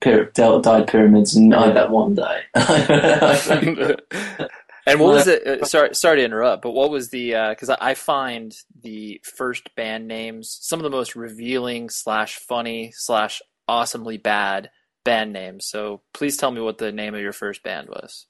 pyra- 0.00 0.32
dyed 0.62 0.88
pyramids, 0.88 1.36
and 1.36 1.54
I 1.54 1.66
I 1.68 1.72
that 1.72 1.90
one 1.90 2.16
day. 2.16 2.40
and 4.88 5.00
what 5.00 5.14
was 5.14 5.26
it? 5.26 5.46
Uh, 5.46 5.64
sorry, 5.64 5.94
sorry 5.94 6.18
to 6.18 6.24
interrupt, 6.24 6.62
but 6.62 6.72
what 6.72 6.90
was 6.90 7.10
the? 7.10 7.30
Because 7.50 7.70
I 7.70 7.76
I 7.80 7.94
find 7.94 8.54
the 8.82 9.20
first 9.36 9.74
band 9.76 10.08
names 10.08 10.56
some 10.60 10.78
of 10.78 10.84
the 10.84 10.90
most 10.90 11.14
revealing 11.16 11.90
slash 11.90 12.36
funny 12.36 12.92
slash 12.94 13.40
awesomely 13.68 14.16
bad 14.16 14.70
band 15.04 15.32
names. 15.32 15.66
So 15.66 16.02
please 16.14 16.36
tell 16.36 16.50
me 16.50 16.60
what 16.60 16.78
the 16.78 16.92
name 16.92 17.14
of 17.14 17.20
your 17.20 17.32
first 17.32 17.62
band 17.62 17.88
was. 17.88 18.26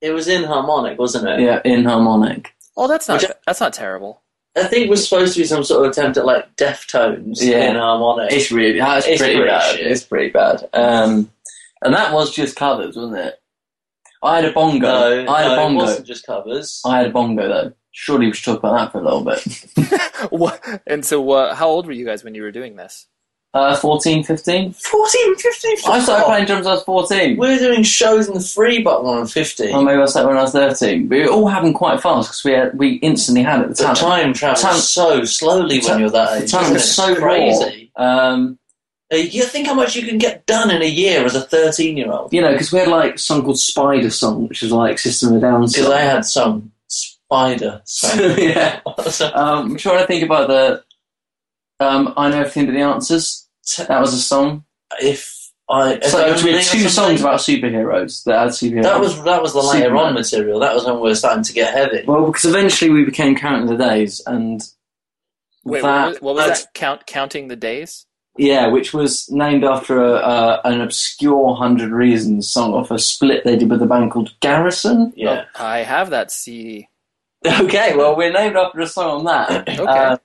It 0.00 0.10
was 0.12 0.26
Inharmonic, 0.28 0.98
wasn't 0.98 1.28
it? 1.28 1.40
yeah, 1.40 1.60
Inharmonic. 1.64 2.48
Oh, 2.76 2.88
that's 2.88 3.08
not 3.08 3.22
Which- 3.22 3.30
that's 3.46 3.60
not 3.60 3.72
terrible. 3.72 4.22
I 4.56 4.64
think 4.64 4.86
it 4.86 4.90
was 4.90 5.02
supposed 5.08 5.34
to 5.34 5.40
be 5.40 5.46
some 5.46 5.64
sort 5.64 5.84
of 5.84 5.90
attempt 5.90 6.16
at 6.16 6.24
like 6.26 6.54
Deftones 6.56 7.38
Yeah. 7.40 7.72
Inharmonic. 7.72 8.30
It's 8.30 8.52
really, 8.52 8.78
that's 8.78 9.06
It's 9.06 9.20
pretty 9.20 9.34
pretty 9.36 9.50
bad. 9.50 9.74
shit. 9.76 9.86
It's 9.86 10.04
pretty 10.04 10.30
bad. 10.30 10.68
Um, 10.72 11.30
and 11.82 11.92
that 11.94 12.12
was 12.12 12.32
just 12.32 12.54
covers, 12.54 12.94
wasn't 12.96 13.16
it? 13.18 13.40
I 14.24 14.36
had 14.36 14.44
a 14.46 14.52
bongo. 14.52 15.24
no, 15.24 15.32
I 15.32 15.42
had 15.42 15.48
no, 15.48 15.52
a 15.52 15.54
it 15.54 15.56
bongo. 15.56 15.80
wasn't 15.84 16.06
just 16.06 16.26
covers. 16.26 16.80
I 16.84 16.96
had 16.98 17.06
a 17.06 17.10
bongo 17.10 17.46
though. 17.48 17.72
Surely 17.92 18.26
we 18.26 18.32
should 18.32 18.44
talk 18.44 18.58
about 18.58 18.76
that 18.76 18.92
for 18.92 18.98
a 19.00 19.04
little 19.04 19.24
bit. 19.24 20.00
What, 20.30 20.60
and 20.86 21.04
so, 21.04 21.30
uh, 21.32 21.54
how 21.54 21.68
old 21.68 21.86
were 21.86 21.92
you 21.92 22.06
guys 22.06 22.24
when 22.24 22.34
you 22.34 22.42
were 22.42 22.50
doing 22.50 22.76
this? 22.76 23.06
Uh, 23.52 23.76
14, 23.76 24.24
15? 24.24 24.72
14, 24.72 25.36
15, 25.36 25.76
I 25.86 26.00
started 26.00 26.24
playing 26.24 26.46
drums 26.46 26.64
when 26.64 26.72
I 26.72 26.74
was 26.76 26.82
14. 26.84 27.36
We 27.36 27.46
were 27.48 27.58
doing 27.58 27.82
shows 27.84 28.26
in 28.26 28.34
the 28.34 28.40
free 28.40 28.82
button 28.82 29.06
when 29.06 29.18
I 29.18 29.20
was 29.20 29.32
15. 29.34 29.74
Or 29.74 29.82
maybe 29.84 30.00
I 30.02 30.06
started 30.06 30.28
when 30.28 30.38
I 30.38 30.42
was 30.42 30.52
13. 30.52 31.06
But 31.08 31.18
it 31.18 31.28
all 31.28 31.46
happened 31.46 31.74
quite 31.76 32.00
fast 32.00 32.30
because 32.30 32.42
we 32.44 32.52
had, 32.52 32.76
we 32.76 32.94
instantly 32.94 33.44
had 33.44 33.60
it. 33.60 33.68
The 33.68 33.74
the 33.74 33.82
talent. 33.82 33.98
time 33.98 34.32
travels 34.32 34.62
Time- 34.62 34.76
so 34.80 35.24
slowly 35.24 35.80
when 35.80 36.00
you're 36.00 36.10
that 36.10 36.30
the 36.38 36.42
age. 36.44 36.50
talent 36.50 36.74
isn't 36.74 36.74
was 36.74 36.94
so 36.94 37.10
It's 37.12 37.20
crazy. 37.20 37.92
Um, 37.94 38.58
You 39.12 39.42
think 39.44 39.66
how 39.66 39.74
much 39.74 39.94
you 39.94 40.06
can 40.06 40.18
get 40.18 40.46
done 40.46 40.70
in 40.70 40.82
a 40.82 40.88
year 40.88 41.24
as 41.24 41.34
a 41.34 41.42
13 41.42 41.96
year 41.96 42.10
old? 42.10 42.32
you 42.32 42.40
know, 42.40 42.52
because 42.52 42.72
we 42.72 42.78
had 42.78 42.88
like 42.88 43.14
a 43.14 43.18
song 43.18 43.42
called 43.42 43.58
Spider 43.58 44.10
Song, 44.10 44.48
which 44.48 44.62
was 44.62 44.72
like 44.72 44.98
System 44.98 45.30
of 45.30 45.36
a 45.36 45.40
Down 45.40 45.60
Because 45.62 45.76
song. 45.84 45.92
I 45.92 46.00
had 46.00 46.24
some 46.24 46.72
spider. 46.88 47.82
song. 47.84 48.18
yeah. 48.38 48.80
Um, 49.34 49.72
I'm 49.72 49.76
trying 49.76 49.98
to 50.00 50.06
think 50.06 50.24
about 50.24 50.48
the. 50.48 50.82
Um, 51.80 52.14
I 52.16 52.30
know 52.30 52.38
everything 52.40 52.66
but 52.66 52.72
the 52.72 52.80
answers. 52.80 53.46
That 53.78 54.00
was 54.00 54.14
a 54.14 54.18
song. 54.18 54.64
if 55.00 55.50
I, 55.68 55.94
if 55.94 56.04
So 56.04 56.18
I 56.18 56.42
we 56.44 56.52
had 56.52 56.62
two 56.62 56.88
songs 56.88 57.20
about 57.20 57.40
superheroes 57.40 58.24
that 58.24 58.38
had 58.38 58.48
superheroes. 58.50 58.82
That 58.82 59.00
was 59.00 59.22
that 59.24 59.42
was 59.42 59.52
the 59.52 59.60
later 59.62 59.84
Superman. 59.84 60.06
on 60.06 60.14
material. 60.14 60.60
That 60.60 60.74
was 60.74 60.84
when 60.84 60.96
we 60.96 61.00
were 61.02 61.14
starting 61.14 61.44
to 61.44 61.52
get 61.52 61.72
heavy. 61.74 62.04
well 62.06 62.26
because 62.26 62.44
eventually 62.44 62.90
we 62.90 63.04
became 63.04 63.34
Counting 63.36 63.66
the 63.66 63.76
Days 63.76 64.20
and 64.26 64.62
Wait, 65.64 65.82
that 65.82 66.02
what 66.04 66.08
was, 66.10 66.20
what 66.20 66.34
was 66.48 66.60
that? 66.62 66.74
Count 66.74 67.06
counting 67.06 67.48
the 67.48 67.56
days. 67.56 68.06
Yeah, 68.36 68.66
which 68.66 68.92
was 68.92 69.30
named 69.30 69.64
after 69.64 70.02
a, 70.02 70.12
uh, 70.14 70.60
an 70.64 70.80
obscure 70.80 71.54
Hundred 71.54 71.90
Reasons 71.92 72.48
song 72.50 72.74
off 72.74 72.90
a 72.90 72.98
split 72.98 73.44
they 73.44 73.56
did 73.56 73.70
with 73.70 73.82
a 73.82 73.86
band 73.86 74.10
called 74.10 74.32
Garrison. 74.40 75.12
Yeah. 75.16 75.44
Oh, 75.58 75.64
I 75.64 75.78
have 75.78 76.10
that 76.10 76.30
CD. 76.30 76.88
Okay, 77.46 77.94
well 77.96 78.16
we're 78.16 78.32
named 78.32 78.56
after 78.56 78.80
a 78.80 78.86
song 78.86 79.18
on 79.20 79.24
that. 79.26 79.68
Okay. 79.80 79.84
Uh, 79.84 80.16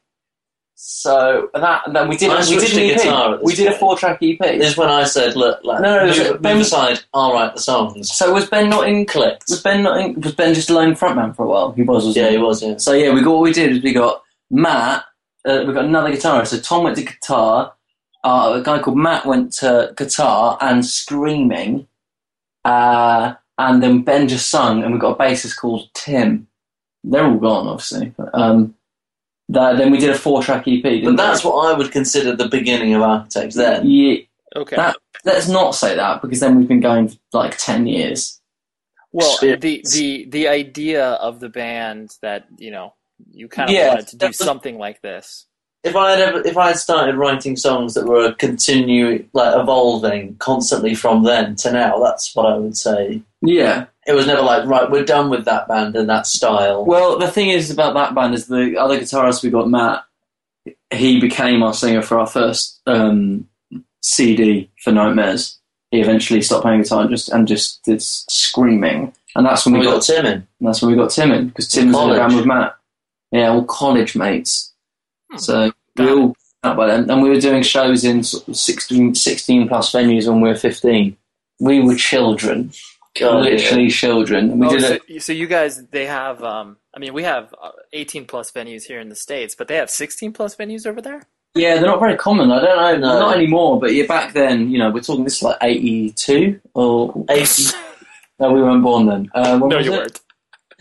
so 0.82 1.50
that, 1.54 1.82
that 1.92 2.08
we 2.08 2.16
did 2.16 2.30
I 2.32 2.40
we 2.40 2.58
did 2.58 2.70
to 2.70 3.04
an 3.12 3.34
EP. 3.34 3.40
We 3.44 3.54
did 3.54 3.68
a 3.68 3.78
four 3.78 3.98
track 3.98 4.20
EP. 4.22 4.40
This 4.40 4.72
is 4.72 4.78
when 4.78 4.88
I 4.90 5.04
said, 5.04 5.36
"Look, 5.36 5.60
like, 5.66 5.82
No, 5.82 5.98
no, 5.98 6.06
move, 6.06 6.16
so 6.16 6.32
move 6.32 6.42
Ben 6.42 6.58
was- 6.58 6.68
aside. 6.68 7.02
I'll 7.14 7.34
write 7.34 7.54
the 7.54 7.62
songs." 7.62 8.10
So 8.16 8.34
was 8.34 8.50
Ben 8.50 8.70
not 8.70 8.88
in? 8.88 9.06
Clicked. 9.06 9.44
Was 9.50 9.62
Ben 9.62 9.84
not 9.84 10.00
in? 10.00 10.22
Was 10.22 10.34
Ben 10.36 10.54
just 10.54 10.70
a 10.70 10.74
lone 10.74 10.94
frontman 10.96 11.36
for 11.36 11.44
a 11.44 11.50
while? 11.50 11.74
He 11.74 11.82
was, 11.84 12.06
wasn't 12.06 12.16
Yeah, 12.16 12.30
he? 12.30 12.38
he 12.38 12.42
was. 12.42 12.64
Yeah. 12.64 12.78
So 12.78 12.94
yeah, 12.94 13.14
we 13.14 13.22
got 13.22 13.32
what 13.32 13.42
we 13.42 13.52
did 13.52 13.74
is 13.74 13.84
we 13.84 13.92
got 13.92 14.24
Matt. 14.50 15.04
Uh, 15.46 15.66
we 15.68 15.74
got 15.74 15.84
another 15.84 16.12
guitarist. 16.14 16.48
So 16.48 16.60
Tom 16.60 16.86
went 16.86 16.96
to 16.96 17.04
guitar. 17.04 17.74
Uh, 18.24 18.60
a 18.60 18.64
guy 18.64 18.80
called 18.80 18.98
Matt 18.98 19.26
went 19.26 19.54
to 19.54 19.94
guitar 19.96 20.58
and 20.62 20.86
screaming. 20.86 21.88
Uh, 22.66 23.34
and 23.58 23.82
then 23.84 24.02
Ben 24.04 24.28
just 24.28 24.50
sung, 24.50 24.84
and 24.84 24.94
we 24.94 25.00
got 25.00 25.20
a 25.20 25.24
bassist 25.24 25.58
called 25.58 25.90
Tim. 25.94 26.48
They're 27.04 27.26
all 27.26 27.38
gone, 27.38 27.68
obviously. 27.68 28.14
But, 28.18 28.30
um, 28.34 28.76
that, 29.50 29.78
then 29.78 29.92
we 29.92 29.98
did 29.98 30.10
a 30.12 30.16
four-track 30.18 30.68
EP. 30.68 31.04
But 31.04 31.18
that's 31.18 31.44
we? 31.44 31.50
what 31.50 31.74
I 31.74 31.78
would 31.78 31.92
consider 31.92 32.36
the 32.36 32.48
beginning 32.50 32.94
of 32.94 33.02
Architects. 33.02 33.56
Then 33.56 33.88
Yeah, 33.88 34.18
Okay. 34.56 34.76
That- 34.76 34.98
let's 35.26 35.48
not 35.48 35.76
say 35.76 35.96
that 35.96 36.22
because 36.22 36.40
then 36.40 36.58
we've 36.58 36.68
been 36.68 36.80
going 36.80 37.08
for 37.10 37.18
like 37.34 37.58
ten 37.58 37.86
years. 37.88 38.40
well, 39.12 39.38
the 39.42 39.54
experience. 39.54 39.94
the 39.94 40.26
the 40.30 40.48
idea 40.48 41.06
of 41.14 41.40
the 41.40 41.50
band 41.50 42.16
that 42.22 42.46
you 42.58 42.72
know 42.72 42.94
you 43.32 43.48
kind 43.48 43.70
of 43.70 43.76
Yeah, 43.76 43.90
wanted 43.90 44.08
to 44.10 44.18
do 44.18 44.32
something 44.34 44.78
like 44.78 45.02
this. 45.02 45.46
If 45.84 45.96
I 45.96 46.12
had 46.12 46.20
ever, 46.20 46.46
if 46.46 46.58
I 46.58 46.68
had 46.68 46.78
started 46.78 47.16
writing 47.16 47.56
songs 47.56 47.94
that 47.94 48.06
were 48.06 48.34
continuing, 48.34 49.30
like 49.34 49.56
evolving 49.58 50.36
constantly 50.38 50.94
from 50.96 51.24
then 51.24 51.56
to 51.58 51.72
now, 51.72 52.00
that's 52.00 52.36
what 52.36 52.46
I 52.46 52.58
would 52.58 52.76
say. 52.78 53.22
Yeah. 53.42 53.86
It 54.06 54.14
was 54.14 54.28
never 54.28 54.42
like, 54.42 54.66
right, 54.68 54.90
we're 54.90 55.06
done 55.06 55.30
with 55.30 55.46
that 55.46 55.68
band 55.68 55.96
and 55.96 56.10
that 56.10 56.28
style. 56.28 56.84
Well, 56.86 57.18
the 57.20 57.30
thing 57.30 57.50
is 57.50 57.70
about 57.70 57.94
that 57.94 58.16
band 58.16 58.34
is 58.34 58.48
the 58.48 58.76
other 58.78 59.00
guitarist 59.00 59.44
we 59.44 59.50
got, 59.50 59.70
Matt. 59.70 60.04
He 60.92 61.22
became 61.22 61.62
our 61.64 61.74
singer 61.74 62.02
for 62.02 62.20
our 62.20 62.28
first 62.28 62.82
um, 62.88 63.48
CD 64.02 64.70
for 64.84 64.92
Nightmares, 64.92 65.60
he 65.92 66.02
eventually 66.02 66.42
stopped 66.42 66.64
playing 66.64 66.82
guitar 66.82 67.02
and 67.02 67.10
just 67.10 67.30
and 67.30 67.48
just 67.48 67.84
did 67.84 68.02
screaming. 68.02 69.14
And 69.36 69.46
that's 69.46 69.66
when 69.66 69.74
We 69.74 69.80
we, 69.80 69.86
got 69.86 69.96
got, 69.96 70.04
Tim 70.04 70.26
in. 70.26 70.32
and 70.34 70.48
that's 70.62 70.82
when 70.82 70.92
we 70.92 70.98
got 70.98 71.12
Tim 71.12 71.32
in 71.32 71.48
because 71.50 71.68
Tim 71.68 71.92
was 71.92 72.04
in 72.04 72.12
a 72.12 72.16
band 72.16 72.36
with 72.36 72.46
Matt. 72.46 72.76
Yeah, 73.32 73.50
all 73.50 73.64
college 73.66 74.16
mates. 74.16 74.69
Hmm. 75.32 75.38
So 75.38 75.72
we 75.98 76.10
all 76.12 76.36
out 76.64 76.78
by 76.78 76.88
then, 76.88 77.10
and 77.10 77.22
we 77.22 77.30
were 77.30 77.40
doing 77.40 77.64
shows 77.64 78.04
in 78.04 78.24
sort 78.24 78.48
of 78.48 78.58
16, 78.58 79.16
16 79.16 79.68
plus 79.68 79.92
venues 79.92 80.28
when 80.28 80.42
we 80.42 80.50
were 80.50 80.56
fifteen. 80.56 81.16
We 81.60 81.80
were 81.82 81.96
children, 81.96 82.72
God, 83.20 83.44
literally 83.44 83.90
children. 83.90 84.60
We 84.60 84.68
oh, 84.68 84.70
did 84.72 84.82
so, 84.82 84.98
it. 85.08 85.24
so 85.24 85.34
you 85.34 85.48
guys, 85.48 85.86
they 85.88 86.06
have. 86.06 86.44
Um, 86.44 86.78
I 86.94 87.00
mean, 87.00 87.14
we 87.14 87.24
have 87.24 87.54
uh, 87.62 87.72
18 87.94 88.26
plus 88.26 88.52
venues 88.52 88.84
here 88.84 89.00
in 89.00 89.10
the 89.10 89.16
states, 89.16 89.56
but 89.56 89.68
they 89.68 89.76
have 89.76 89.90
16 89.90 90.34
plus 90.34 90.56
venues 90.56 90.88
over 90.88 91.02
there. 91.02 91.24
Yeah, 91.56 91.76
they're 91.76 91.86
not 91.86 92.00
very 92.00 92.16
common. 92.16 92.52
I 92.52 92.62
don't 92.62 93.02
know, 93.02 93.10
No. 93.10 93.20
not 93.20 93.36
anymore. 93.36 93.80
But 93.80 93.94
yeah, 93.94 94.06
back 94.06 94.34
then, 94.34 94.70
you 94.70 94.78
know, 94.78 94.92
we're 94.92 95.02
talking 95.02 95.24
this 95.24 95.38
is 95.38 95.44
like 95.44 95.58
eighty 95.62 96.12
two 96.12 96.60
or 96.76 97.26
Eighty. 97.30 97.64
no, 98.40 98.52
we 98.52 98.62
weren't 98.62 98.84
born 98.84 99.08
then. 99.08 99.30
Uh, 99.34 99.58
no, 99.58 99.80
you 99.80 99.94
it? 99.94 99.98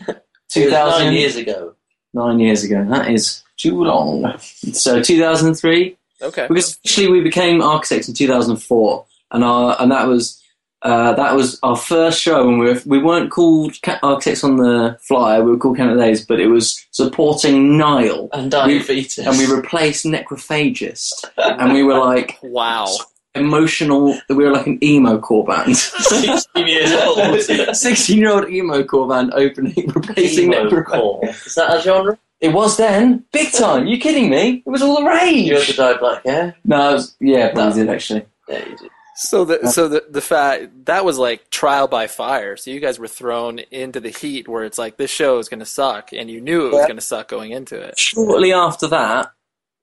weren't. 0.07 0.21
Two 0.49 0.69
thousand 0.69 1.07
nine 1.07 1.13
years 1.15 1.35
ago. 1.35 1.75
nine 2.13 2.39
years 2.39 2.63
ago. 2.63 2.85
That 2.89 3.09
is 3.11 3.43
too 3.59 3.83
long. 3.83 4.33
So 4.39 5.01
two 5.01 5.19
thousand 5.19 5.53
three. 5.55 5.95
Okay. 6.21 6.47
Because 6.49 6.77
actually 6.85 7.11
we 7.11 7.21
became 7.21 7.61
architects 7.61 8.07
in 8.09 8.13
2004, 8.13 9.05
and 9.31 9.43
our 9.43 9.75
and 9.79 9.89
that 9.91 10.05
was 10.07 10.41
uh, 10.81 11.13
that 11.13 11.35
was 11.35 11.59
our 11.63 11.75
first 11.77 12.19
show, 12.21 12.47
and 12.49 12.59
we 12.59 12.65
were, 12.73 12.81
we 12.85 12.99
weren't 13.01 13.31
called 13.31 13.75
architects 14.03 14.43
on 14.43 14.57
the 14.57 14.97
flyer. 15.01 15.43
We 15.43 15.51
were 15.51 15.57
called 15.57 15.77
Canada 15.77 15.99
Days, 16.01 16.25
but 16.25 16.39
it 16.39 16.47
was 16.47 16.85
supporting 16.91 17.77
Nile, 17.77 18.27
And 18.33 18.49
diabetes. 18.51 19.17
and 19.19 19.37
we 19.37 19.45
replaced 19.45 20.05
Necrophagist, 20.05 21.25
and 21.37 21.73
we 21.73 21.83
were 21.83 21.99
like 21.99 22.37
Wow. 22.43 22.87
emotional. 23.35 24.17
We 24.29 24.35
were 24.45 24.51
like 24.51 24.67
an 24.67 24.83
emo 24.83 25.19
core 25.19 25.45
band. 25.45 25.75
16 25.77 26.67
years 26.67 26.91
old. 27.61 27.75
16 27.75 28.17
year 28.17 28.29
old 28.31 28.49
emo 28.49 28.83
core 28.83 29.07
band 29.07 29.33
opening, 29.33 29.87
replacing 29.87 30.53
Emo 30.53 30.69
Necrophagist. 30.69 30.85
core. 30.85 31.19
Is 31.45 31.55
that 31.55 31.77
a 31.77 31.81
genre? 31.81 32.17
It 32.41 32.53
was 32.53 32.77
then, 32.77 33.25
big 33.33 33.51
time. 33.51 33.85
You 33.87 33.97
kidding 33.99 34.29
me? 34.29 34.63
It 34.65 34.69
was 34.69 34.81
all 34.81 35.01
the 35.01 35.05
rage. 35.09 35.47
You 35.47 35.55
had 35.57 35.67
the 35.67 35.73
dye 35.73 35.97
black 35.97 36.25
hair? 36.25 36.55
no, 36.63 36.91
it 36.91 36.93
was, 36.93 37.15
yeah, 37.19 37.51
No. 37.53 37.67
we 37.67 37.73
did 37.73 37.89
actually. 37.89 38.25
Yeah, 38.47 38.59
you 38.69 38.77
did. 38.77 38.89
So 39.15 39.43
the 39.43 39.67
so 39.69 39.89
the 39.89 40.05
the 40.09 40.21
fact 40.21 40.85
that 40.85 41.03
was 41.03 41.17
like 41.17 41.49
trial 41.49 41.89
by 41.89 42.07
fire. 42.07 42.55
So 42.55 42.71
you 42.71 42.79
guys 42.79 42.97
were 42.97 43.09
thrown 43.09 43.59
into 43.59 43.99
the 43.99 44.11
heat 44.11 44.47
where 44.47 44.63
it's 44.63 44.77
like 44.77 44.95
this 44.95 45.11
show 45.11 45.39
is 45.39 45.49
going 45.49 45.59
to 45.59 45.65
suck, 45.65 46.13
and 46.13 46.29
you 46.29 46.39
knew 46.39 46.67
it 46.67 46.71
was 46.71 46.79
Yeah. 46.79 46.87
going 46.87 46.95
to 46.95 47.01
suck 47.01 47.27
going 47.27 47.51
into 47.51 47.75
it. 47.77 47.99
shortly 47.99 48.53
after 48.53 48.87
that, 48.87 49.31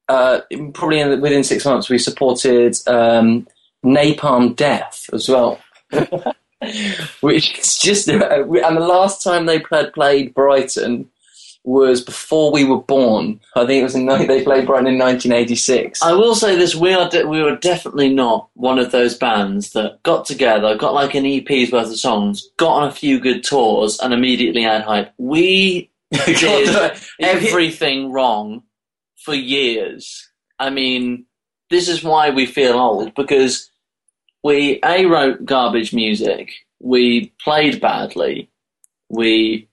uh, 0.09 0.40
probably 0.72 1.00
in, 1.00 1.20
within 1.20 1.44
six 1.44 1.66
months, 1.66 1.90
we 1.90 1.98
supported 1.98 2.76
um, 2.86 3.46
Napalm 3.84 4.57
Death 4.57 5.11
as 5.12 5.28
well. 5.28 5.61
Which 7.20 7.59
is 7.59 7.76
just, 7.78 8.09
and 8.09 8.22
the 8.22 8.80
last 8.80 9.22
time 9.22 9.44
they 9.44 9.59
played, 9.61 9.92
played 9.92 10.32
Brighton 10.34 11.11
was 11.66 12.00
before 12.00 12.52
we 12.52 12.64
were 12.64 12.80
born. 12.80 13.40
I 13.56 13.66
think 13.66 13.80
it 13.80 13.84
was 13.84 13.94
in, 13.94 14.06
they 14.06 14.44
played 14.44 14.66
Brighton 14.66 14.86
in 14.86 14.98
1986. 14.98 16.00
I 16.02 16.12
will 16.12 16.34
say 16.34 16.56
this: 16.56 16.74
we 16.74 16.94
are 16.94 17.08
de- 17.08 17.26
we 17.26 17.42
were 17.42 17.56
definitely 17.56 18.14
not 18.14 18.48
one 18.54 18.78
of 18.78 18.92
those 18.92 19.16
bands 19.16 19.72
that 19.72 20.02
got 20.02 20.24
together, 20.24 20.76
got 20.76 20.94
like 20.94 21.14
an 21.14 21.26
EP's 21.26 21.72
worth 21.72 21.90
of 21.90 21.98
songs, 21.98 22.48
got 22.56 22.82
on 22.82 22.88
a 22.88 22.92
few 22.92 23.18
good 23.18 23.42
tours, 23.44 23.98
and 23.98 24.14
immediately 24.14 24.62
had 24.62 24.82
hype. 24.82 25.12
We 25.18 25.90
did 26.12 26.98
everything 27.20 28.12
wrong 28.12 28.62
for 29.16 29.34
years. 29.34 30.30
I 30.58 30.70
mean, 30.70 31.26
this 31.68 31.88
is 31.88 32.04
why 32.04 32.30
we 32.30 32.46
feel 32.46 32.78
old 32.78 33.14
because 33.14 33.70
we 34.44 34.78
a 34.84 35.04
wrote 35.06 35.44
garbage 35.44 35.92
music, 35.92 36.52
we 36.78 37.32
played 37.42 37.80
badly, 37.80 38.48
we, 39.08 39.68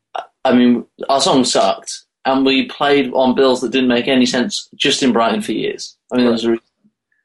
I 0.45 0.53
mean, 0.53 0.85
our 1.09 1.21
song 1.21 1.43
sucked, 1.45 2.01
and 2.25 2.45
we 2.45 2.65
played 2.67 3.11
on 3.13 3.35
bills 3.35 3.61
that 3.61 3.71
didn't 3.71 3.89
make 3.89 4.07
any 4.07 4.25
sense 4.25 4.69
just 4.75 5.01
in 5.03 5.13
Brighton 5.13 5.41
for 5.41 5.51
years. 5.53 5.97
I 6.11 6.17
mean, 6.17 6.27
there's 6.27 6.43
a 6.45 6.51
reason. 6.51 6.63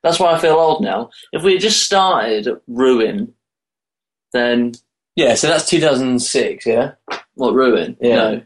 that's 0.02 0.18
why 0.20 0.32
I 0.32 0.38
feel 0.38 0.54
old 0.54 0.82
now. 0.82 1.10
If 1.32 1.42
we 1.42 1.52
had 1.52 1.60
just 1.62 1.82
started 1.84 2.48
Ruin, 2.68 3.34
then 4.32 4.72
yeah, 5.16 5.34
so 5.34 5.48
that's 5.48 5.68
2006, 5.68 6.64
yeah? 6.66 6.92
what 7.34 7.54
Ruin? 7.54 7.96
Yeah. 8.00 8.14
No. 8.16 8.42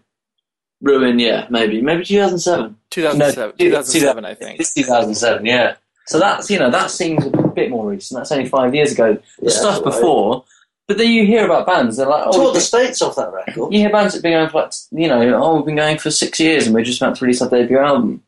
Ruin, 0.81 1.19
yeah, 1.19 1.47
maybe, 1.51 1.81
maybe 1.81 2.05
2007. 2.05 2.77
2007, 2.91 3.49
No, 3.51 3.57
2007 3.83 4.25
I 4.25 4.35
think. 4.35 4.59
It's 4.61 4.73
2007, 4.75 5.47
yeah. 5.47 5.77
So 6.07 6.19
that's, 6.19 6.51
you 6.51 6.59
know, 6.59 6.71
that 6.71 6.91
seems 6.91 7.25
a 7.25 7.31
bit 7.31 7.71
more 7.71 7.89
recent. 7.89 8.19
That's 8.19 8.33
only 8.33 8.49
five 8.49 8.75
years 8.75 8.91
ago. 8.93 9.15
The 9.15 9.23
Yeah, 9.43 9.51
stuff 9.51 9.85
that's 9.85 9.85
right. 9.85 10.01
before, 10.01 10.45
but 10.93 10.99
then 10.99 11.11
you 11.11 11.25
hear 11.25 11.47
about 11.47 11.65
bands, 11.65 11.97
they're 11.97 12.07
like, 12.07 12.23
oh, 12.27 12.33
Taught 12.33 12.45
we've 12.45 12.55
the 12.55 12.61
states 12.61 13.01
off 13.01 13.17
that 13.17 13.33
record. 13.33 13.73
You 13.73 13.81
hear 13.81 13.91
bands 13.91 14.13
that 14.13 14.19
have 14.19 14.23
been 14.23 14.33
going 14.33 14.51
for 14.51 14.61
like, 14.65 14.73
you 14.91 15.09
know, 15.09 15.43
oh, 15.43 15.57
we've 15.57 15.65
been 15.65 15.77
going 15.77 15.97
for 15.97 16.11
six 16.11 16.39
years 16.39 16.67
and 16.67 16.75
we're 16.75 16.85
just 16.85 17.01
about 17.01 17.17
to 17.17 17.25
release 17.25 17.41
our 17.41 17.49
debut 17.49 17.79
album. 17.79 18.23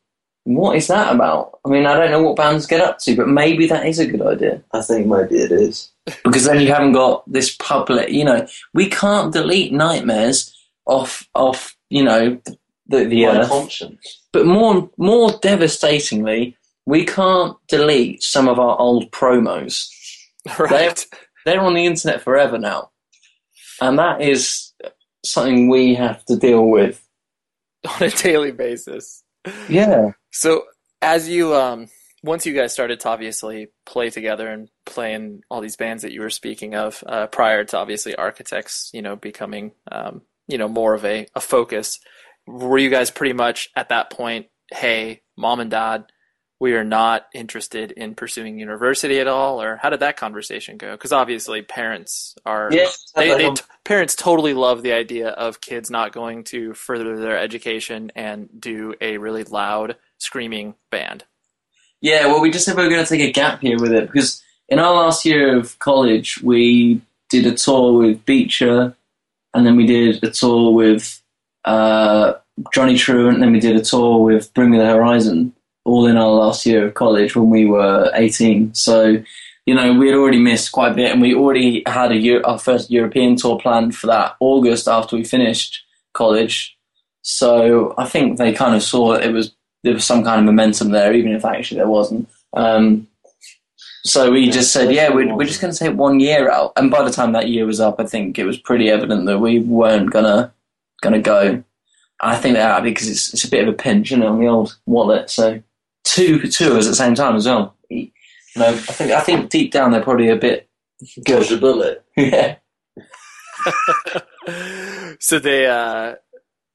What 0.44 0.74
is 0.76 0.86
that 0.86 1.14
about? 1.14 1.58
I 1.66 1.68
mean, 1.68 1.84
I 1.84 1.92
don't 1.92 2.10
know 2.10 2.22
what 2.22 2.36
bands 2.36 2.66
get 2.66 2.80
up 2.80 3.00
to, 3.00 3.16
but 3.16 3.28
maybe 3.28 3.66
that 3.66 3.84
is 3.84 3.98
a 3.98 4.06
good 4.06 4.22
idea. 4.22 4.62
I 4.72 4.80
think 4.80 5.06
maybe 5.06 5.36
it 5.36 5.52
is. 5.52 5.90
Because 6.24 6.46
then 6.46 6.62
you 6.62 6.68
haven't 6.68 6.92
got 6.92 7.30
this 7.30 7.54
public, 7.56 8.08
you 8.08 8.24
know, 8.24 8.46
we 8.72 8.88
can't 8.88 9.30
delete 9.30 9.74
nightmares 9.74 10.50
off, 10.86 11.28
off, 11.34 11.76
you 11.90 12.02
know, 12.02 12.40
the, 12.86 13.04
the 13.04 13.26
My 13.26 13.40
earth. 13.40 13.48
conscience. 13.50 14.22
But 14.32 14.46
more, 14.46 14.88
more 14.96 15.32
devastatingly, 15.42 16.56
we 16.86 17.04
can't 17.04 17.58
delete 17.68 18.22
some 18.22 18.48
of 18.48 18.58
our 18.58 18.78
old 18.78 19.10
promos. 19.10 19.90
Right. 20.58 20.68
They're 20.70 20.94
on 21.46 21.74
the 21.74 21.86
internet 21.86 22.22
forever 22.22 22.58
now. 22.58 22.90
And 23.80 23.98
that 23.98 24.20
is 24.20 24.72
something 25.24 25.68
we 25.68 25.94
have 25.94 26.24
to 26.26 26.36
deal 26.36 26.66
with. 26.66 27.00
On 28.00 28.02
a 28.02 28.10
daily 28.10 28.52
basis. 28.52 29.22
Yeah. 29.68 30.12
So 30.30 30.64
as 31.02 31.28
you 31.28 31.54
um 31.54 31.88
once 32.22 32.46
you 32.46 32.54
guys 32.54 32.72
started 32.72 32.98
to 32.98 33.08
obviously 33.10 33.68
play 33.84 34.08
together 34.08 34.48
and 34.48 34.70
play 34.86 35.12
in 35.12 35.42
all 35.50 35.60
these 35.60 35.76
bands 35.76 36.02
that 36.02 36.12
you 36.12 36.22
were 36.22 36.30
speaking 36.30 36.74
of 36.74 37.04
uh, 37.06 37.26
prior 37.26 37.62
to 37.64 37.76
obviously 37.76 38.16
architects 38.16 38.90
you 38.94 39.02
know 39.02 39.14
becoming 39.14 39.72
um, 39.92 40.22
you 40.48 40.56
know 40.56 40.68
more 40.68 40.94
of 40.94 41.04
a, 41.04 41.26
a 41.34 41.40
focus 41.40 42.00
were 42.46 42.78
you 42.78 42.88
guys 42.88 43.10
pretty 43.10 43.34
much 43.34 43.68
at 43.76 43.90
that 43.90 44.10
point 44.10 44.46
hey 44.72 45.20
mom 45.36 45.60
and 45.60 45.70
dad 45.70 46.06
we 46.60 46.74
are 46.74 46.84
not 46.84 47.26
interested 47.34 47.90
in 47.92 48.14
pursuing 48.14 48.58
university 48.58 49.18
at 49.20 49.26
all 49.26 49.60
or 49.60 49.76
how 49.76 49.90
did 49.90 50.00
that 50.00 50.16
conversation 50.16 50.76
go 50.76 50.92
because 50.92 51.12
obviously 51.12 51.62
parents 51.62 52.34
are 52.46 52.68
Yeah. 52.72 52.88
they, 53.14 53.36
they 53.36 53.50
t- 53.50 53.62
parents 53.84 54.14
totally 54.14 54.54
love 54.54 54.82
the 54.82 54.92
idea 54.92 55.28
of 55.30 55.60
kids 55.60 55.90
not 55.90 56.12
going 56.12 56.44
to 56.44 56.72
further 56.74 57.18
their 57.18 57.38
education 57.38 58.12
and 58.14 58.48
do 58.58 58.94
a 59.00 59.18
really 59.18 59.44
loud 59.44 59.96
screaming 60.18 60.74
band. 60.90 61.24
Yeah, 62.00 62.26
well, 62.26 62.40
we 62.40 62.50
just 62.50 62.66
said 62.66 62.76
we 62.76 62.82
were 62.82 62.90
going 62.90 63.04
to 63.04 63.08
take 63.08 63.28
a 63.28 63.32
gap 63.32 63.62
year 63.62 63.78
with 63.78 63.92
it 63.92 64.06
because 64.06 64.42
in 64.68 64.78
our 64.78 64.92
last 64.94 65.24
year 65.24 65.56
of 65.56 65.78
college, 65.78 66.40
we 66.42 67.00
did 67.30 67.46
a 67.46 67.54
tour 67.54 67.94
with 67.98 68.24
Beecher, 68.26 68.94
and 69.54 69.66
then 69.66 69.76
we 69.76 69.86
did 69.86 70.22
a 70.22 70.30
tour 70.30 70.72
with 70.72 71.22
uh, 71.64 72.34
Johnny 72.72 72.96
Truant, 72.96 73.34
and 73.34 73.42
then 73.42 73.52
we 73.52 73.60
did 73.60 73.76
a 73.76 73.82
tour 73.82 74.18
with 74.22 74.52
Bring 74.54 74.70
Me 74.70 74.78
the 74.78 74.86
Horizon, 74.86 75.54
all 75.84 76.06
in 76.06 76.16
our 76.16 76.30
last 76.30 76.66
year 76.66 76.86
of 76.86 76.94
college 76.94 77.36
when 77.36 77.50
we 77.50 77.66
were 77.66 78.10
18. 78.14 78.74
So, 78.74 79.22
you 79.66 79.74
know, 79.74 79.92
we 79.94 80.06
had 80.06 80.16
already 80.16 80.40
missed 80.40 80.72
quite 80.72 80.92
a 80.92 80.94
bit, 80.94 81.12
and 81.12 81.20
we 81.20 81.34
already 81.34 81.82
had 81.86 82.12
a 82.12 82.16
year, 82.16 82.42
our 82.44 82.58
first 82.58 82.90
European 82.90 83.36
tour 83.36 83.58
planned 83.58 83.94
for 83.96 84.06
that 84.08 84.36
August 84.40 84.88
after 84.88 85.16
we 85.16 85.24
finished 85.24 85.84
college. 86.12 86.76
So 87.22 87.94
I 87.96 88.06
think 88.06 88.38
they 88.38 88.52
kind 88.52 88.74
of 88.74 88.82
saw 88.82 89.12
that 89.12 89.24
it 89.24 89.32
was 89.32 89.52
there 89.82 89.94
was 89.94 90.04
some 90.04 90.24
kind 90.24 90.40
of 90.40 90.46
momentum 90.46 90.90
there, 90.90 91.12
even 91.12 91.32
if 91.32 91.44
actually 91.44 91.78
there 91.78 91.88
wasn't. 91.88 92.28
Um, 92.54 93.06
so 94.06 94.30
we 94.30 94.50
just 94.50 94.72
said, 94.72 94.92
yeah, 94.92 95.10
we're, 95.10 95.34
we're 95.34 95.46
just 95.46 95.60
going 95.60 95.72
to 95.72 95.78
take 95.78 95.96
one 95.96 96.20
year 96.20 96.50
out. 96.50 96.72
And 96.76 96.90
by 96.90 97.02
the 97.02 97.10
time 97.10 97.32
that 97.32 97.48
year 97.48 97.64
was 97.64 97.80
up, 97.80 97.98
I 97.98 98.04
think 98.04 98.38
it 98.38 98.44
was 98.44 98.58
pretty 98.58 98.90
evident 98.90 99.24
that 99.26 99.38
we 99.38 99.60
weren't 99.60 100.10
gonna 100.10 100.52
gonna 101.02 101.20
go. 101.20 101.62
I 102.20 102.36
think 102.36 102.54
that 102.54 102.82
because 102.82 103.08
it's 103.08 103.32
it's 103.32 103.44
a 103.44 103.50
bit 103.50 103.66
of 103.66 103.74
a 103.74 103.76
pinch, 103.76 104.10
you 104.10 104.18
know, 104.18 104.28
on 104.28 104.40
the 104.40 104.46
old 104.46 104.76
wallet. 104.86 105.30
So 105.30 105.62
two 106.04 106.40
two 106.48 106.72
of 106.72 106.78
us 106.78 106.86
at 106.86 106.90
the 106.90 106.96
same 106.96 107.14
time 107.16 107.36
as 107.36 107.46
well. 107.46 107.76
You 107.90 108.10
know, 108.56 108.68
I 108.68 108.74
think 108.76 109.12
I 109.12 109.20
think 109.20 109.50
deep 109.50 109.72
down 109.72 109.92
they're 109.92 110.02
probably 110.02 110.30
a 110.30 110.36
bit 110.36 110.68
Dodge 111.24 111.52
a 111.52 111.58
bullet. 111.58 112.04
yeah. 112.16 112.56
so 115.20 115.38
they 115.38 115.66
uh 115.66 116.14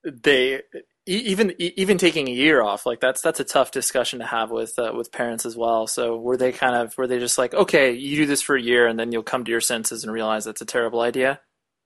they 0.06 0.56
e- 0.56 0.62
even 1.08 1.52
e- 1.60 1.74
even 1.78 1.98
taking 1.98 2.28
a 2.30 2.34
year 2.34 2.62
off 2.64 2.86
like 2.86 3.00
that's 3.02 3.22
that's 3.22 3.40
a 3.40 3.46
tough 3.46 3.72
discussion 3.72 4.20
to 4.20 4.26
have 4.26 4.52
with 4.52 4.74
uh, 4.80 4.94
with 4.96 5.12
parents 5.12 5.46
as 5.46 5.58
well 5.58 5.88
so 5.88 6.18
were 6.18 6.38
they 6.38 6.52
kind 6.52 6.76
of 6.76 6.98
were 6.98 7.08
they 7.08 7.20
just 7.20 7.38
like 7.38 7.54
okay 7.54 7.92
you 7.94 8.18
do 8.18 8.26
this 8.28 8.42
for 8.42 8.56
a 8.56 8.62
year 8.62 8.88
and 8.88 9.00
then 9.00 9.12
you'll 9.12 9.24
come 9.24 9.46
to 9.46 9.52
your 9.52 9.62
senses 9.62 10.04
and 10.04 10.14
realize 10.14 10.46
that's 10.46 10.62
a 10.62 10.66
terrible 10.66 11.02
idea 11.02 11.40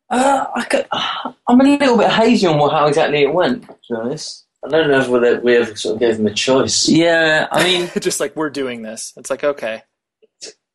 Uh, 0.10 0.48
I 0.56 0.66
could, 0.66 0.88
I'm 0.94 1.62
a 1.62 1.66
little 1.66 1.98
bit 2.00 2.12
hazy 2.12 2.48
on 2.48 2.60
what, 2.60 2.74
how 2.74 2.88
exactly 2.88 3.24
it 3.24 3.34
went. 3.36 3.64
To 3.68 3.76
be 3.90 3.96
honest. 3.96 4.43
I 4.66 4.70
don't 4.70 4.90
know 4.90 5.00
if 5.00 5.08
we 5.08 5.38
we 5.40 5.58
ever 5.58 5.76
sort 5.76 5.96
of 5.96 6.00
gave 6.00 6.18
them 6.18 6.28
a 6.28 6.34
choice. 6.34 6.88
Yeah, 6.88 7.48
I 7.52 7.64
mean, 7.64 7.90
just 8.00 8.20
like 8.20 8.36
we're 8.36 8.50
doing 8.50 8.82
this 8.82 9.14
it's 9.18 9.30
like 9.30 9.44
okay 9.44 9.84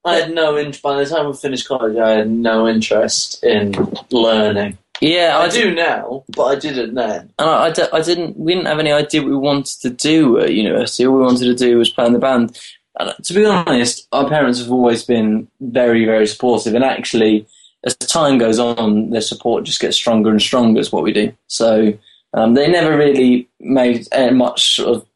I 0.05 0.17
had 0.17 0.35
no 0.35 0.57
interest. 0.57 0.83
By 0.83 0.97
the 0.97 1.07
time 1.07 1.27
I 1.27 1.33
finished 1.33 1.69
college, 1.69 1.97
I 1.97 2.11
had 2.11 2.31
no 2.31 2.69
interest 2.69 3.43
in 3.45 3.73
learning. 4.11 4.79
Yeah, 5.01 5.39
I, 5.39 5.49
did- 5.49 5.63
do 5.63 5.75
now, 5.75 6.25
but 6.35 6.45
I 6.45 6.55
didn't 6.57 6.95
then. 6.95 7.33
And 7.39 7.49
I, 7.49 7.67
I, 7.93 8.01
didn't. 8.01 8.37
We 8.37 8.55
didn't 8.55 8.67
have 8.67 8.79
any 8.79 8.93
idea 8.93 9.23
what 9.23 9.31
we 9.31 9.37
wanted 9.37 9.81
to 9.83 9.91
do 9.91 10.39
at 10.41 10.55
university. 10.55 11.07
All 11.07 11.15
we 11.15 11.25
wanted 11.25 11.45
to 11.45 11.55
do 11.55 11.79
was 11.79 11.91
play 11.91 12.07
in 12.07 12.13
the 12.13 12.19
band. 12.19 12.59
And 12.99 13.11
uh, 13.11 13.15
to 13.25 13.35
be 13.35 13.45
honest, 13.45 14.09
our 14.13 14.29
parents 14.29 14.59
have 14.59 14.73
always 14.73 15.05
been 15.05 15.47
very, 15.61 16.05
very 16.05 16.27
supportive. 16.27 16.75
And 16.75 16.83
actually, 16.83 17.47
as 17.85 17.95
time 17.97 18.39
goes 18.39 18.59
on, 18.59 19.11
their 19.11 19.21
support 19.21 19.65
just 19.65 19.81
gets 19.81 19.97
stronger 19.97 20.31
and 20.31 20.43
stronger. 20.43 20.81
Is 20.81 20.91
what 20.91 21.05
we 21.05 21.13
do. 21.13 21.33
So 21.47 21.97
um, 22.35 22.55
they 22.55 22.69
never 22.69 22.97
really 22.97 23.49
made 23.61 24.07
uh, 24.13 24.31
much 24.31 24.77
sort 24.77 24.97
of. 24.97 25.07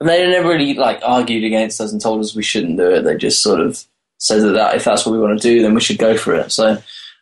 They 0.00 0.28
never 0.28 0.48
really 0.48 0.74
like 0.74 1.00
argued 1.02 1.44
against 1.44 1.80
us 1.80 1.90
and 1.90 2.00
told 2.00 2.20
us 2.20 2.34
we 2.34 2.42
shouldn't 2.42 2.76
do 2.76 2.90
it. 2.90 3.02
They 3.02 3.16
just 3.16 3.42
sort 3.42 3.60
of 3.60 3.82
said 4.18 4.42
that, 4.42 4.52
that 4.52 4.74
if 4.76 4.84
that's 4.84 5.06
what 5.06 5.12
we 5.12 5.18
want 5.18 5.40
to 5.40 5.48
do, 5.48 5.62
then 5.62 5.74
we 5.74 5.80
should 5.80 5.98
go 5.98 6.16
for 6.16 6.34
it. 6.34 6.52
So. 6.52 6.78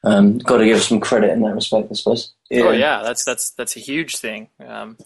Um, 0.07 0.37
got 0.37 0.59
to 0.59 0.67
give 0.67 0.77
us 0.77 0.87
some 0.87 1.01
credit 1.01 1.31
in 1.31 1.41
that 1.41 1.55
respect, 1.55 1.89
I 1.91 1.95
suppose. 1.95 2.35
Oh 2.53 2.73
yeah, 2.73 3.03
that's 3.03 3.25
that's 3.25 3.53
that's 3.53 3.75
a 3.75 3.81
huge 3.81 4.19
thing. 4.19 4.49
Um, 4.61 4.99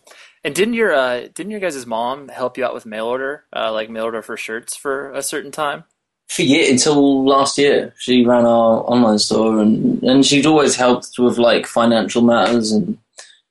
and 0.43 0.57
didn't 0.57 0.74
your 0.74 0.93
uh, 0.93 1.28
didn't 1.32 1.53
your 1.53 1.61
guys' 1.61 1.86
mom 1.86 2.26
help 2.26 2.59
you 2.59 2.64
out 2.64 2.74
with 2.74 2.84
mail 2.84 3.07
order, 3.07 3.45
uh, 3.55 3.72
like 3.72 3.91
mail 3.91 4.03
order 4.03 4.22
for 4.22 4.36
shirts 4.36 4.74
for 4.74 5.12
a 5.12 5.22
certain 5.22 5.53
time? 5.53 5.84
for 6.28 6.43
year 6.43 6.70
until 6.70 7.24
last 7.24 7.59
year. 7.59 7.95
She 7.99 8.24
ran 8.24 8.45
our 8.45 8.82
online 8.91 9.18
store, 9.18 9.61
and 9.61 10.03
and 10.03 10.24
she'd 10.24 10.47
always 10.47 10.76
helped 10.76 11.18
with 11.18 11.39
like 11.39 11.66
financial 11.66 12.22
matters 12.22 12.70
and 12.72 12.99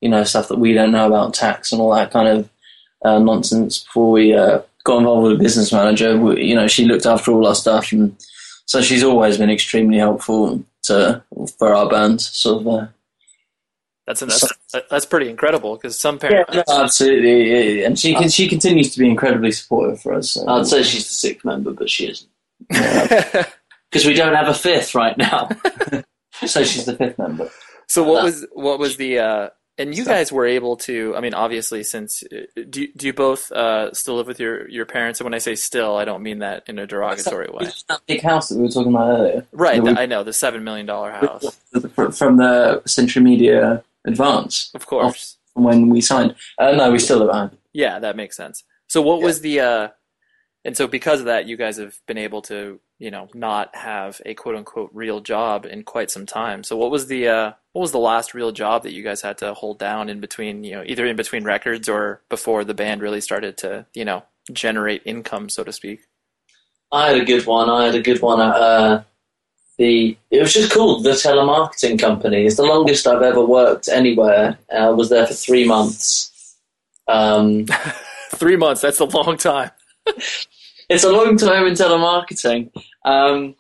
you 0.02 0.10
know 0.10 0.24
stuff 0.24 0.48
that 0.50 0.60
we 0.60 0.74
don't 0.74 0.92
know 0.92 1.08
about 1.08 1.34
tax 1.34 1.72
and 1.72 1.82
all 1.82 1.94
that 1.94 2.12
kind 2.12 2.28
of 2.28 2.50
uh, 3.04 3.20
nonsense. 3.20 3.80
Before 3.84 4.12
we 4.12 4.34
uh, 4.34 4.62
got 4.84 4.98
involved 5.00 5.24
with 5.24 5.40
a 5.40 5.44
business 5.44 5.72
manager, 5.72 6.18
we, 6.18 6.44
you 6.44 6.56
know, 6.56 6.68
she 6.68 6.86
looked 6.86 7.06
after 7.06 7.32
all 7.32 7.48
our 7.48 7.56
stuff, 7.56 7.92
and 7.92 8.16
so 8.66 8.82
she's 8.82 9.04
always 9.04 9.38
been 9.38 9.50
extremely 9.50 9.98
helpful 9.98 10.64
to 10.84 11.24
for 11.58 11.74
our 11.74 11.90
band. 11.90 12.22
Sort 12.22 12.62
of. 12.62 12.68
Uh, 12.68 12.88
That's 14.06 14.22
that's 14.22 14.54
that's 14.90 15.06
pretty 15.06 15.30
incredible 15.30 15.76
because 15.76 16.00
some 16.00 16.18
parents. 16.20 16.54
no, 16.54 16.64
absolutely, 16.84 17.50
yeah, 17.52 17.60
yeah. 17.82 17.86
and 17.88 18.00
she 18.00 18.14
can, 18.14 18.30
she 18.30 18.48
continues 18.48 18.94
to 18.94 19.00
be 19.00 19.10
incredibly 19.10 19.52
supportive 19.52 20.02
for 20.02 20.14
us. 20.14 20.32
so- 20.32 20.48
I'd 20.48 20.66
say 20.68 20.82
she's 20.84 21.04
the 21.08 21.14
sixth 21.14 21.44
member, 21.46 21.72
but 21.72 21.90
she 21.90 22.08
isn't. 22.08 22.30
Because 23.90 24.06
we 24.06 24.14
don't 24.16 24.36
have 24.36 24.50
a 24.50 24.54
fifth 24.54 24.94
right 24.96 25.18
now. 25.18 25.48
so 26.46 26.64
she's 26.66 26.84
the 26.86 26.96
fifth 26.98 27.18
member. 27.18 27.50
so 27.88 28.04
what 28.04 28.24
was 28.24 28.46
what 28.52 28.80
was 28.80 28.98
the 28.98 29.18
uh, 29.20 29.50
and 29.78 29.96
you 29.96 30.06
guys 30.06 30.32
were 30.32 30.46
able 30.46 30.78
to? 30.78 31.14
I 31.16 31.22
mean, 31.22 31.34
obviously, 31.34 31.84
since 31.84 32.24
uh, 32.24 32.46
do 32.70 32.82
you- 32.82 32.94
do 32.96 33.08
you 33.08 33.14
both 33.14 33.52
uh, 33.52 33.94
still 33.94 34.16
live 34.16 34.28
with 34.28 34.40
your 34.40 34.68
your 34.70 34.86
parents? 34.86 35.20
And 35.20 35.26
when 35.26 35.34
I 35.34 35.38
say 35.40 35.56
still, 35.56 35.96
I 35.98 36.06
don't 36.06 36.24
mean 36.24 36.40
that 36.40 36.64
in 36.68 36.80
a 36.80 36.88
derogatory 36.88 37.50
way. 37.52 37.70
That 37.90 38.02
big 38.08 38.22
house 38.22 38.50
that 38.50 38.56
we 38.58 38.64
were 38.64 38.70
talking 38.70 38.94
about 38.94 39.10
earlier. 39.20 39.46
Right, 39.52 39.84
that 39.84 39.96
we- 39.96 40.02
I 40.02 40.06
know 40.06 40.24
the 40.24 40.34
seven 40.34 40.64
million 40.64 40.86
dollar 40.86 41.12
house, 41.12 41.46
from 42.18 42.38
the 42.38 42.82
Century 42.86 43.22
Media 43.24 43.84
Advance 44.06 44.72
of 44.74 44.86
course. 44.88 45.38
from 45.54 45.64
when 45.64 45.90
we 45.90 46.02
signed. 46.02 46.36
Uh, 46.58 46.72
no, 46.72 46.92
we 46.92 47.00
still 47.00 47.20
live 47.20 47.30
at 47.30 47.36
home. 47.36 47.58
Yeah, 47.74 48.00
that 48.00 48.16
makes 48.16 48.36
sense. 48.38 48.64
So 48.88 49.02
what 49.02 49.20
Yeah. 49.20 49.26
was 49.26 49.42
the 49.42 49.60
uh 49.60 49.88
and 50.66 50.76
so 50.76 50.88
because 50.88 51.20
of 51.20 51.26
that 51.28 51.46
you 51.48 51.56
guys 51.58 51.78
have 51.78 51.96
been 52.08 52.18
able 52.18 52.42
to, 52.44 52.80
you 53.00 53.12
know, 53.12 53.30
not 53.34 53.76
have 53.76 54.22
a 54.26 54.34
quote 54.34 54.56
unquote 54.56 54.90
real 54.94 55.20
job 55.20 55.66
in 55.66 55.84
quite 55.84 56.12
some 56.12 56.26
time. 56.26 56.64
So 56.64 56.76
what 56.76 56.92
was 56.92 57.08
the 57.08 57.28
uh 57.28 57.52
what 57.74 57.82
was 57.82 57.92
the 57.92 58.00
last 58.00 58.34
real 58.34 58.52
job 58.52 58.84
that 58.84 58.94
you 58.94 59.04
guys 59.04 59.22
had 59.22 59.38
to 59.40 59.54
hold 59.54 59.78
down 59.80 60.10
in 60.10 60.20
between, 60.20 60.64
you 60.64 60.72
know, 60.72 60.84
either 60.86 61.06
in 61.06 61.16
between 61.16 61.44
records 61.44 61.88
or 61.88 62.22
before 62.30 62.64
the 62.64 62.74
band 62.74 63.02
really 63.02 63.22
started 63.22 63.58
to, 63.58 63.86
you 63.94 64.04
know, 64.04 64.24
generate 64.52 65.04
income, 65.06 65.50
so 65.50 65.64
to 65.64 65.72
speak? 65.72 66.02
I 66.92 67.10
had 67.10 67.22
a 67.22 67.26
good 67.26 67.46
one. 67.46 67.70
I 67.70 67.86
had 67.86 67.96
a 67.96 68.02
good 68.02 68.22
one 68.22 68.42
at 68.42 68.56
uh, 68.56 69.04
the. 69.78 70.18
It 70.32 70.40
was 70.40 70.54
just 70.54 70.72
called 70.72 71.04
the 71.04 71.12
telemarketing 71.12 72.00
company. 72.00 72.46
It's 72.46 72.56
the 72.56 72.64
longest 72.64 73.06
I've 73.06 73.22
ever 73.22 73.46
worked 73.46 73.90
anywhere. 73.90 74.58
I 74.74 74.90
was 74.90 75.10
there 75.10 75.28
for 75.28 75.34
three 75.34 75.68
months. 75.68 76.56
Um, 77.08 77.66
3 78.32 78.58
months, 78.58 78.82
that's 78.82 79.00
a 79.00 79.06
long 79.06 79.38
time. 79.38 79.72
it's 80.90 81.04
a 81.04 81.12
long 81.12 81.38
time 81.38 81.66
in 81.66 81.74
telemarketing. 81.74 82.72
Um, 83.06 83.56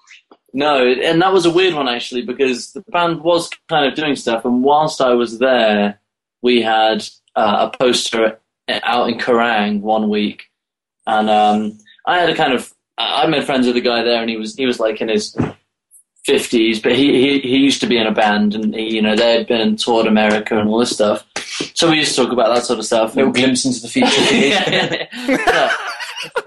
no, 0.53 0.87
and 0.87 1.21
that 1.21 1.33
was 1.33 1.45
a 1.45 1.51
weird 1.51 1.73
one 1.73 1.87
actually 1.87 2.23
because 2.23 2.73
the 2.73 2.81
band 2.89 3.21
was 3.21 3.49
kind 3.69 3.85
of 3.85 3.95
doing 3.95 4.15
stuff, 4.15 4.45
and 4.45 4.63
whilst 4.63 5.01
I 5.01 5.13
was 5.13 5.39
there, 5.39 5.99
we 6.41 6.61
had 6.61 7.03
uh, 7.35 7.69
a 7.71 7.77
poster 7.77 8.39
out 8.69 9.09
in 9.09 9.17
Kerrang 9.19 9.81
one 9.81 10.09
week, 10.09 10.45
and 11.05 11.29
um, 11.29 11.77
I 12.05 12.19
had 12.19 12.29
a 12.29 12.35
kind 12.35 12.53
of 12.53 12.73
I 12.97 13.27
made 13.27 13.45
friends 13.45 13.67
with 13.67 13.77
a 13.77 13.81
guy 13.81 14.03
there, 14.03 14.21
and 14.21 14.29
he 14.29 14.37
was 14.37 14.55
he 14.55 14.65
was 14.65 14.79
like 14.79 15.01
in 15.01 15.09
his 15.09 15.37
fifties, 16.25 16.79
but 16.79 16.95
he, 16.95 17.13
he 17.13 17.39
he 17.39 17.57
used 17.57 17.81
to 17.81 17.87
be 17.87 17.97
in 17.97 18.07
a 18.07 18.11
band, 18.11 18.55
and 18.55 18.73
he, 18.73 18.95
you 18.95 19.01
know 19.01 19.15
they 19.15 19.37
had 19.37 19.47
been 19.47 19.61
and 19.61 19.79
toured 19.79 20.07
America 20.07 20.57
and 20.57 20.69
all 20.69 20.79
this 20.79 20.91
stuff. 20.91 21.25
So 21.73 21.89
we 21.89 21.97
used 21.97 22.15
to 22.15 22.23
talk 22.23 22.31
about 22.31 22.53
that 22.53 22.63
sort 22.63 22.79
of 22.79 22.85
stuff. 22.85 23.15
little 23.15 23.31
glimpse 23.31 23.65
into 23.65 23.81
the 23.81 23.87
future. 23.87 25.07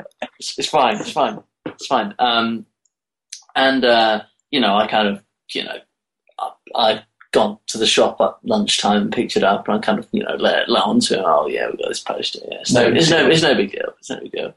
it's, 0.41 0.59
it's 0.59 0.69
fine. 0.69 0.97
It's 0.97 1.13
fine. 1.13 1.43
It's 1.67 1.87
fine. 1.87 2.15
Um, 2.19 2.67
and 3.55 3.85
uh, 3.85 4.23
you 4.51 4.61
know, 4.61 4.75
I 4.75 4.87
kind 4.87 5.07
of, 5.07 5.23
you 5.53 5.65
know, 5.65 5.77
I, 6.39 6.51
I'd 6.75 7.05
gone 7.33 7.59
to 7.69 7.79
the 7.79 7.87
shop 7.87 8.21
at 8.21 8.35
lunchtime 8.43 9.03
and 9.03 9.13
picked 9.13 9.37
it 9.37 9.45
up, 9.45 9.69
and 9.69 9.77
I 9.77 9.81
kind 9.81 9.99
of, 9.99 10.09
you 10.13 10.25
know, 10.25 10.35
let, 10.37 10.69
let 10.69 10.83
on 10.83 11.01
to 11.01 11.19
him. 11.19 11.25
Oh 11.27 11.47
yeah, 11.47 11.69
we 11.71 11.77
got 11.77 11.89
this 11.89 12.01
poster. 12.01 12.41
Yeah, 12.51 12.59
it's 12.63 12.73
no, 12.73 12.89
it's 12.89 13.11
no, 13.11 13.25
big 13.25 13.33
it's 13.33 13.43
no 13.43 13.55
big 13.55 13.73
deal. 13.73 13.95
It's 13.99 14.11
no 14.11 14.21
big 14.21 14.33
deal. 14.33 14.55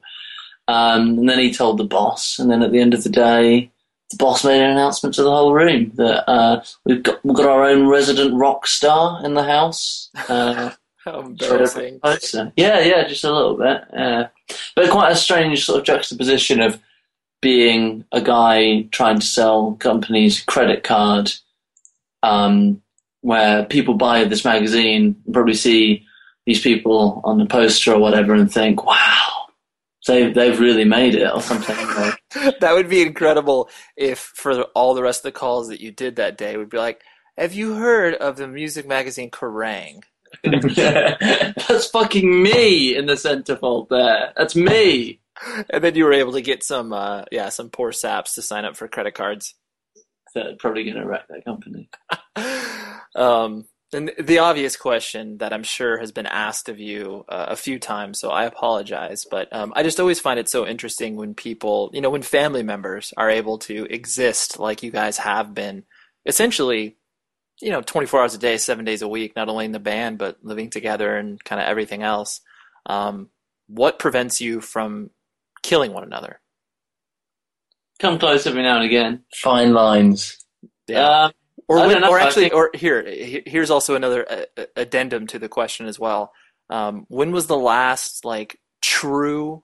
Um, 0.69 1.19
and 1.19 1.29
then 1.29 1.39
he 1.39 1.53
told 1.53 1.77
the 1.77 1.83
boss, 1.83 2.39
and 2.39 2.49
then 2.49 2.63
at 2.63 2.71
the 2.71 2.79
end 2.79 2.93
of 2.93 3.03
the 3.03 3.09
day, 3.09 3.69
the 4.09 4.17
boss 4.17 4.45
made 4.45 4.61
an 4.61 4.71
announcement 4.71 5.13
to 5.15 5.23
the 5.23 5.29
whole 5.29 5.53
room 5.53 5.91
that 5.95 6.29
uh, 6.29 6.63
we've 6.85 7.03
got 7.03 7.23
we've 7.25 7.35
got 7.35 7.49
our 7.49 7.65
own 7.65 7.87
resident 7.87 8.33
rock 8.35 8.67
star 8.67 9.23
in 9.25 9.33
the 9.33 9.43
house. 9.43 10.09
Uh, 10.29 10.71
How 11.05 11.19
embarrassing. 11.19 11.99
Yeah, 12.55 12.79
yeah, 12.79 13.05
just 13.07 13.25
a 13.25 13.33
little 13.33 13.57
bit. 13.57 13.83
Yeah, 13.91 14.27
but 14.75 14.89
quite 14.89 15.11
a 15.11 15.15
strange 15.15 15.65
sort 15.65 15.79
of 15.79 15.85
juxtaposition 15.85 16.61
of 16.61 16.79
being 17.41 18.05
a 18.13 18.21
guy 18.21 18.83
trying 18.91 19.19
to 19.19 19.25
sell 19.25 19.73
companies 19.73 20.41
credit 20.41 20.83
card, 20.83 21.33
um, 22.21 22.81
where 23.19 23.65
people 23.65 23.95
buy 23.95 24.23
this 24.23 24.45
magazine, 24.45 25.21
probably 25.31 25.55
see 25.55 26.05
these 26.45 26.61
people 26.61 27.21
on 27.25 27.37
the 27.37 27.45
poster 27.45 27.93
or 27.93 27.99
whatever, 27.99 28.33
and 28.33 28.49
think, 28.49 28.85
"Wow, 28.85 29.47
they 30.07 30.31
they've 30.31 30.59
really 30.59 30.85
made 30.85 31.15
it," 31.15 31.29
or 31.29 31.41
something. 31.41 31.75
Like, 31.97 32.59
that 32.61 32.71
would 32.75 32.87
be 32.87 33.01
incredible 33.01 33.69
if 33.97 34.19
for 34.19 34.61
all 34.73 34.93
the 34.93 35.03
rest 35.03 35.19
of 35.19 35.33
the 35.33 35.37
calls 35.37 35.67
that 35.67 35.81
you 35.81 35.91
did 35.91 36.15
that 36.15 36.37
day 36.37 36.55
would 36.55 36.69
be 36.69 36.77
like, 36.77 37.01
"Have 37.37 37.53
you 37.53 37.73
heard 37.73 38.13
of 38.15 38.37
the 38.37 38.47
music 38.47 38.87
magazine 38.87 39.31
Kerrang?" 39.31 40.03
That's 40.43 41.87
fucking 41.87 42.43
me 42.43 42.95
in 42.95 43.05
the 43.05 43.13
centerfold 43.13 43.89
there. 43.89 44.33
That's 44.35 44.55
me. 44.55 45.19
And 45.69 45.83
then 45.83 45.95
you 45.95 46.05
were 46.05 46.13
able 46.13 46.33
to 46.33 46.41
get 46.41 46.63
some, 46.63 46.93
uh, 46.93 47.23
yeah, 47.31 47.49
some 47.49 47.69
poor 47.69 47.91
saps 47.91 48.35
to 48.35 48.41
sign 48.41 48.65
up 48.65 48.75
for 48.75 48.87
credit 48.87 49.13
cards. 49.15 49.55
They're 50.33 50.55
probably 50.57 50.83
going 50.83 50.97
to 50.97 51.05
wreck 51.05 51.27
that 51.29 51.45
company. 51.45 51.89
Um, 53.15 53.65
and 53.93 54.11
the 54.19 54.39
obvious 54.39 54.75
question 54.75 55.37
that 55.37 55.53
I'm 55.53 55.63
sure 55.63 55.99
has 55.99 56.11
been 56.11 56.25
asked 56.25 56.67
of 56.67 56.79
you 56.79 57.25
uh, 57.29 57.45
a 57.49 57.55
few 57.55 57.77
times, 57.79 58.19
so 58.19 58.29
I 58.29 58.45
apologize, 58.45 59.25
but 59.29 59.53
um, 59.53 59.71
I 59.75 59.83
just 59.83 59.99
always 59.99 60.19
find 60.19 60.39
it 60.39 60.49
so 60.49 60.65
interesting 60.65 61.15
when 61.15 61.35
people, 61.35 61.91
you 61.93 62.01
know, 62.01 62.09
when 62.09 62.23
family 62.23 62.63
members 62.63 63.13
are 63.17 63.29
able 63.29 63.59
to 63.59 63.85
exist 63.91 64.59
like 64.59 64.81
you 64.81 64.91
guys 64.91 65.17
have 65.19 65.53
been, 65.53 65.83
essentially, 66.25 66.97
you 67.63 67.71
know, 67.71 67.81
24 67.81 68.21
hours 68.21 68.33
a 68.35 68.37
day, 68.37 68.57
seven 68.57 68.83
days 68.83 69.01
a 69.01 69.07
week, 69.07 69.35
not 69.35 69.47
only 69.47 69.65
in 69.65 69.71
the 69.71 69.79
band, 69.79 70.17
but 70.17 70.37
living 70.43 70.69
together 70.69 71.15
and 71.15 71.41
kind 71.43 71.61
of 71.61 71.67
everything 71.67 72.03
else. 72.03 72.41
Um, 72.85 73.29
what 73.67 73.99
prevents 73.99 74.41
you 74.41 74.59
from 74.59 75.09
killing 75.63 75.93
one 75.93 76.03
another? 76.03 76.41
Come 77.99 78.19
close 78.19 78.45
every 78.45 78.63
now 78.63 78.75
and 78.75 78.85
again. 78.85 79.23
Fine 79.33 79.73
lines. 79.73 80.37
Um, 80.93 81.31
Or, 81.69 81.77
when, 81.87 82.01
know, 82.01 82.09
or 82.09 82.19
actually, 82.19 82.49
think- 82.49 82.53
or 82.55 82.69
here, 82.73 83.01
here's 83.45 83.69
also 83.71 83.95
another 83.95 84.45
addendum 84.75 85.27
to 85.27 85.39
the 85.39 85.47
question 85.47 85.87
as 85.87 85.97
well. 85.97 86.33
Um, 86.69 87.05
when 87.07 87.31
was 87.31 87.47
the 87.47 87.57
last 87.57 88.25
like 88.25 88.59
true, 88.81 89.63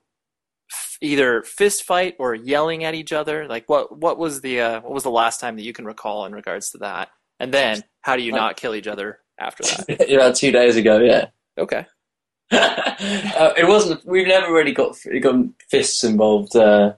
f- 0.72 0.96
either 1.02 1.42
fist 1.42 1.82
fight 1.82 2.14
or 2.18 2.34
yelling 2.34 2.84
at 2.84 2.94
each 2.94 3.12
other? 3.12 3.46
Like 3.46 3.68
what 3.68 3.98
what 3.98 4.16
was 4.18 4.40
the 4.40 4.60
uh, 4.60 4.80
what 4.80 4.92
was 4.92 5.02
the 5.02 5.10
last 5.10 5.40
time 5.40 5.56
that 5.56 5.62
you 5.64 5.74
can 5.74 5.84
recall 5.84 6.24
in 6.24 6.32
regards 6.32 6.70
to 6.70 6.78
that? 6.78 7.10
And 7.38 7.52
then 7.52 7.82
how 8.02 8.16
do 8.16 8.22
you 8.22 8.32
not 8.32 8.56
kill 8.56 8.74
each 8.74 8.86
other 8.86 9.18
after 9.38 9.62
that? 9.62 10.10
About 10.14 10.34
two 10.34 10.52
days 10.52 10.76
ago, 10.76 10.98
yeah. 10.98 11.26
Okay, 11.58 11.86
uh, 12.50 13.52
it 13.56 13.68
wasn't. 13.68 14.04
We've 14.04 14.26
never 14.26 14.52
really 14.52 14.72
got 14.72 14.96
got 15.20 15.34
fists 15.70 16.02
involved, 16.02 16.56
uh, 16.56 16.94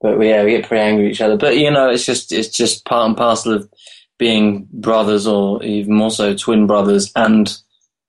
but 0.00 0.18
we, 0.18 0.30
yeah, 0.30 0.44
we 0.44 0.52
get 0.52 0.66
pretty 0.66 0.82
angry 0.82 1.06
at 1.06 1.12
each 1.12 1.20
other. 1.20 1.36
But 1.36 1.56
you 1.58 1.70
know, 1.70 1.90
it's 1.90 2.06
just 2.06 2.32
it's 2.32 2.48
just 2.48 2.84
part 2.86 3.08
and 3.08 3.16
parcel 3.16 3.52
of 3.52 3.70
being 4.18 4.68
brothers, 4.72 5.26
or 5.26 5.62
even 5.62 5.94
more 5.94 6.10
so, 6.10 6.34
twin 6.34 6.66
brothers, 6.66 7.12
and 7.14 7.56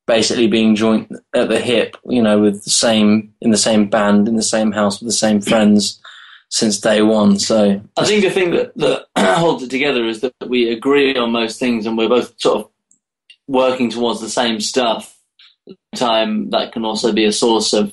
basically 0.06 0.48
being 0.48 0.76
joint 0.76 1.12
at 1.36 1.50
the 1.50 1.60
hip. 1.60 1.98
You 2.06 2.22
know, 2.22 2.40
with 2.40 2.64
the 2.64 2.70
same 2.70 3.34
in 3.42 3.52
the 3.52 3.58
same 3.58 3.90
band, 3.90 4.28
in 4.28 4.36
the 4.36 4.44
same 4.44 4.72
house, 4.72 5.02
with 5.02 5.10
the 5.10 5.14
same 5.14 5.42
friends. 5.42 6.00
Since 6.50 6.80
day 6.80 7.02
one. 7.02 7.40
So 7.40 7.82
I 7.98 8.06
think 8.06 8.24
the 8.24 8.30
thing 8.30 8.52
that, 8.52 8.76
that 8.78 9.08
holds 9.38 9.64
it 9.64 9.70
together 9.70 10.06
is 10.06 10.22
that 10.22 10.34
we 10.48 10.72
agree 10.72 11.16
on 11.16 11.32
most 11.32 11.60
things 11.60 11.86
and 11.86 11.98
we're 11.98 12.10
both 12.10 12.40
sort 12.40 12.66
of 12.66 12.72
working 13.48 13.90
towards 13.90 14.22
the 14.22 14.30
same 14.30 14.60
stuff. 14.60 15.14
Time, 15.96 16.50
that 16.52 16.72
can 16.72 16.86
also 16.86 17.12
be 17.12 17.26
a 17.26 17.32
source 17.32 17.74
of 17.74 17.92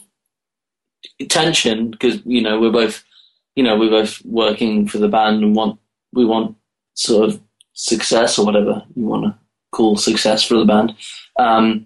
tension 1.28 1.90
because 1.90 2.20
you 2.24 2.40
know 2.40 2.60
we're 2.60 2.70
both 2.70 3.04
you 3.56 3.64
know 3.64 3.76
we're 3.76 3.90
both 3.90 4.24
working 4.24 4.86
for 4.86 4.98
the 4.98 5.08
band 5.08 5.42
and 5.42 5.56
want 5.56 5.78
we 6.12 6.24
want 6.24 6.56
sort 6.94 7.28
of 7.28 7.40
success 7.72 8.38
or 8.38 8.46
whatever 8.46 8.84
you 8.94 9.04
want 9.04 9.24
to 9.24 9.34
call 9.72 9.96
success 9.96 10.44
for 10.44 10.54
the 10.54 10.64
band. 10.64 10.94
Um, 11.38 11.84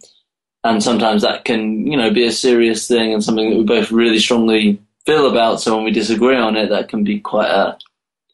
and 0.64 0.82
sometimes 0.82 1.22
that 1.22 1.44
can, 1.44 1.86
you 1.86 1.96
know, 1.96 2.12
be 2.12 2.26
a 2.26 2.32
serious 2.32 2.86
thing 2.86 3.14
and 3.14 3.24
something 3.24 3.50
that 3.50 3.56
we 3.56 3.64
both 3.64 3.90
really 3.90 4.18
strongly 4.18 4.80
feel 5.08 5.26
about. 5.26 5.58
So 5.58 5.74
when 5.74 5.86
we 5.86 5.90
disagree 5.90 6.36
on 6.36 6.54
it, 6.54 6.68
that 6.68 6.90
can 6.90 7.02
be 7.02 7.18
quite 7.18 7.48
a 7.48 7.78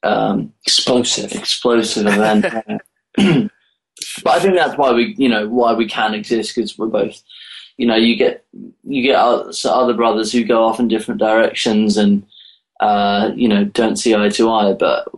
um, 0.03 0.53
explosive. 0.67 1.33
explosive 1.33 2.07
event. 2.07 2.47
but 4.25 4.33
I 4.33 4.41
think 4.41 4.57
that's 4.57 4.77
why 4.77 4.93
we, 4.93 5.15
you 5.17 5.29
know, 5.29 5.49
why 5.49 5.73
we 5.73 5.87
can 5.87 6.15
exist 6.15 6.57
because 6.57 6.77
we're 6.77 6.89
both, 6.89 7.23
you 7.77 7.87
know, 7.87 7.95
you 7.95 8.17
get 8.17 8.45
you 8.83 9.03
get 9.03 9.15
other 9.17 9.95
brothers 9.95 10.33
who 10.33 10.43
go 10.43 10.65
off 10.65 10.81
in 10.81 10.89
different 10.89 11.21
directions 11.21 11.97
and 11.97 12.27
uh, 12.81 13.31
you 13.37 13.49
know 13.49 13.65
don't 13.65 13.97
see 13.97 14.15
eye 14.15 14.29
to 14.29 14.51
eye. 14.51 14.73
But 14.73 15.09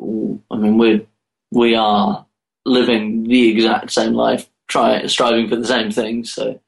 I 0.50 0.56
mean, 0.56 0.76
we 0.76 1.06
we 1.52 1.74
are 1.74 2.26
living 2.66 3.24
the 3.24 3.48
exact 3.50 3.92
same 3.92 4.12
life, 4.12 4.46
trying 4.68 5.08
striving 5.08 5.48
for 5.48 5.56
the 5.56 5.66
same 5.66 5.90
things. 5.90 6.34
So 6.34 6.60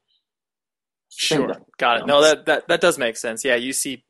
Sure, 1.09 1.53
got 1.77 2.01
it. 2.01 2.05
No, 2.07 2.21
that, 2.21 2.45
that 2.45 2.67
that 2.69 2.79
does 2.79 2.97
make 2.97 3.17
sense. 3.17 3.43
Yeah, 3.43 3.55
you 3.55 3.73
see, 3.73 4.03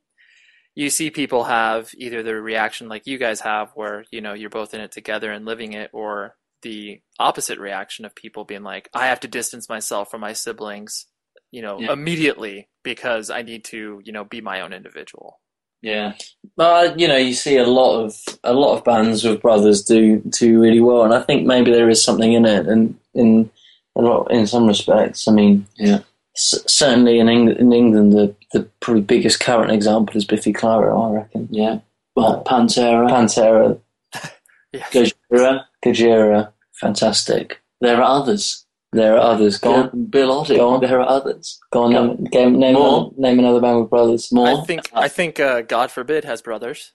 you 0.79 0.89
see 0.89 1.09
people 1.09 1.43
have 1.43 1.89
either 1.97 2.23
the 2.23 2.35
reaction 2.41 2.87
like 2.87 3.05
you 3.05 3.17
guys 3.17 3.41
have, 3.41 3.71
where 3.75 4.05
you 4.11 4.21
know 4.21 4.33
you're 4.33 4.49
both 4.49 4.73
in 4.73 4.81
it 4.81 4.93
together 4.93 5.31
and 5.31 5.45
living 5.45 5.73
it, 5.73 5.89
or 5.93 6.35
the 6.61 7.01
opposite 7.19 7.59
reaction 7.59 8.05
of 8.05 8.15
people 8.15 8.45
being 8.45 8.63
like, 8.63 8.89
I 8.93 9.07
have 9.07 9.19
to 9.21 9.27
distance 9.27 9.67
myself 9.69 10.09
from 10.11 10.21
my 10.21 10.33
siblings, 10.33 11.05
you 11.51 11.61
know, 11.61 11.79
Yeah. 11.81 11.93
immediately 11.93 12.69
because 12.83 13.29
I 13.29 13.41
need 13.41 13.65
to, 13.65 14.01
you 14.05 14.11
know, 14.13 14.23
be 14.23 14.41
my 14.41 14.61
own 14.61 14.71
individual. 14.73 15.39
Yeah, 15.81 16.13
But 16.57 16.91
uh, 16.91 16.95
you 16.97 17.07
know, 17.09 17.17
you 17.17 17.33
see 17.33 17.57
a 17.57 17.65
lot 17.65 18.03
of 18.05 18.15
a 18.45 18.53
lot 18.53 18.77
of 18.77 18.83
bands 18.85 19.23
with 19.25 19.41
brothers 19.41 19.83
do 19.83 20.21
do 20.29 20.61
really 20.61 20.79
well, 20.81 21.03
and 21.03 21.13
I 21.13 21.21
think 21.21 21.45
maybe 21.45 21.71
there 21.71 21.89
is 21.89 22.01
something 22.03 22.31
in 22.33 22.45
it, 22.45 22.67
and 22.67 22.97
in 23.13 23.49
a 23.97 24.01
lot 24.01 24.31
in 24.31 24.47
some 24.47 24.67
respects. 24.67 25.27
I 25.27 25.31
mean, 25.33 25.65
Yeah. 25.77 25.99
C- 26.39 26.57
certainly 26.67 27.19
in 27.19 27.27
England, 27.29 27.59
in 27.59 27.73
England, 27.73 28.13
the 28.13 28.35
the 28.53 28.63
probably 28.79 29.01
biggest 29.01 29.39
current 29.39 29.71
example 29.71 30.15
is 30.17 30.25
Biffy 30.25 30.53
Clyro, 30.53 31.09
I 31.09 31.13
reckon. 31.15 31.47
yeah. 31.51 31.79
Well, 32.15 32.43
Pantera, 32.43 33.07
Pantera, 33.09 33.79
Yeah. 34.73 34.81
Gojira. 34.91 35.65
Gojira, 35.83 36.51
fantastic. 36.73 37.61
There 37.81 37.97
are 37.97 38.19
others. 38.19 38.65
There 38.91 39.13
are 39.15 39.19
others. 39.19 39.57
Go 39.59 39.73
on, 39.75 40.05
Bill 40.05 40.29
Oddie. 40.43 40.55
Go 40.57 40.69
on. 40.73 40.81
There 40.81 40.99
are 40.99 41.07
others. 41.07 41.59
go 41.71 41.83
on, 41.83 41.91
Go. 41.93 42.05
name, 42.07 42.23
game- 42.25 42.59
name, 42.59 42.73
More. 42.73 43.11
name 43.17 43.37
another 43.39 43.61
band 43.61 43.81
with 43.81 43.89
brothers. 43.91 44.31
More. 44.31 44.47
I 44.47 44.65
think 44.65 44.89
I 44.93 45.07
think 45.07 45.39
uh, 45.39 45.61
God 45.61 45.91
forbid 45.91 46.25
has 46.25 46.41
brothers. 46.41 46.93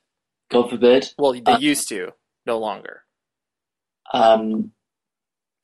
God 0.50 0.68
forbid. 0.70 1.14
Well, 1.18 1.32
they 1.32 1.52
Uh, 1.52 1.58
used 1.58 1.88
to, 1.90 2.12
no 2.46 2.58
longer. 2.58 3.02
Um, 4.12 4.72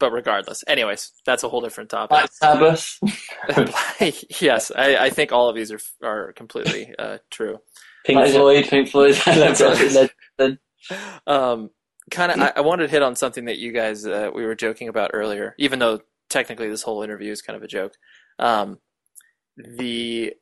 But 0.01 0.12
regardless, 0.12 0.64
anyways, 0.66 1.12
that's 1.24 1.44
a 1.44 1.48
whole 1.48 1.61
different 1.61 1.90
topic. 1.90 2.09
Black 2.09 2.32
Sabbath. 2.32 2.98
yes, 4.40 4.72
I, 4.74 4.96
I 4.96 5.11
think 5.11 5.30
all 5.30 5.48
of 5.48 5.55
these 5.55 5.70
are 5.70 5.78
are 6.03 6.32
completely 6.32 6.94
uh, 6.98 7.18
true. 7.30 7.59
Pink 8.05 8.26
Floyd. 8.28 8.66
Pink 8.66 8.88
Floyd. 8.88 9.20
Um, 11.26 11.70
kind 12.11 12.32
of, 12.32 12.40
I, 12.40 12.53
I 12.57 12.61
wanted 12.62 12.84
to 12.84 12.90
hit 12.90 13.03
on 13.03 13.14
something 13.14 13.44
that 13.44 13.59
you 13.59 13.70
guys 13.70 14.07
uh, 14.07 14.30
we 14.34 14.46
were 14.46 14.55
joking 14.55 14.88
about 14.88 15.11
earlier, 15.12 15.55
even 15.59 15.78
though 15.78 16.01
technically 16.30 16.70
this 16.70 16.82
whole 16.82 17.03
interview 17.03 17.30
is 17.30 17.42
kind 17.42 17.57
of 17.57 17.62
a 17.62 17.68
joke. 17.68 17.92
Um, 18.38 18.78
the 19.57 20.32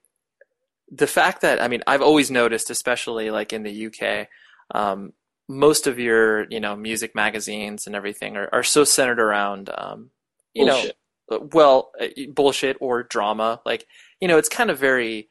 the 0.91 1.07
fact 1.09 1.43
that 1.43 1.61
I 1.61 1.69
mean, 1.69 1.83
I've 1.87 2.01
always 2.01 2.31
noticed, 2.31 2.71
especially 2.71 3.31
like 3.31 3.53
in 3.53 3.65
the 3.65 3.87
UK, 3.87 4.29
um, 4.73 5.13
most 5.49 5.87
of 5.87 5.99
your 5.99 6.47
you 6.51 6.61
know 6.61 6.77
music 6.77 7.15
magazines 7.15 7.87
and 7.87 7.97
everything 7.97 8.37
are, 8.37 8.49
are 8.53 8.63
so 8.63 8.85
centered 8.85 9.21
around 9.21 9.71
um, 9.77 10.11
you 10.55 10.67
Bullshit. 10.67 10.97
know 11.31 11.49
well 11.53 11.91
uh, 12.01 12.07
bullshit 12.35 12.77
or 12.81 13.03
drama 13.03 13.61
like 13.65 13.87
you 14.21 14.29
know 14.29 14.39
it's 14.39 14.49
kind 14.49 14.71
of 14.71 14.79
very 14.79 15.29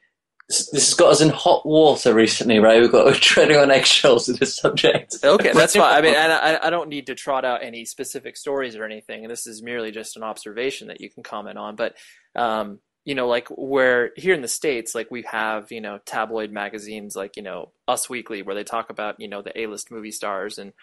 This 0.50 0.72
has 0.72 0.94
got 0.94 1.12
us 1.12 1.22
in 1.22 1.30
hot 1.30 1.66
water 1.66 2.14
recently, 2.14 2.60
right? 2.60 2.80
We've 2.80 2.92
got 2.92 3.06
we're 3.06 3.14
treading 3.16 3.58
on 3.58 3.70
eggshells 3.70 4.30
with 4.30 4.40
this 4.40 4.56
subject. 4.56 5.18
Okay, 5.22 5.52
that's 5.52 5.76
fine. 5.76 5.94
I 5.94 6.02
mean, 6.02 6.16
and 6.16 6.32
I, 6.32 6.68
I 6.68 6.70
don't 6.70 6.88
need 6.88 7.08
to 7.08 7.16
trot 7.16 7.44
out 7.44 7.64
any 7.64 7.84
specific 7.84 8.38
stories 8.38 8.78
or 8.78 8.86
anything. 8.86 9.24
And 9.26 9.30
this 9.32 9.46
is 9.46 9.62
merely 9.62 9.92
just 9.92 10.16
an 10.16 10.24
observation 10.24 10.88
that 10.88 11.02
you 11.02 11.10
can 11.10 11.22
comment 11.22 11.58
on. 11.58 11.76
But, 11.76 11.96
um, 12.34 12.80
you 13.08 13.16
know, 13.16 13.28
like 13.28 13.48
where 13.50 14.12
here 14.18 14.36
in 14.36 14.42
the 14.44 14.50
States, 14.50 14.94
like 14.94 15.10
we 15.10 15.24
have, 15.24 15.72
you 15.72 15.82
know, 15.82 16.00
tabloid 16.06 16.52
magazines 16.52 17.16
like, 17.16 17.38
you 17.38 17.44
know, 17.44 17.72
Us 17.88 18.10
Weekly, 18.10 18.44
where 18.44 18.56
they 18.56 18.66
talk 18.66 18.90
about, 18.92 19.20
you 19.20 19.30
know, 19.30 19.42
the 19.42 19.58
A 19.60 19.68
list 19.68 19.92
movie 19.92 20.12
stars 20.12 20.60
and, 20.60 20.74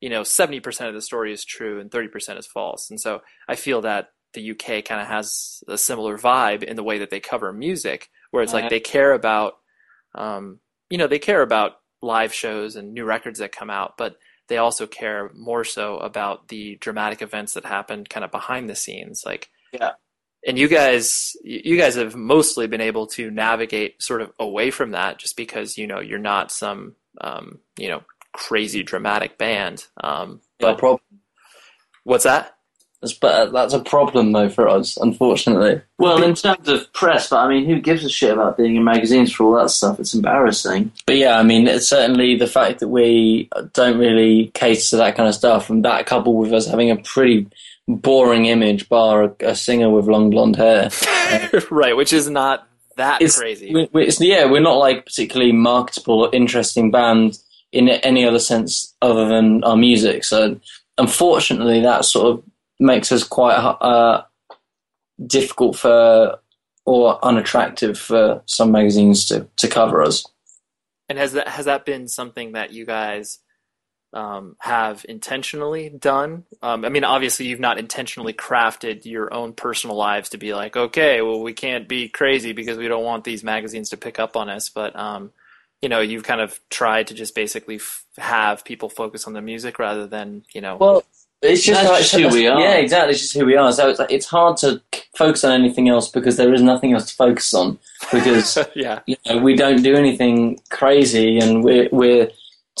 you 0.00 0.10
know, 0.10 0.24
70% 0.24 0.88
of 0.88 0.94
the 0.94 1.02
story 1.02 1.32
is 1.32 1.44
true 1.44 1.80
and 1.80 1.90
30% 1.90 2.38
is 2.38 2.46
false. 2.48 2.90
And 2.90 3.00
so 3.00 3.22
I 3.48 3.56
feel 3.56 3.82
that 3.82 4.10
the 4.34 4.42
UK 4.52 4.84
kind 4.84 5.00
of 5.00 5.06
has 5.08 5.62
a 5.68 5.78
similar 5.78 6.18
vibe 6.18 6.64
in 6.64 6.76
the 6.76 6.84
way 6.84 6.98
that 6.98 7.10
they 7.10 7.20
cover 7.20 7.52
music, 7.52 8.10
where 8.32 8.42
it's 8.42 8.52
like 8.54 8.64
Right. 8.64 8.70
they 8.70 8.80
care 8.80 9.12
about, 9.12 9.54
um, 10.14 10.60
you 10.90 10.98
know, 10.98 11.06
they 11.06 11.18
care 11.20 11.42
about 11.42 11.80
live 12.02 12.34
shows 12.34 12.76
and 12.76 12.94
new 12.94 13.04
records 13.04 13.40
that 13.40 13.52
come 13.52 13.70
out, 13.70 13.96
but 13.98 14.18
they 14.48 14.58
also 14.58 14.86
care 14.86 15.30
more 15.34 15.64
so 15.64 15.98
about 15.98 16.48
the 16.48 16.76
dramatic 16.80 17.22
events 17.22 17.54
that 17.54 17.66
happen 17.66 18.04
kind 18.04 18.24
of 18.24 18.30
behind 18.32 18.68
the 18.68 18.76
scenes. 18.76 19.24
Like, 19.26 19.50
Yeah. 19.72 19.92
And 20.48 20.58
you 20.58 20.66
guys, 20.66 21.36
you 21.44 21.76
guys 21.76 21.96
have 21.96 22.16
mostly 22.16 22.66
been 22.66 22.80
able 22.80 23.06
to 23.08 23.30
navigate 23.30 24.02
sort 24.02 24.22
of 24.22 24.32
away 24.40 24.70
from 24.70 24.92
that, 24.92 25.18
just 25.18 25.36
because 25.36 25.76
you 25.76 25.86
know 25.86 26.00
you're 26.00 26.18
not 26.18 26.50
some, 26.50 26.94
um, 27.20 27.58
you 27.76 27.88
know, 27.88 28.00
crazy 28.32 28.82
dramatic 28.82 29.36
band. 29.36 29.86
Um, 30.02 30.40
But 30.58 30.72
but 30.72 30.78
problem. 30.78 31.02
what's 32.04 32.24
that? 32.24 32.54
That's, 33.02 33.12
but 33.12 33.52
that's 33.52 33.74
a 33.74 33.80
problem 33.80 34.32
though 34.32 34.48
for 34.48 34.66
us, 34.66 34.96
unfortunately. 34.96 35.82
Well, 35.98 36.22
in 36.22 36.34
terms 36.34 36.66
of 36.66 36.90
press, 36.94 37.28
but 37.28 37.40
I 37.40 37.48
mean, 37.48 37.66
who 37.66 37.78
gives 37.78 38.02
a 38.04 38.08
shit 38.08 38.32
about 38.32 38.56
being 38.56 38.74
in 38.74 38.84
magazines 38.84 39.30
for 39.30 39.44
all 39.44 39.62
that 39.62 39.68
stuff? 39.68 40.00
It's 40.00 40.14
embarrassing. 40.14 40.92
But 41.06 41.18
yeah, 41.18 41.38
I 41.38 41.42
mean, 41.42 41.68
it's 41.68 41.86
certainly 41.86 42.36
the 42.36 42.46
fact 42.46 42.80
that 42.80 42.88
we 42.88 43.50
don't 43.74 43.98
really 43.98 44.50
cater 44.54 44.80
to 44.80 44.96
that 44.96 45.14
kind 45.14 45.28
of 45.28 45.34
stuff, 45.34 45.68
and 45.68 45.84
that 45.84 46.06
coupled 46.06 46.38
with 46.38 46.54
us 46.54 46.66
having 46.66 46.90
a 46.90 46.96
pretty 46.96 47.46
boring 47.88 48.44
image, 48.46 48.88
bar 48.88 49.24
a, 49.24 49.34
a 49.40 49.54
singer 49.56 49.90
with 49.90 50.06
long 50.06 50.30
blonde 50.30 50.56
hair. 50.56 50.90
right, 51.70 51.96
which 51.96 52.12
is 52.12 52.28
not 52.28 52.68
that 52.96 53.22
It's, 53.22 53.38
crazy. 53.38 53.72
we- 53.74 53.88
we- 53.92 54.06
it's 54.06 54.20
yeah, 54.20 54.44
we're 54.44 54.60
not 54.60 54.74
like 54.76 55.06
particularly 55.06 55.52
marketable 55.52 56.22
or 56.24 56.30
interesting 56.34 56.90
band 56.90 57.38
in 57.72 57.88
any 57.88 58.24
other 58.24 58.38
sense 58.38 58.94
other 59.02 59.26
than 59.28 59.64
our 59.64 59.76
music. 59.76 60.24
So 60.24 60.60
unfortunately, 60.98 61.80
that 61.80 62.04
sort 62.04 62.26
of 62.38 62.44
makes 62.80 63.10
us 63.10 63.24
quite 63.24 63.56
uh, 63.56 64.22
difficult 65.26 65.76
for 65.76 66.38
or 66.84 67.22
unattractive 67.24 67.98
for 67.98 68.42
some 68.46 68.72
magazines 68.72 69.26
to, 69.26 69.46
to 69.56 69.68
cover 69.68 70.02
us. 70.02 70.24
And 71.08 71.18
has 71.18 71.32
that 71.32 71.48
has 71.48 71.64
that 71.66 71.84
been 71.84 72.08
something 72.08 72.52
that 72.52 72.72
you 72.72 72.84
guys 72.86 73.38
um, 74.12 74.56
have 74.58 75.04
intentionally 75.08 75.88
done? 75.90 76.44
Um, 76.62 76.84
I 76.84 76.88
mean, 76.88 77.04
obviously, 77.04 77.46
you've 77.46 77.60
not 77.60 77.78
intentionally 77.78 78.32
crafted 78.32 79.04
your 79.04 79.32
own 79.32 79.52
personal 79.52 79.96
lives 79.96 80.30
to 80.30 80.38
be 80.38 80.54
like, 80.54 80.76
okay, 80.76 81.20
well, 81.22 81.40
we 81.40 81.52
can't 81.52 81.88
be 81.88 82.08
crazy 82.08 82.52
because 82.52 82.78
we 82.78 82.88
don't 82.88 83.04
want 83.04 83.24
these 83.24 83.44
magazines 83.44 83.90
to 83.90 83.96
pick 83.96 84.18
up 84.18 84.36
on 84.36 84.48
us. 84.48 84.68
But 84.68 84.96
um, 84.96 85.32
you 85.82 85.88
know, 85.88 86.00
you've 86.00 86.24
kind 86.24 86.40
of 86.40 86.58
tried 86.70 87.08
to 87.08 87.14
just 87.14 87.34
basically 87.34 87.76
f- 87.76 88.04
have 88.16 88.64
people 88.64 88.88
focus 88.88 89.26
on 89.26 89.32
the 89.32 89.42
music 89.42 89.78
rather 89.78 90.06
than 90.06 90.44
you 90.52 90.60
know. 90.60 90.76
Well, 90.76 91.04
it's 91.40 91.62
just, 91.62 91.80
That's 91.80 92.10
just 92.10 92.14
who 92.14 92.28
we 92.36 92.48
are. 92.48 92.58
Yeah, 92.58 92.74
exactly. 92.74 93.12
It's 93.12 93.20
just 93.20 93.34
who 93.34 93.46
we 93.46 93.56
are. 93.56 93.70
So 93.72 93.88
it's, 93.88 94.00
it's 94.10 94.26
hard 94.26 94.56
to 94.58 94.82
focus 95.16 95.44
on 95.44 95.52
anything 95.52 95.88
else 95.88 96.08
because 96.08 96.36
there 96.36 96.52
is 96.52 96.62
nothing 96.62 96.94
else 96.94 97.10
to 97.10 97.14
focus 97.14 97.54
on 97.54 97.78
because 98.12 98.58
yeah, 98.74 99.00
you 99.06 99.16
know, 99.26 99.38
we 99.38 99.54
don't 99.54 99.82
do 99.82 99.94
anything 99.94 100.58
crazy 100.70 101.38
and 101.38 101.62
we're, 101.62 101.88
we're 101.92 102.28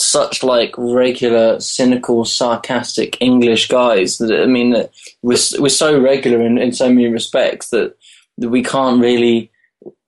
such 0.00 0.42
like 0.42 0.74
regular, 0.76 1.60
cynical, 1.60 2.24
sarcastic 2.24 3.16
English 3.20 3.68
guys 3.68 4.18
that, 4.18 4.32
I 4.32 4.46
mean, 4.46 4.72
we're, 5.22 5.38
we're 5.58 5.68
so 5.68 6.00
regular 6.00 6.40
in, 6.42 6.58
in 6.58 6.72
so 6.72 6.88
many 6.88 7.08
respects 7.08 7.70
that, 7.70 7.96
that 8.38 8.48
we 8.48 8.62
can't 8.62 9.00
really, 9.00 9.50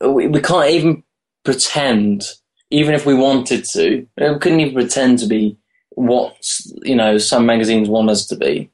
we, 0.00 0.26
we 0.28 0.40
can't 0.40 0.70
even 0.70 1.02
pretend, 1.44 2.24
even 2.70 2.94
if 2.94 3.06
we 3.06 3.14
wanted 3.14 3.64
to, 3.64 4.06
we 4.16 4.38
couldn't 4.38 4.60
even 4.60 4.74
pretend 4.74 5.18
to 5.18 5.26
be 5.26 5.56
what, 5.90 6.36
you 6.82 6.94
know, 6.94 7.18
some 7.18 7.46
magazines 7.46 7.88
want 7.88 8.10
us 8.10 8.26
to 8.26 8.36
be. 8.36 8.70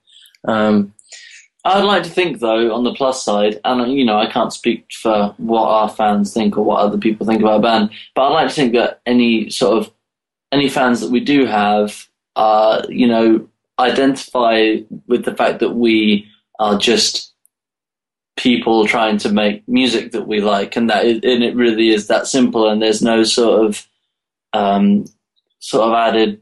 Um, 0.46 0.92
I'd 1.66 1.82
like 1.82 2.04
to 2.04 2.10
think, 2.10 2.38
though, 2.38 2.72
on 2.72 2.84
the 2.84 2.94
plus 2.94 3.24
side, 3.24 3.60
and 3.64 3.92
you 3.92 4.04
know, 4.04 4.18
I 4.18 4.30
can't 4.30 4.52
speak 4.52 4.86
for 4.92 5.34
what 5.38 5.66
our 5.66 5.88
fans 5.88 6.32
think 6.32 6.56
or 6.56 6.64
what 6.64 6.78
other 6.78 6.96
people 6.96 7.26
think 7.26 7.40
about 7.40 7.58
a 7.58 7.62
band, 7.62 7.90
but 8.14 8.22
I'd 8.22 8.34
like 8.34 8.48
to 8.48 8.54
think 8.54 8.72
that 8.74 9.00
any 9.04 9.50
sort 9.50 9.78
of 9.78 9.92
any 10.52 10.68
fans 10.68 11.00
that 11.00 11.10
we 11.10 11.20
do 11.20 11.46
have, 11.46 12.06
uh, 12.36 12.82
you 12.88 13.06
know, 13.06 13.48
identify 13.78 14.76
with 15.06 15.24
the 15.24 15.34
fact 15.34 15.60
that 15.60 15.74
we 15.74 16.28
are 16.58 16.78
just 16.78 17.32
people 18.36 18.86
trying 18.86 19.18
to 19.18 19.30
make 19.30 19.66
music 19.68 20.12
that 20.12 20.26
we 20.26 20.40
like, 20.40 20.76
and 20.76 20.88
that 20.90 21.04
it, 21.04 21.24
and 21.24 21.42
it 21.42 21.56
really 21.56 21.90
is 21.90 22.06
that 22.06 22.26
simple. 22.26 22.68
And 22.68 22.80
there's 22.80 23.02
no 23.02 23.24
sort 23.24 23.66
of 23.66 23.86
um, 24.52 25.06
sort 25.58 25.88
of 25.88 25.94
added 25.94 26.40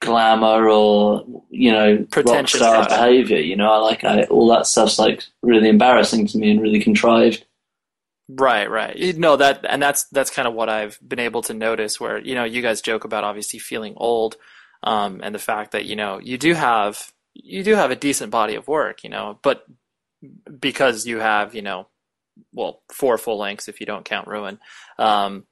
glamour 0.00 0.68
or 0.68 1.24
you 1.50 1.72
know 1.72 1.96
rock 1.96 2.10
Pretentious 2.10 2.60
star 2.60 2.86
behavior. 2.88 3.38
You 3.38 3.56
know, 3.56 3.70
I 3.70 3.78
like 3.78 4.04
I, 4.04 4.24
all 4.24 4.48
that 4.48 4.66
stuff's 4.66 4.98
like 4.98 5.24
really 5.42 5.68
embarrassing 5.68 6.26
to 6.28 6.38
me 6.38 6.50
and 6.50 6.60
really 6.60 6.80
contrived. 6.80 7.45
Right, 8.28 8.68
right. 8.68 9.16
No, 9.16 9.36
that, 9.36 9.64
and 9.68 9.80
that's 9.80 10.04
that's 10.10 10.30
kind 10.30 10.48
of 10.48 10.54
what 10.54 10.68
I've 10.68 10.98
been 11.06 11.20
able 11.20 11.42
to 11.42 11.54
notice. 11.54 12.00
Where 12.00 12.18
you 12.18 12.34
know, 12.34 12.44
you 12.44 12.60
guys 12.60 12.80
joke 12.80 13.04
about 13.04 13.22
obviously 13.22 13.60
feeling 13.60 13.94
old, 13.96 14.36
um, 14.82 15.20
and 15.22 15.34
the 15.34 15.40
fact 15.40 15.72
that 15.72 15.84
you 15.86 15.94
know 15.94 16.18
you 16.18 16.36
do 16.36 16.54
have 16.54 17.12
you 17.34 17.62
do 17.62 17.74
have 17.74 17.92
a 17.92 17.96
decent 17.96 18.32
body 18.32 18.56
of 18.56 18.66
work, 18.66 19.04
you 19.04 19.10
know, 19.10 19.38
but 19.42 19.64
because 20.58 21.06
you 21.06 21.20
have 21.20 21.54
you 21.54 21.62
know, 21.62 21.86
well, 22.52 22.82
four 22.92 23.16
full 23.16 23.38
lengths 23.38 23.68
if 23.68 23.78
you 23.78 23.86
don't 23.86 24.04
count 24.04 24.26
Ruin, 24.26 24.58
um, 24.98 25.46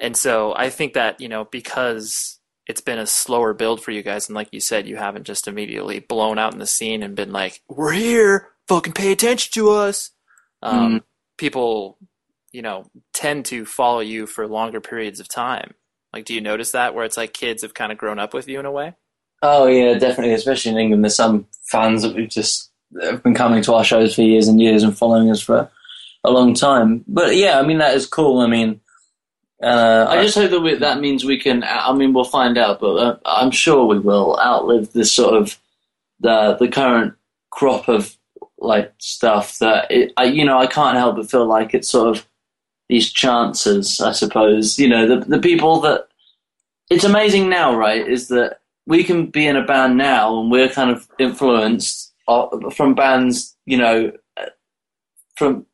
and 0.00 0.16
so 0.16 0.52
I 0.56 0.70
think 0.70 0.94
that 0.94 1.20
you 1.20 1.28
know 1.28 1.44
because 1.44 2.40
it's 2.66 2.80
been 2.80 2.98
a 2.98 3.06
slower 3.06 3.54
build 3.54 3.80
for 3.80 3.92
you 3.92 4.02
guys, 4.02 4.28
and 4.28 4.34
like 4.34 4.48
you 4.50 4.60
said, 4.60 4.88
you 4.88 4.96
haven't 4.96 5.24
just 5.24 5.46
immediately 5.46 6.00
blown 6.00 6.36
out 6.36 6.52
in 6.52 6.58
the 6.58 6.66
scene 6.66 7.04
and 7.04 7.14
been 7.14 7.32
like, 7.32 7.62
"We're 7.68 7.92
here, 7.92 8.48
fucking 8.66 8.94
pay 8.94 9.12
attention 9.12 9.52
to 9.54 9.70
us." 9.70 10.10
Um, 10.62 11.02
People, 11.36 11.98
you 12.52 12.62
know, 12.62 12.86
tend 13.12 13.46
to 13.46 13.64
follow 13.64 14.00
you 14.00 14.26
for 14.26 14.46
longer 14.46 14.80
periods 14.80 15.20
of 15.20 15.28
time. 15.28 15.74
Like, 16.12 16.24
do 16.24 16.34
you 16.34 16.40
notice 16.40 16.72
that 16.72 16.94
where 16.94 17.04
it's 17.04 17.16
like 17.16 17.32
kids 17.32 17.62
have 17.62 17.74
kind 17.74 17.90
of 17.90 17.98
grown 17.98 18.18
up 18.18 18.34
with 18.34 18.48
you 18.48 18.60
in 18.60 18.66
a 18.66 18.70
way? 18.70 18.94
Oh 19.42 19.66
yeah, 19.66 19.98
definitely. 19.98 20.34
Especially 20.34 20.70
in 20.70 20.78
England, 20.78 21.04
there's 21.04 21.16
some 21.16 21.46
fans 21.64 22.02
that 22.02 22.14
we've 22.14 22.28
just 22.28 22.70
have 23.00 23.22
been 23.22 23.34
coming 23.34 23.62
to 23.62 23.74
our 23.74 23.84
shows 23.84 24.14
for 24.14 24.22
years 24.22 24.46
and 24.46 24.60
years 24.60 24.82
and 24.82 24.96
following 24.96 25.30
us 25.30 25.40
for 25.40 25.70
a 26.24 26.30
long 26.30 26.54
time. 26.54 27.04
But 27.08 27.34
yeah, 27.34 27.58
I 27.58 27.62
mean 27.62 27.78
that 27.78 27.94
is 27.94 28.06
cool. 28.06 28.40
I 28.40 28.46
mean, 28.46 28.80
uh, 29.62 30.06
I 30.08 30.22
just 30.22 30.36
hope 30.36 30.50
that 30.50 30.60
we, 30.60 30.74
that 30.76 31.00
means 31.00 31.24
we 31.24 31.38
can. 31.38 31.64
I 31.64 31.92
mean, 31.92 32.12
we'll 32.12 32.24
find 32.24 32.58
out, 32.58 32.80
but 32.80 32.94
uh, 32.96 33.16
I'm 33.24 33.50
sure 33.50 33.86
we 33.86 33.98
will 33.98 34.38
outlive 34.38 34.92
this 34.92 35.10
sort 35.10 35.34
of 35.34 35.58
the 36.20 36.56
the 36.58 36.68
current 36.68 37.14
crop 37.50 37.88
of 37.88 38.16
like 38.62 38.92
stuff 38.98 39.58
that 39.58 39.90
it, 39.90 40.12
I, 40.16 40.24
you 40.24 40.44
know 40.44 40.58
I 40.58 40.66
can't 40.66 40.96
help 40.96 41.16
but 41.16 41.30
feel 41.30 41.46
like 41.46 41.74
it's 41.74 41.88
sort 41.88 42.16
of 42.16 42.26
these 42.88 43.12
chances. 43.12 44.00
I 44.00 44.12
suppose 44.12 44.78
you 44.78 44.88
know 44.88 45.06
the 45.06 45.24
the 45.24 45.38
people 45.38 45.80
that 45.80 46.08
it's 46.90 47.04
amazing 47.04 47.48
now, 47.48 47.74
right? 47.74 48.06
Is 48.06 48.28
that 48.28 48.60
we 48.86 49.04
can 49.04 49.26
be 49.26 49.46
in 49.46 49.56
a 49.56 49.64
band 49.64 49.96
now 49.96 50.38
and 50.40 50.50
we're 50.50 50.68
kind 50.68 50.90
of 50.90 51.08
influenced 51.18 52.12
uh, 52.28 52.48
from 52.70 52.94
bands, 52.94 53.56
you 53.66 53.76
know, 53.76 54.12
uh, 54.36 54.46
from 55.36 55.66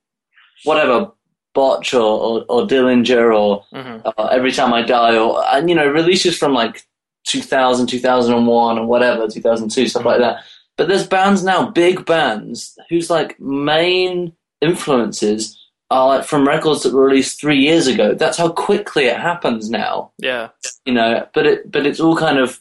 whatever 0.64 1.11
Botch 1.55 1.95
or, 1.95 2.01
or, 2.01 2.45
or 2.49 2.66
Dillinger 2.66 3.36
or 3.36 3.64
hmm 3.72 3.99
uh, 4.05 4.26
Every 4.26 4.53
Time 4.53 4.72
I 4.72 4.82
Die, 4.82 5.16
or 5.16 5.45
and 5.49 5.68
you 5.68 5.74
know 5.74 5.89
releases 5.89 6.39
from 6.39 6.53
like 6.55 6.84
2000, 7.26 7.86
2001, 7.86 8.78
or 8.78 8.86
whatever, 8.86 9.28
2002, 9.28 9.89
stuff 9.89 10.05
like 10.05 10.20
that. 10.20 10.45
But 10.79 10.89
there's 10.89 11.07
bands 11.07 11.45
now, 11.45 11.68
big 11.70 12.07
bands, 12.07 12.79
whose 12.89 13.11
like 13.11 13.39
main 13.39 14.33
influences 14.62 15.59
are 15.91 16.07
like 16.09 16.24
from 16.24 16.47
records 16.47 16.83
that 16.85 16.93
were 16.95 17.05
released 17.07 17.41
three 17.41 17.59
years 17.59 17.87
ago. 17.87 18.14
That's 18.14 18.39
how 18.39 18.49
quickly 18.51 19.05
it 19.07 19.16
happens 19.18 19.68
now, 19.68 20.12
Yeah, 20.18 20.49
you 20.87 20.95
know. 20.95 21.26
But 21.35 21.47
it, 21.47 21.70
but 21.70 21.85
it's 21.85 21.99
all 22.01 22.16
kind 22.16 22.39
of 22.39 22.61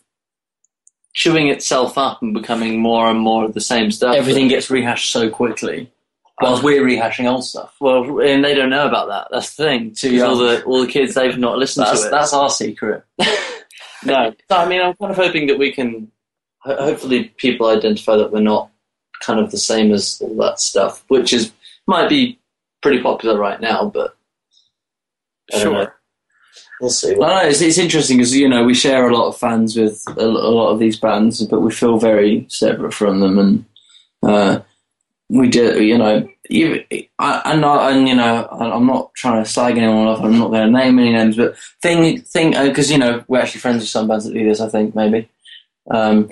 chewing 1.14 1.48
itself 1.48 1.98
up 1.98 2.22
and 2.22 2.34
becoming 2.34 2.80
more 2.80 3.08
and 3.08 3.20
more 3.20 3.46
of 3.46 3.54
the 3.54 3.62
same 3.62 3.92
stuff. 3.92 4.16
everything 4.16 4.48
gets 4.48 4.70
rehashed 4.70 5.12
so 5.12 5.30
quickly, 5.30 5.80
um, 5.82 5.88
whilst 6.42 6.64
we're 6.64 6.84
rehashing 6.86 7.30
old 7.30 7.44
stuff. 7.44 7.76
Well, 7.80 8.20
and 8.22 8.44
they 8.44 8.54
don't 8.56 8.70
know 8.70 8.88
about 8.88 9.08
that. 9.10 9.28
That's 9.32 9.56
the 9.56 9.64
thing. 9.64 9.94
Too 9.94 10.10
'Cause 10.10 10.18
young. 10.18 10.30
all 10.30 10.38
the 10.38 10.64
all 10.64 10.82
the 10.82 10.92
kids 10.92 11.14
they've 11.16 11.38
not 11.38 11.58
listened 11.58 11.86
That's 11.86 12.02
to 12.02 12.08
it. 12.08 12.12
that's 12.12 12.34
our 12.34 12.50
secret. 12.50 13.04
No, 14.06 14.32
so, 14.50 14.56
I 14.58 14.70
mean, 14.70 14.80
I'm 14.80 14.94
kind 14.94 15.10
of 15.10 15.18
hoping 15.18 15.48
that 15.48 15.58
we 15.58 15.72
can. 15.74 16.12
Ho- 16.68 16.84
Hopefully, 16.86 17.26
people 17.38 17.68
identify 17.68 18.16
that 18.18 18.32
we're 18.32 18.42
not 18.42 18.70
kind 19.22 19.40
of 19.40 19.50
the 19.52 19.58
same 19.58 19.92
as 19.92 20.22
all 20.22 20.36
that 20.38 20.60
stuff, 20.60 21.04
which 21.08 21.34
is 21.34 21.52
might 21.88 22.10
be 22.10 22.40
pretty 22.82 23.02
popular 23.02 23.38
right 23.40 23.60
now, 23.62 23.90
but 23.90 24.16
I 25.54 25.60
don't 25.64 25.74
know. 25.74 25.84
sure. 25.86 25.96
we'll 26.82 26.90
see. 26.90 27.14
I 27.14 27.18
know 27.18 27.50
it's, 27.50 27.62
it's 27.62 27.78
interesting 27.78 28.18
because 28.18 28.36
you 28.36 28.48
know 28.50 28.64
we 28.66 28.74
share 28.74 29.08
a 29.08 29.16
lot 29.16 29.28
of 29.30 29.38
fans 29.38 29.76
with 29.76 30.04
a, 30.18 30.22
a 30.26 30.54
lot 30.60 30.72
of 30.72 30.80
these 30.80 31.00
bands, 31.00 31.44
but 31.46 31.62
we 31.62 31.72
feel 31.72 31.98
very 31.98 32.46
separate 32.50 32.94
from 32.94 33.20
them, 33.22 33.40
and 33.40 33.66
uh, 34.24 34.60
we 35.30 35.50
do. 35.50 35.84
You 35.84 35.98
know, 35.98 36.28
you, 36.50 36.84
I, 37.20 37.42
I'm 37.46 37.62
not, 37.62 37.92
and 37.92 38.08
you 38.08 38.16
know, 38.16 38.46
I- 38.52 38.72
I'm 38.76 38.86
not 38.86 39.14
trying 39.16 39.44
to 39.44 39.50
slag 39.50 39.78
anyone 39.78 40.08
off. 40.08 40.22
I'm 40.24 40.38
not 40.38 40.52
going 40.52 40.72
to 40.72 40.78
name 40.80 41.00
any 41.00 41.14
names, 41.14 41.38
but 41.38 41.58
thing, 41.82 42.22
thing, 42.22 42.52
because 42.52 42.92
you 42.92 42.98
know 42.98 43.24
we're 43.28 43.40
actually 43.42 43.62
friends 43.62 43.82
with 43.82 43.90
some 43.90 44.08
bands 44.08 44.26
that 44.26 44.34
do 44.34 44.48
this. 44.48 44.62
I 44.62 44.70
think 44.70 44.94
maybe. 44.96 45.28
Um, 45.90 46.30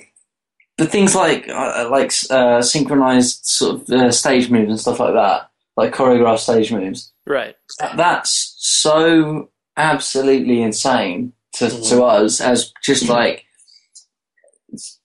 but 0.78 0.90
things 0.92 1.16
like 1.16 1.48
uh, 1.50 1.88
like 1.90 2.12
uh, 2.30 2.62
synchronized 2.62 3.46
sort 3.46 3.82
of 3.82 3.90
uh, 3.90 4.12
stage 4.12 4.50
moves 4.50 4.70
and 4.70 4.80
stuff 4.80 5.00
like 5.00 5.14
that, 5.14 5.50
like 5.78 5.94
choreographed 5.94 6.40
stage 6.40 6.72
moves 6.72 7.12
Right. 7.28 7.56
that's 7.98 8.56
so 8.58 9.50
absolutely 9.78 10.62
insane 10.62 11.34
to, 11.54 11.70
to 11.70 12.04
us 12.04 12.40
as 12.42 12.72
just 12.84 13.10
like 13.10 13.46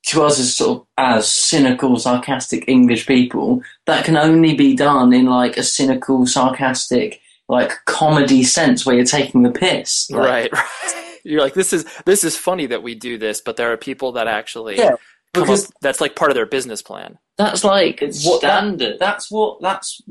to 0.07 0.23
us 0.23 0.39
as 0.39 0.55
sort 0.55 0.79
of 0.81 0.87
as 0.97 1.27
cynical, 1.31 1.97
sarcastic 1.97 2.65
English 2.67 3.07
people. 3.07 3.61
That 3.85 4.03
can 4.03 4.17
only 4.17 4.53
be 4.55 4.75
done 4.75 5.13
in 5.13 5.25
like 5.25 5.57
a 5.57 5.63
cynical, 5.63 6.25
sarcastic, 6.25 7.21
like 7.47 7.71
comedy 7.85 8.43
sense 8.43 8.85
where 8.85 8.95
you're 8.95 9.05
taking 9.05 9.43
the 9.43 9.51
piss. 9.51 10.09
Like, 10.11 10.51
right. 10.51 10.51
Right. 10.83 11.07
You're 11.23 11.41
like 11.41 11.53
this 11.53 11.71
is 11.71 11.85
this 12.05 12.23
is 12.23 12.35
funny 12.35 12.65
that 12.65 12.81
we 12.81 12.95
do 12.95 13.19
this, 13.19 13.41
but 13.41 13.55
there 13.55 13.71
are 13.71 13.77
people 13.77 14.13
that 14.13 14.27
actually 14.27 14.77
Yeah, 14.79 14.89
come 14.89 14.97
because 15.33 15.65
up, 15.67 15.73
that's 15.81 16.01
like 16.01 16.15
part 16.15 16.31
of 16.31 16.35
their 16.35 16.45
business 16.45 16.81
plan. 16.81 17.17
that's 17.37 17.63
like 17.63 18.01
It's 18.01 18.25
what 18.25 18.41
that- 18.41 18.59
standard. 18.59 18.99
that's 18.99 19.29
what 19.31 19.61
that's 19.61 20.01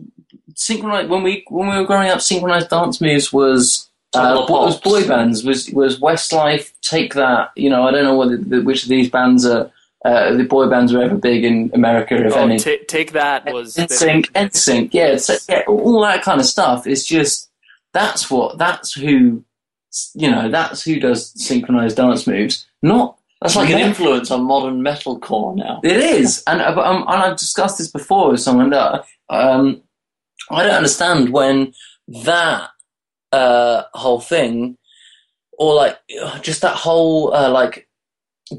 synchronized 0.55 1.09
when 1.09 1.23
we 1.23 1.45
when 1.49 1.69
we 1.69 1.77
were 1.77 1.85
growing 1.87 2.09
up. 2.11 2.21
Synchronized 2.21 2.71
dance 2.71 3.01
moves 3.01 3.33
was 3.33 3.89
uh, 4.15 4.45
what 4.47 4.63
was 4.67 4.81
boy 4.81 5.07
bands 5.07 5.45
was 5.45 5.71
was 5.71 5.99
Westlife. 6.01 6.73
Take 6.83 7.15
that. 7.15 7.51
You 7.57 7.71
know, 7.71 7.87
I 7.87 7.91
don't 7.93 8.05
know 8.05 8.17
whether 8.17 8.37
the, 8.37 8.61
which 8.63 8.83
of 8.85 8.89
these 8.89 9.09
bands 9.11 9.47
are 9.47 9.71
uh, 10.05 10.33
the 10.35 10.45
boy 10.45 10.67
bands 10.69 10.93
were 10.93 11.03
ever 11.03 11.15
big 11.17 11.45
in 11.45 11.71
America, 11.75 12.15
if 12.27 12.33
Oh, 12.35 12.41
any. 12.45 12.59
ta 12.59 12.71
take 12.89 13.13
that 13.13 13.53
was 13.53 13.77
NSYNC, 13.77 14.31
NSYNC, 14.33 14.89
yeah, 14.95 15.09
it's, 15.09 15.47
yeah, 15.49 15.63
all 15.69 16.01
that 16.01 16.23
kind 16.23 16.41
of 16.41 16.47
stuff. 16.47 16.87
Is 16.87 17.05
just 17.07 17.51
that's 17.93 18.31
what 18.31 18.57
that's 18.59 18.95
who 18.95 19.45
you 20.15 20.31
know 20.31 20.49
that's 20.49 20.83
who 20.83 20.99
does 20.99 21.33
synchronized 21.41 21.97
dance 21.99 22.27
moves. 22.27 22.67
Not 22.83 23.19
That's 23.41 23.57
like 23.57 23.71
an 23.71 23.79
influence 23.79 24.31
on 24.31 24.45
modern 24.45 24.83
metalcore 24.83 25.57
now. 25.57 25.81
it 25.83 25.97
is, 25.97 26.43
and 26.47 26.61
uh, 26.61 26.79
um, 26.79 27.05
and 27.09 27.23
I've 27.23 27.39
discussed 27.39 27.79
this 27.79 27.91
before 27.91 28.31
with 28.31 28.41
someone 28.41 28.71
that 28.71 29.07
um, 29.31 29.83
I 30.51 30.63
don't 30.63 30.75
understand 30.75 31.31
when 31.31 31.73
that 32.25 32.69
uh, 33.33 33.85
whole 33.95 34.21
thing, 34.21 34.77
or 35.59 35.75
like 35.75 35.99
just 36.43 36.61
that 36.61 36.77
whole 36.77 37.33
uh, 37.33 37.51
like 37.51 37.89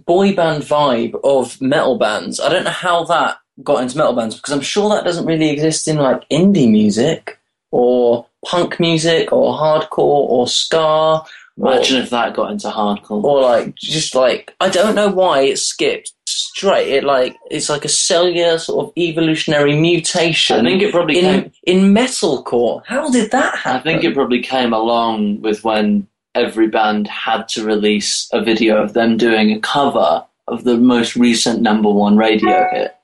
boy 0.05 0.35
band 0.35 0.63
vibe 0.63 1.19
of 1.23 1.61
metal 1.61 1.99
bands. 1.99 2.39
I 2.39 2.49
don't 2.49 2.63
know 2.63 2.71
how 2.71 3.03
that 3.05 3.37
got 3.63 3.83
into 3.83 3.97
metal 3.97 4.13
bands 4.13 4.35
because 4.35 4.53
I'm 4.53 4.61
sure 4.61 4.89
that 4.89 5.03
doesn't 5.03 5.25
really 5.25 5.49
exist 5.49 5.87
in 5.87 5.97
like 5.97 6.27
indie 6.29 6.71
music 6.71 7.39
or 7.71 8.25
punk 8.45 8.79
music 8.79 9.31
or 9.31 9.53
hardcore 9.53 9.99
or 9.99 10.47
ska. 10.47 11.23
Or- 11.57 11.73
Imagine 11.73 12.01
if 12.01 12.09
that 12.11 12.33
got 12.35 12.51
into 12.51 12.67
hardcore. 12.69 13.23
or 13.23 13.41
like 13.41 13.75
just 13.75 14.15
like 14.15 14.53
I 14.59 14.69
don't 14.69 14.95
know 14.95 15.09
why 15.09 15.41
it 15.41 15.57
skipped 15.59 16.13
straight. 16.25 16.87
It 16.89 17.03
like 17.03 17.35
it's 17.49 17.69
like 17.69 17.83
a 17.85 17.89
cellular 17.89 18.57
sort 18.57 18.85
of 18.87 18.93
evolutionary 18.97 19.75
mutation. 19.75 20.65
I 20.65 20.69
think 20.69 20.81
it 20.81 20.91
probably 20.91 21.15
came. 21.21 21.51
in 21.65 21.79
in 21.83 21.93
metalcore. 21.93 22.83
How 22.85 23.09
did 23.11 23.31
that 23.31 23.57
happen? 23.57 23.79
I 23.79 23.83
think 23.83 24.03
it 24.03 24.13
probably 24.13 24.41
came 24.41 24.71
along 24.73 25.41
with 25.41 25.63
when 25.63 26.07
every 26.33 26.67
band 26.67 27.07
had 27.09 27.47
to 27.49 27.65
release 27.65 28.29
a 28.31 28.41
video 28.41 28.81
of 28.81 28.93
them 28.93 29.17
doing 29.17 29.51
a 29.51 29.59
cover 29.59 30.23
of 30.47 30.63
the 30.63 30.77
most 30.77 31.17
recent 31.17 31.61
number 31.61 31.89
one 31.89 32.15
radio 32.15 32.65
hit. 32.71 32.95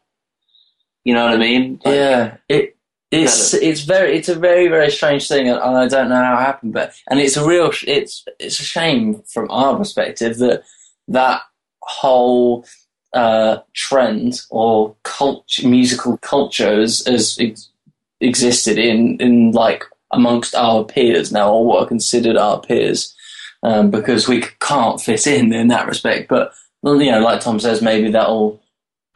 You 1.04 1.14
know 1.14 1.26
what 1.26 1.34
I 1.34 1.38
mean? 1.38 1.82
Like, 1.84 1.96
yeah, 1.96 2.38
it 2.48 2.77
it's 3.12 3.54
it's 3.54 3.82
very 3.82 4.18
it's 4.18 4.30
a 4.30 4.36
very 4.36 4.68
very 4.68 4.92
strange 4.92 5.28
thing, 5.28 5.48
and 5.50 5.60
I 5.60 5.88
don't 5.88 6.10
know 6.10 6.16
how 6.16 6.34
it 6.34 6.46
happened, 6.46 6.74
but 6.74 6.94
and 7.10 7.20
it's 7.20 7.38
a 7.38 7.48
real 7.48 7.72
it's 7.86 8.26
it's 8.40 8.60
a 8.60 8.64
shame 8.64 9.22
from 9.28 9.50
our 9.50 9.78
perspective 9.78 10.38
that 10.40 10.64
that 11.08 11.42
whole 11.82 12.66
uh, 13.14 13.60
trend 13.74 14.42
or 14.50 14.96
culture, 15.04 15.68
musical 15.68 16.18
culture 16.18 16.80
has, 16.82 17.06
has 17.08 17.38
ex- 17.40 17.70
existed 18.20 18.78
in 18.78 19.18
in 19.22 19.52
like 19.52 19.84
amongst 20.12 20.56
our 20.56 20.84
peers 20.84 21.32
now, 21.32 21.52
or 21.52 21.66
what 21.66 21.84
are 21.84 21.88
considered 21.88 22.38
our 22.38 22.60
peers. 22.60 23.14
um, 23.64 23.90
because 23.92 24.28
we 24.28 24.44
can't 24.60 25.02
fit 25.02 25.28
in 25.28 25.54
in 25.54 25.68
that 25.70 25.88
respect. 25.88 26.28
But 26.30 26.54
you 26.84 27.12
know, 27.12 27.22
like 27.22 27.42
Tom 27.42 27.60
says, 27.60 27.82
maybe 27.82 28.12
that'll 28.12 28.62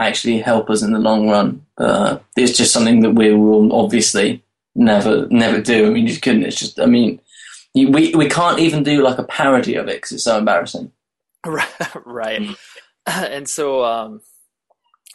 actually 0.08 0.40
help 0.40 0.70
us 0.70 0.82
in 0.82 0.92
the 0.92 1.00
long 1.00 1.30
run. 1.30 1.66
Uh, 1.78 2.20
it's 2.38 2.58
just 2.58 2.74
something 2.74 3.02
that 3.02 3.12
we 3.12 3.34
will 3.34 3.74
obviously 3.74 4.44
never 4.76 5.28
never 5.30 5.62
do. 5.62 5.88
I 5.88 5.90
mean, 5.90 6.08
you 6.08 6.18
couldn't. 6.20 6.44
It's 6.44 6.60
just. 6.60 6.80
I 6.80 6.86
mean, 6.86 7.20
you, 7.74 7.90
we 7.90 8.14
we 8.16 8.28
can't 8.28 8.60
even 8.60 8.84
do 8.84 9.02
like 9.02 9.18
a 9.18 9.24
parody 9.24 9.76
of 9.76 9.88
it 9.88 9.98
because 9.98 10.12
it's 10.12 10.24
so 10.24 10.38
embarrassing. 10.38 10.92
right. 12.06 12.42
And 13.08 13.50
so, 13.50 13.84
um, 13.84 14.22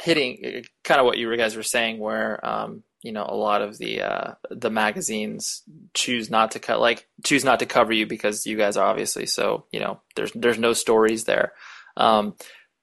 hitting 0.02 0.64
kind 0.82 0.98
of 0.98 1.06
what 1.06 1.18
you 1.18 1.34
guys 1.36 1.54
were 1.54 1.62
saying, 1.62 2.00
where 2.00 2.44
um, 2.44 2.82
you 3.02 3.12
know 3.12 3.24
a 3.26 3.36
lot 3.36 3.62
of 3.62 3.78
the 3.78 4.02
uh, 4.02 4.34
the 4.50 4.70
magazines 4.70 5.62
choose 5.94 6.28
not 6.28 6.50
to 6.50 6.58
cut 6.58 6.80
like 6.80 7.06
choose 7.24 7.44
not 7.44 7.60
to 7.60 7.66
cover 7.66 7.92
you 7.92 8.04
because 8.04 8.44
you 8.44 8.56
guys 8.56 8.76
are 8.76 8.88
obviously 8.88 9.24
so 9.24 9.66
you 9.70 9.78
know 9.78 10.00
there's 10.16 10.32
there's 10.32 10.58
no 10.58 10.72
stories 10.72 11.24
there. 11.24 11.52
Um, 11.96 12.34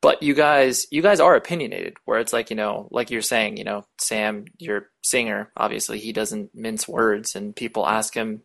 but 0.04 0.22
you 0.22 0.36
guys 0.36 0.86
you 0.92 1.02
guys 1.02 1.20
are 1.20 1.36
opinionated 1.36 1.96
where 2.06 2.20
it's 2.20 2.34
like 2.34 2.52
you 2.52 2.56
know 2.56 2.88
like 2.92 3.10
you're 3.10 3.22
saying 3.24 3.58
you 3.58 3.64
know 3.64 3.84
sam 4.00 4.46
your 4.60 4.90
singer 5.02 5.52
obviously 5.58 5.98
he 5.98 6.14
doesn't 6.14 6.52
mince 6.54 6.88
words 6.88 7.36
and 7.36 7.56
people 7.56 7.88
ask 7.88 8.14
him 8.14 8.44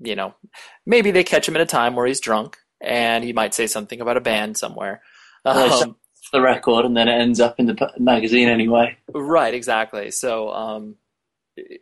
you 0.00 0.16
know 0.16 0.34
maybe 0.86 1.12
they 1.12 1.22
catch 1.22 1.48
him 1.48 1.54
at 1.54 1.62
a 1.62 1.66
time 1.66 1.94
where 1.94 2.06
he's 2.06 2.20
drunk 2.20 2.56
and 2.80 3.24
he 3.24 3.32
might 3.32 3.54
say 3.54 3.66
something 3.66 4.00
about 4.00 4.16
a 4.16 4.20
band 4.20 4.56
somewhere. 4.56 5.02
Um, 5.44 5.96
the 6.32 6.40
record 6.40 6.86
and 6.86 6.96
then 6.96 7.06
it 7.06 7.20
ends 7.20 7.38
up 7.38 7.60
in 7.60 7.66
the 7.66 7.92
magazine 7.98 8.48
anyway. 8.48 8.96
Right 9.14 9.52
exactly. 9.52 10.10
So 10.10 10.50
um, 10.50 10.96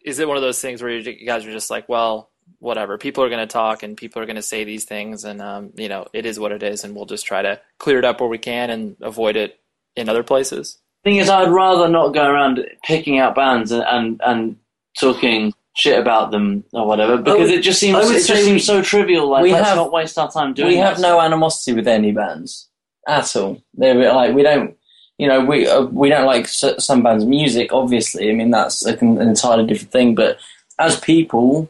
is 0.05 0.19
it 0.19 0.27
one 0.27 0.37
of 0.37 0.43
those 0.43 0.61
things 0.61 0.83
where 0.83 0.91
you 0.91 1.27
guys 1.27 1.47
are 1.47 1.53
just 1.53 1.71
like 1.71 1.89
well 1.89 2.32
whatever. 2.63 2.97
People 2.97 3.25
are 3.25 3.29
going 3.29 3.47
to 3.47 3.53
talk 3.53 3.83
and 3.83 3.97
people 3.97 4.23
are 4.23 4.27
going 4.27 4.37
to 4.37 4.43
say 4.43 4.65
these 4.65 4.85
things, 4.85 5.25
and 5.25 5.43
um, 5.43 5.73
you 5.77 5.89
know, 5.89 6.07
it 6.13 6.25
is 6.25 6.39
what 6.39 6.53
it 6.53 6.63
is, 6.63 6.85
and 6.85 6.95
we'll 6.95 7.07
just 7.07 7.27
try 7.27 7.43
to 7.43 7.61
clear 7.79 7.99
it 7.99 8.05
up 8.05 8.21
where 8.21 8.31
we 8.31 8.39
can 8.39 8.71
and 8.71 8.97
avoid 9.03 9.37
it 9.37 9.59
in 9.97 10.09
other 10.09 10.23
places. 10.23 10.79
Thing 11.05 11.17
is, 11.17 11.29
I'd 11.29 11.51
rather 11.51 11.89
not 11.89 12.15
go 12.15 12.25
around 12.25 12.65
picking 12.85 13.19
out 13.19 13.35
bands 13.35 13.73
and 13.73 13.85
and, 13.85 14.21
and 14.25 14.57
talking 14.99 15.53
shit 15.75 15.99
about 15.99 16.31
them 16.31 16.65
or 16.75 16.87
whatever 16.87 17.17
because 17.17 17.49
would, 17.49 17.51
it 17.51 17.63
just 17.63 17.81
seems 17.81 17.99
it 18.11 18.27
just 18.27 18.45
seems 18.45 18.65
so 18.65 18.83
trivial. 18.83 19.29
Like 19.29 19.51
let's 19.51 19.67
have, 19.67 19.77
not 19.77 19.93
waste 19.93 20.19
our 20.19 20.31
time 20.31 20.55
doing. 20.55 20.69
We 20.69 20.77
have 20.77 21.01
no 21.01 21.21
animosity 21.21 21.75
with 21.75 21.89
any 21.89 22.13
bands 22.13 22.69
at 23.09 23.35
all. 23.37 23.61
They're 23.75 24.13
like 24.15 24.35
we 24.35 24.43
don't. 24.43 24.77
You 25.19 25.29
know, 25.29 25.45
we 25.45 25.69
uh, 25.69 25.83
we 25.83 26.09
don't 26.09 26.27
like 26.27 26.49
some 26.49 27.03
bands' 27.03 27.25
music. 27.25 27.73
Obviously, 27.73 28.31
I 28.31 28.35
mean 28.35 28.51
that's 28.51 28.85
an 28.85 29.21
entirely 29.21 29.67
different 29.67 29.93
thing. 29.93 30.15
But 30.15 30.39
as 30.79 30.99
people, 30.99 31.69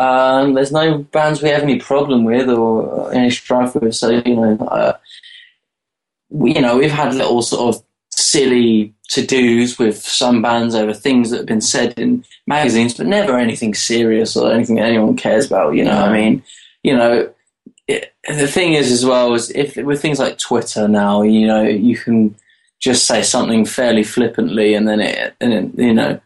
um, 0.00 0.54
there's 0.54 0.72
no 0.72 0.98
bands 0.98 1.42
we 1.42 1.50
have 1.50 1.62
any 1.62 1.78
problem 1.78 2.24
with 2.24 2.48
or 2.48 3.12
any 3.12 3.30
strife 3.30 3.74
with. 3.74 3.94
So 3.94 4.08
you 4.08 4.34
know, 4.34 4.56
uh, 4.56 4.96
we, 6.30 6.54
you 6.54 6.62
know, 6.62 6.78
we've 6.78 6.90
had 6.90 7.14
little 7.14 7.42
sort 7.42 7.76
of 7.76 7.82
silly 8.08 8.94
to 9.10 9.26
dos 9.26 9.78
with 9.78 9.98
some 9.98 10.40
bands 10.40 10.74
over 10.74 10.94
things 10.94 11.30
that 11.30 11.38
have 11.38 11.46
been 11.46 11.60
said 11.60 11.98
in 11.98 12.24
magazines, 12.46 12.94
but 12.94 13.06
never 13.06 13.36
anything 13.36 13.74
serious 13.74 14.36
or 14.36 14.50
anything 14.50 14.76
that 14.76 14.86
anyone 14.86 15.16
cares 15.16 15.46
about. 15.46 15.74
You 15.74 15.84
know, 15.84 15.98
I 15.98 16.10
mean, 16.10 16.42
you 16.82 16.96
know, 16.96 17.30
it, 17.86 18.14
the 18.26 18.48
thing 18.48 18.72
is 18.72 18.90
as 18.90 19.04
well 19.04 19.34
is 19.34 19.50
if 19.50 19.76
with 19.76 20.00
things 20.00 20.18
like 20.18 20.38
Twitter 20.38 20.88
now, 20.88 21.20
you 21.20 21.46
know, 21.46 21.62
you 21.62 21.98
can 21.98 22.34
just 22.78 23.06
say 23.06 23.22
something 23.22 23.66
fairly 23.66 24.02
flippantly 24.02 24.72
and 24.72 24.88
then 24.88 25.00
it, 25.00 25.34
and 25.42 25.52
it, 25.52 25.78
you 25.78 25.92
know 25.92 26.18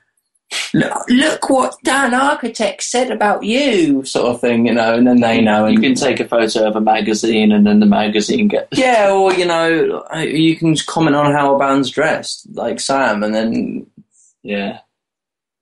look, 0.72 1.08
look 1.08 1.50
what 1.50 1.76
Dan 1.82 2.14
Architect 2.14 2.82
said 2.82 3.10
about 3.10 3.42
you, 3.44 4.04
sort 4.04 4.34
of 4.34 4.40
thing, 4.40 4.66
you 4.66 4.74
know, 4.74 4.94
and 4.94 5.06
then 5.06 5.20
they 5.20 5.40
know. 5.40 5.66
And, 5.66 5.74
you 5.74 5.80
can 5.80 5.94
take 5.94 6.20
a 6.20 6.28
photo 6.28 6.68
of 6.68 6.76
a 6.76 6.80
magazine 6.80 7.52
and 7.52 7.66
then 7.66 7.80
the 7.80 7.86
magazine 7.86 8.48
gets. 8.48 8.68
Yeah, 8.78 9.12
or, 9.12 9.32
you 9.32 9.46
know, 9.46 10.04
you 10.20 10.56
can 10.56 10.76
comment 10.86 11.16
on 11.16 11.32
how 11.32 11.54
a 11.54 11.58
band's 11.58 11.90
dressed, 11.90 12.46
like 12.54 12.80
Sam, 12.80 13.22
and 13.22 13.34
then. 13.34 13.86
Yeah. 14.42 14.80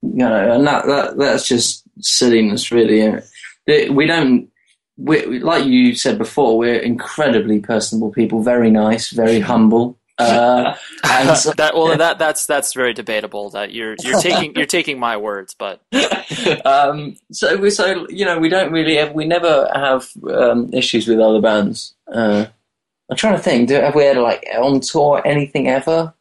You 0.03 0.17
know, 0.17 0.55
and 0.55 0.67
that, 0.67 0.87
that 0.87 1.17
that's 1.17 1.47
just 1.47 1.85
silliness, 2.01 2.73
really. 2.73 3.21
We 3.67 4.07
don't. 4.07 4.49
We, 4.97 5.39
like 5.39 5.65
you 5.65 5.95
said 5.95 6.19
before, 6.19 6.59
we're 6.59 6.81
incredibly 6.81 7.61
personable 7.61 8.11
people, 8.11 8.43
very 8.43 8.71
nice, 8.71 9.11
very 9.11 9.41
humble. 9.41 9.99
Uh, 10.23 11.35
so, 11.35 11.53
that 11.57 11.75
well, 11.75 11.97
that 11.97 12.19
that's 12.19 12.47
that's 12.47 12.75
very 12.75 12.95
debatable. 12.95 13.51
That 13.51 13.73
you're 13.73 13.97
you're 14.03 14.21
taking 14.21 14.55
you're 14.55 14.67
taking 14.67 14.99
my 14.99 15.17
words, 15.17 15.55
but 15.55 15.83
um, 16.65 17.17
so 17.31 17.57
we 17.57 17.71
so 17.71 18.07
you 18.09 18.25
know 18.25 18.39
we 18.39 18.49
don't 18.49 18.73
really 18.73 18.97
have, 18.97 19.13
we 19.13 19.25
never 19.25 19.69
have 19.75 20.09
um, 20.33 20.73
issues 20.73 21.07
with 21.07 21.21
other 21.21 21.41
bands. 21.41 21.95
Uh, 22.13 22.47
I'm 23.11 23.17
trying 23.17 23.37
to 23.37 23.43
think. 23.43 23.69
Do, 23.69 23.75
have 23.75 23.95
we 23.95 24.05
had 24.05 24.17
like 24.17 24.47
on 24.57 24.81
tour 24.81 25.23
anything 25.25 25.69
ever? 25.69 26.15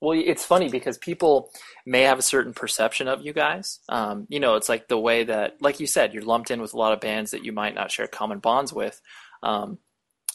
Well, 0.00 0.18
it's 0.18 0.44
funny 0.44 0.70
because 0.70 0.96
people 0.96 1.50
may 1.84 2.02
have 2.02 2.18
a 2.18 2.22
certain 2.22 2.54
perception 2.54 3.06
of 3.06 3.24
you 3.24 3.34
guys. 3.34 3.80
Um, 3.88 4.26
you 4.30 4.40
know, 4.40 4.54
it's 4.54 4.68
like 4.68 4.88
the 4.88 4.98
way 4.98 5.24
that, 5.24 5.60
like 5.60 5.78
you 5.78 5.86
said, 5.86 6.14
you're 6.14 6.22
lumped 6.22 6.50
in 6.50 6.60
with 6.60 6.72
a 6.72 6.78
lot 6.78 6.94
of 6.94 7.00
bands 7.00 7.32
that 7.32 7.44
you 7.44 7.52
might 7.52 7.74
not 7.74 7.90
share 7.90 8.06
common 8.06 8.38
bonds 8.38 8.72
with. 8.72 9.00
Um, 9.42 9.78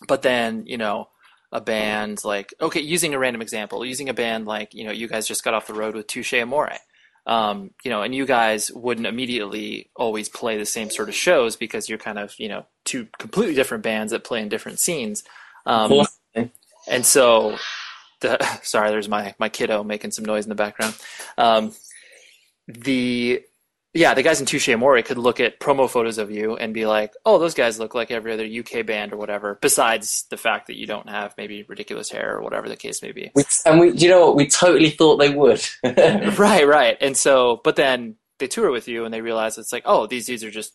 but 0.08 0.22
then, 0.22 0.66
you 0.68 0.78
know, 0.78 1.10
a 1.56 1.62
band 1.62 2.26
like 2.26 2.53
okay, 2.60 2.82
using 2.82 3.14
a 3.14 3.20
random 3.20 3.41
example, 3.41 3.86
using 3.86 4.10
a 4.10 4.14
band 4.14 4.45
like 4.45 4.74
you 4.74 4.84
know 4.84 4.91
you 4.91 5.08
guys 5.08 5.26
just 5.26 5.41
got 5.43 5.53
off 5.53 5.68
the 5.68 5.74
road 5.74 5.95
with 5.95 6.06
Touche 6.06 6.34
Amore, 6.34 6.74
um, 7.26 7.72
you 7.86 7.89
know, 7.89 8.01
and 8.01 8.14
you 8.14 8.26
guys 8.26 8.70
wouldn't 8.72 9.08
immediately 9.08 9.89
always 9.95 10.28
play 10.28 10.58
the 10.58 10.66
same 10.66 10.89
sort 10.89 11.08
of 11.08 11.16
shows 11.16 11.56
because 11.56 11.88
you're 11.88 11.97
kind 11.97 12.20
of 12.20 12.38
you 12.38 12.49
know 12.49 12.66
two 12.84 13.08
completely 13.18 13.56
different 13.56 13.86
bands 13.86 14.12
that 14.12 14.26
play 14.26 14.41
in 14.41 14.49
different 14.49 14.80
scenes, 14.80 15.24
um, 15.66 16.06
and 16.88 17.06
so. 17.06 17.58
The, 18.22 18.38
sorry, 18.64 18.91
there's 18.91 19.10
my 19.10 19.34
my 19.39 19.49
kiddo 19.49 19.84
making 19.84 20.12
some 20.12 20.26
noise 20.26 20.45
in 20.45 20.49
the 20.49 20.56
background. 20.56 20.95
Um, 21.38 21.74
the 22.68 23.43
yeah, 23.96 24.14
the 24.14 24.24
guys 24.24 24.41
in 24.41 24.46
Touche 24.46 24.68
Amore 24.68 25.02
could 25.04 25.18
look 25.18 25.39
at 25.39 25.62
promo 25.62 25.89
photos 25.89 26.18
of 26.18 26.30
you 26.30 26.58
and 26.58 26.74
be 26.74 26.86
like, 26.86 27.14
"Oh, 27.26 27.39
those 27.39 27.54
guys 27.54 27.80
look 27.80 27.96
like 27.96 28.12
every 28.12 28.34
other 28.34 28.46
UK 28.46 28.86
band 28.86 29.14
or 29.14 29.18
whatever." 29.18 29.58
Besides 29.62 30.26
the 30.30 30.36
fact 30.36 30.68
that 30.68 30.78
you 30.78 30.86
don't 30.86 31.08
have 31.08 31.34
maybe 31.38 31.64
ridiculous 31.64 32.10
hair 32.10 32.36
or 32.36 32.41
whatever 32.41 32.68
the 32.68 32.76
case 32.76 33.02
may 33.02 33.14
be. 33.14 33.32
We, 33.34 33.46
and 33.66 33.80
we, 33.80 33.91
you 33.91 34.10
know 34.10 34.28
what? 34.28 34.36
We 34.36 34.48
totally 34.48 34.89
thought 34.89 35.18
they 35.18 35.30
would. 35.30 35.66
right, 36.38 36.68
right. 36.68 36.98
And 37.00 37.16
so, 37.16 37.62
but 37.64 37.78
then 37.78 38.18
they 38.39 38.48
tour 38.48 38.70
with 38.70 38.89
you 38.89 39.06
and 39.06 39.14
they 39.14 39.22
realize 39.22 39.58
it's 39.58 39.72
like, 39.72 39.84
oh, 39.86 40.08
these 40.08 40.26
dudes 40.26 40.43
are 40.43 40.52
just, 40.52 40.74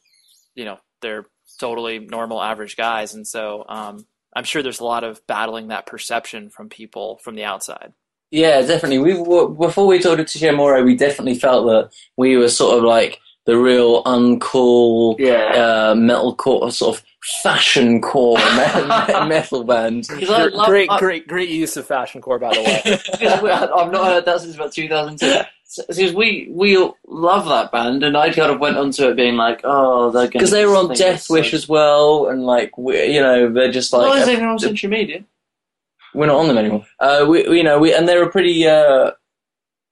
you 0.54 0.64
know, 0.64 0.78
they're 1.02 1.26
totally 1.58 1.98
normal, 1.98 2.42
average 2.42 2.74
guys. 2.74 3.12
And 3.12 3.26
so, 3.26 3.66
um, 3.68 4.06
I'm 4.34 4.44
sure 4.44 4.62
there's 4.62 4.80
a 4.80 4.84
lot 4.84 5.04
of 5.04 5.26
battling 5.26 5.68
that 5.68 5.86
perception 5.86 6.48
from 6.48 6.70
people 6.70 7.20
from 7.22 7.34
the 7.34 7.44
outside. 7.44 7.92
Yeah, 8.30 8.62
definitely. 8.62 8.98
We 8.98 9.14
before 9.14 9.86
we 9.86 9.98
talked 9.98 10.18
to 10.18 10.24
Touche 10.24 10.42
Amore, 10.44 10.82
we 10.82 10.96
definitely 10.96 11.34
felt 11.34 11.66
that 11.66 11.90
we 12.16 12.36
were 12.36 12.48
sort 12.48 12.78
of 12.78 12.84
like 12.84 13.18
the 13.46 13.58
real 13.58 14.04
uncool 14.04 15.16
yeah. 15.18 15.46
uh, 15.54 15.94
metalcore 15.94 16.72
sort 16.72 16.96
of 16.96 17.04
fashion 17.42 18.00
core 18.00 18.38
metal 19.26 19.64
band. 19.64 20.06
great, 20.66 20.88
great, 20.90 21.26
great 21.26 21.48
use 21.48 21.76
of 21.76 21.86
fashion 21.86 22.20
core, 22.20 22.38
by 22.38 22.54
the 22.54 22.62
way. 22.62 23.28
I've 23.28 23.92
not 23.92 24.06
heard 24.06 24.24
that 24.24 24.40
since 24.40 24.54
about 24.54 24.72
2002. 24.72 25.42
Because 25.86 26.14
we 26.14 26.48
we 26.50 26.76
love 27.06 27.46
that 27.46 27.70
band, 27.70 28.02
and 28.02 28.16
I 28.16 28.32
kind 28.32 28.50
of 28.50 28.58
went 28.58 28.76
onto 28.76 29.08
it 29.08 29.14
being 29.14 29.36
like, 29.36 29.60
oh, 29.62 30.10
they're 30.10 30.26
because 30.26 30.50
they 30.50 30.66
were 30.66 30.74
on 30.74 30.88
Deathwish 30.88 31.52
as 31.52 31.68
well, 31.68 32.26
and 32.26 32.44
like 32.44 32.76
we, 32.76 33.04
you 33.04 33.20
know, 33.20 33.52
they're 33.52 33.70
just 33.70 33.92
like. 33.92 34.08
Why 34.08 34.20
is 34.20 34.26
anyone 34.26 34.48
on 34.48 34.58
Century 34.58 34.90
Media? 34.90 35.24
We're 36.14 36.26
not 36.26 36.36
on 36.36 36.48
them 36.48 36.58
anymore. 36.58 36.86
Uh, 36.98 37.26
we, 37.28 37.46
you 37.56 37.62
know, 37.62 37.78
we 37.78 37.94
and 37.94 38.08
they're 38.08 38.22
a 38.22 38.30
pretty, 38.30 38.66
uh, 38.66 39.12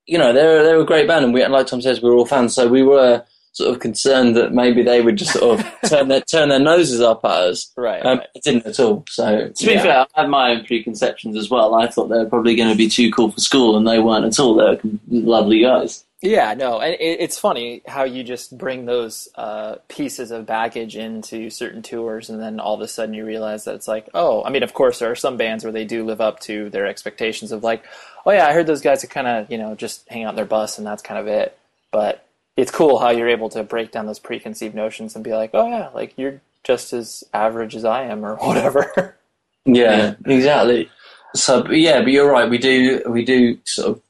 you 0.06 0.18
know, 0.18 0.32
they're 0.32 0.62
they're 0.62 0.80
a 0.80 0.86
great 0.86 1.06
band, 1.06 1.24
and 1.24 1.34
we, 1.34 1.42
and 1.42 1.52
like 1.52 1.66
Tom 1.66 1.80
says, 1.80 2.02
we're 2.02 2.14
all 2.14 2.26
fans. 2.26 2.54
So 2.54 2.68
we 2.68 2.82
were 2.82 3.24
sort 3.52 3.74
of 3.74 3.80
concerned 3.80 4.36
that 4.36 4.52
maybe 4.52 4.82
they 4.82 5.00
would 5.00 5.16
just 5.16 5.32
sort 5.32 5.58
of 5.58 5.66
turn 5.88 6.08
their 6.08 6.20
turn 6.20 6.48
their 6.48 6.60
noses 6.60 7.00
up 7.00 7.24
at 7.24 7.30
us. 7.30 7.72
Right. 7.76 8.04
Um, 8.04 8.20
It 8.34 8.42
didn't 8.42 8.66
at 8.66 8.80
all. 8.80 9.04
So 9.08 9.48
to 9.48 9.66
be 9.66 9.72
yeah. 9.72 9.82
fair, 9.82 10.06
I 10.14 10.20
had 10.22 10.30
my 10.30 10.50
own 10.50 10.64
preconceptions 10.64 11.36
as 11.36 11.50
well. 11.50 11.74
I 11.74 11.88
thought 11.88 12.08
they 12.08 12.18
were 12.18 12.26
probably 12.28 12.56
going 12.56 12.70
to 12.70 12.76
be 12.76 12.88
too 12.88 13.10
cool 13.12 13.30
for 13.30 13.40
school, 13.40 13.76
and 13.76 13.86
they 13.86 13.98
weren't 13.98 14.24
at 14.24 14.38
all. 14.38 14.54
They 14.54 14.64
were 14.64 14.80
lovely 15.08 15.60
guys. 15.62 16.04
Yeah, 16.20 16.54
no, 16.54 16.80
and 16.80 16.96
it's 16.98 17.38
funny 17.38 17.80
how 17.86 18.02
you 18.02 18.24
just 18.24 18.58
bring 18.58 18.86
those 18.86 19.28
uh, 19.36 19.76
pieces 19.86 20.32
of 20.32 20.46
baggage 20.46 20.96
into 20.96 21.48
certain 21.48 21.80
tours, 21.80 22.28
and 22.28 22.40
then 22.40 22.58
all 22.58 22.74
of 22.74 22.80
a 22.80 22.88
sudden 22.88 23.14
you 23.14 23.24
realize 23.24 23.64
that 23.64 23.76
it's 23.76 23.86
like, 23.86 24.08
oh, 24.14 24.42
I 24.42 24.50
mean, 24.50 24.64
of 24.64 24.74
course 24.74 24.98
there 24.98 25.12
are 25.12 25.16
some 25.16 25.36
bands 25.36 25.62
where 25.62 25.72
they 25.72 25.84
do 25.84 26.04
live 26.04 26.20
up 26.20 26.40
to 26.40 26.70
their 26.70 26.88
expectations 26.88 27.52
of 27.52 27.62
like, 27.62 27.84
oh 28.26 28.32
yeah, 28.32 28.48
I 28.48 28.52
heard 28.52 28.66
those 28.66 28.80
guys 28.80 29.04
are 29.04 29.08
kind 29.08 29.28
of 29.28 29.48
you 29.48 29.58
know 29.58 29.76
just 29.76 30.08
hang 30.08 30.24
out 30.24 30.30
in 30.30 30.36
their 30.36 30.44
bus 30.44 30.76
and 30.76 30.86
that's 30.86 31.02
kind 31.02 31.20
of 31.20 31.28
it. 31.28 31.56
But 31.92 32.26
it's 32.56 32.72
cool 32.72 32.98
how 32.98 33.10
you're 33.10 33.28
able 33.28 33.50
to 33.50 33.62
break 33.62 33.92
down 33.92 34.06
those 34.06 34.18
preconceived 34.18 34.74
notions 34.74 35.14
and 35.14 35.22
be 35.22 35.32
like, 35.32 35.50
oh 35.54 35.68
yeah, 35.68 35.90
like 35.94 36.14
you're 36.18 36.40
just 36.64 36.92
as 36.92 37.22
average 37.32 37.76
as 37.76 37.84
I 37.84 38.02
am 38.02 38.24
or 38.24 38.34
whatever. 38.40 39.16
yeah, 39.64 40.16
exactly. 40.26 40.90
So 41.36 41.70
yeah, 41.70 42.00
but 42.00 42.10
you're 42.10 42.28
right. 42.28 42.50
We 42.50 42.58
do 42.58 43.02
we 43.06 43.24
do 43.24 43.56
sort 43.64 43.90
of 43.90 44.02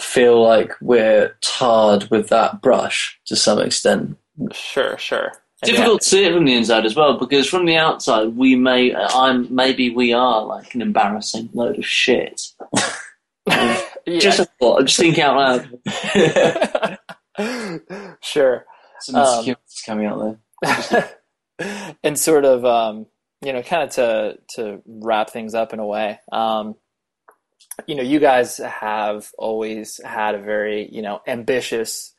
feel 0.00 0.42
like 0.42 0.72
we're 0.80 1.36
tarred 1.40 2.10
with 2.10 2.28
that 2.28 2.60
brush 2.60 3.18
to 3.26 3.36
some 3.36 3.58
extent. 3.60 4.16
Sure, 4.52 4.96
sure. 4.98 5.32
And 5.62 5.70
difficult 5.70 6.02
to 6.02 6.08
see 6.08 6.24
it 6.24 6.32
from 6.32 6.44
the 6.44 6.54
inside 6.54 6.84
as 6.84 6.96
well 6.96 7.18
because 7.18 7.48
from 7.48 7.66
the 7.66 7.76
outside 7.76 8.36
we 8.36 8.56
may 8.56 8.92
I'm 8.94 9.54
maybe 9.54 9.90
we 9.90 10.12
are 10.12 10.44
like 10.44 10.74
an 10.74 10.82
embarrassing 10.82 11.50
load 11.54 11.78
of 11.78 11.86
shit. 11.86 12.42
Yeah, 13.46 13.80
Just 14.18 14.40
a 14.40 14.44
thought. 14.58 14.80
I'm 14.80 14.86
just 14.86 14.98
thinking 14.98 15.22
out 15.22 15.36
loud. 15.36 16.98
sure. 18.22 18.66
Some 19.00 19.14
Um, 19.16 19.56
coming 19.86 20.06
out 20.06 20.38
there. 20.62 21.10
and 22.02 22.18
sort 22.18 22.44
of 22.44 22.64
um, 22.64 23.06
you 23.44 23.52
know 23.52 23.62
kind 23.62 23.84
of 23.84 23.90
to 23.90 24.38
to 24.56 24.82
wrap 24.86 25.30
things 25.30 25.54
up 25.54 25.72
in 25.72 25.78
a 25.78 25.86
way 25.86 26.18
um, 26.32 26.74
you 27.86 27.94
know 27.94 28.02
you 28.02 28.20
guys 28.20 28.58
have 28.58 29.30
always 29.38 30.00
had 30.04 30.34
a 30.34 30.38
very 30.38 30.88
you 30.90 31.02
know 31.02 31.20
ambitious 31.26 32.14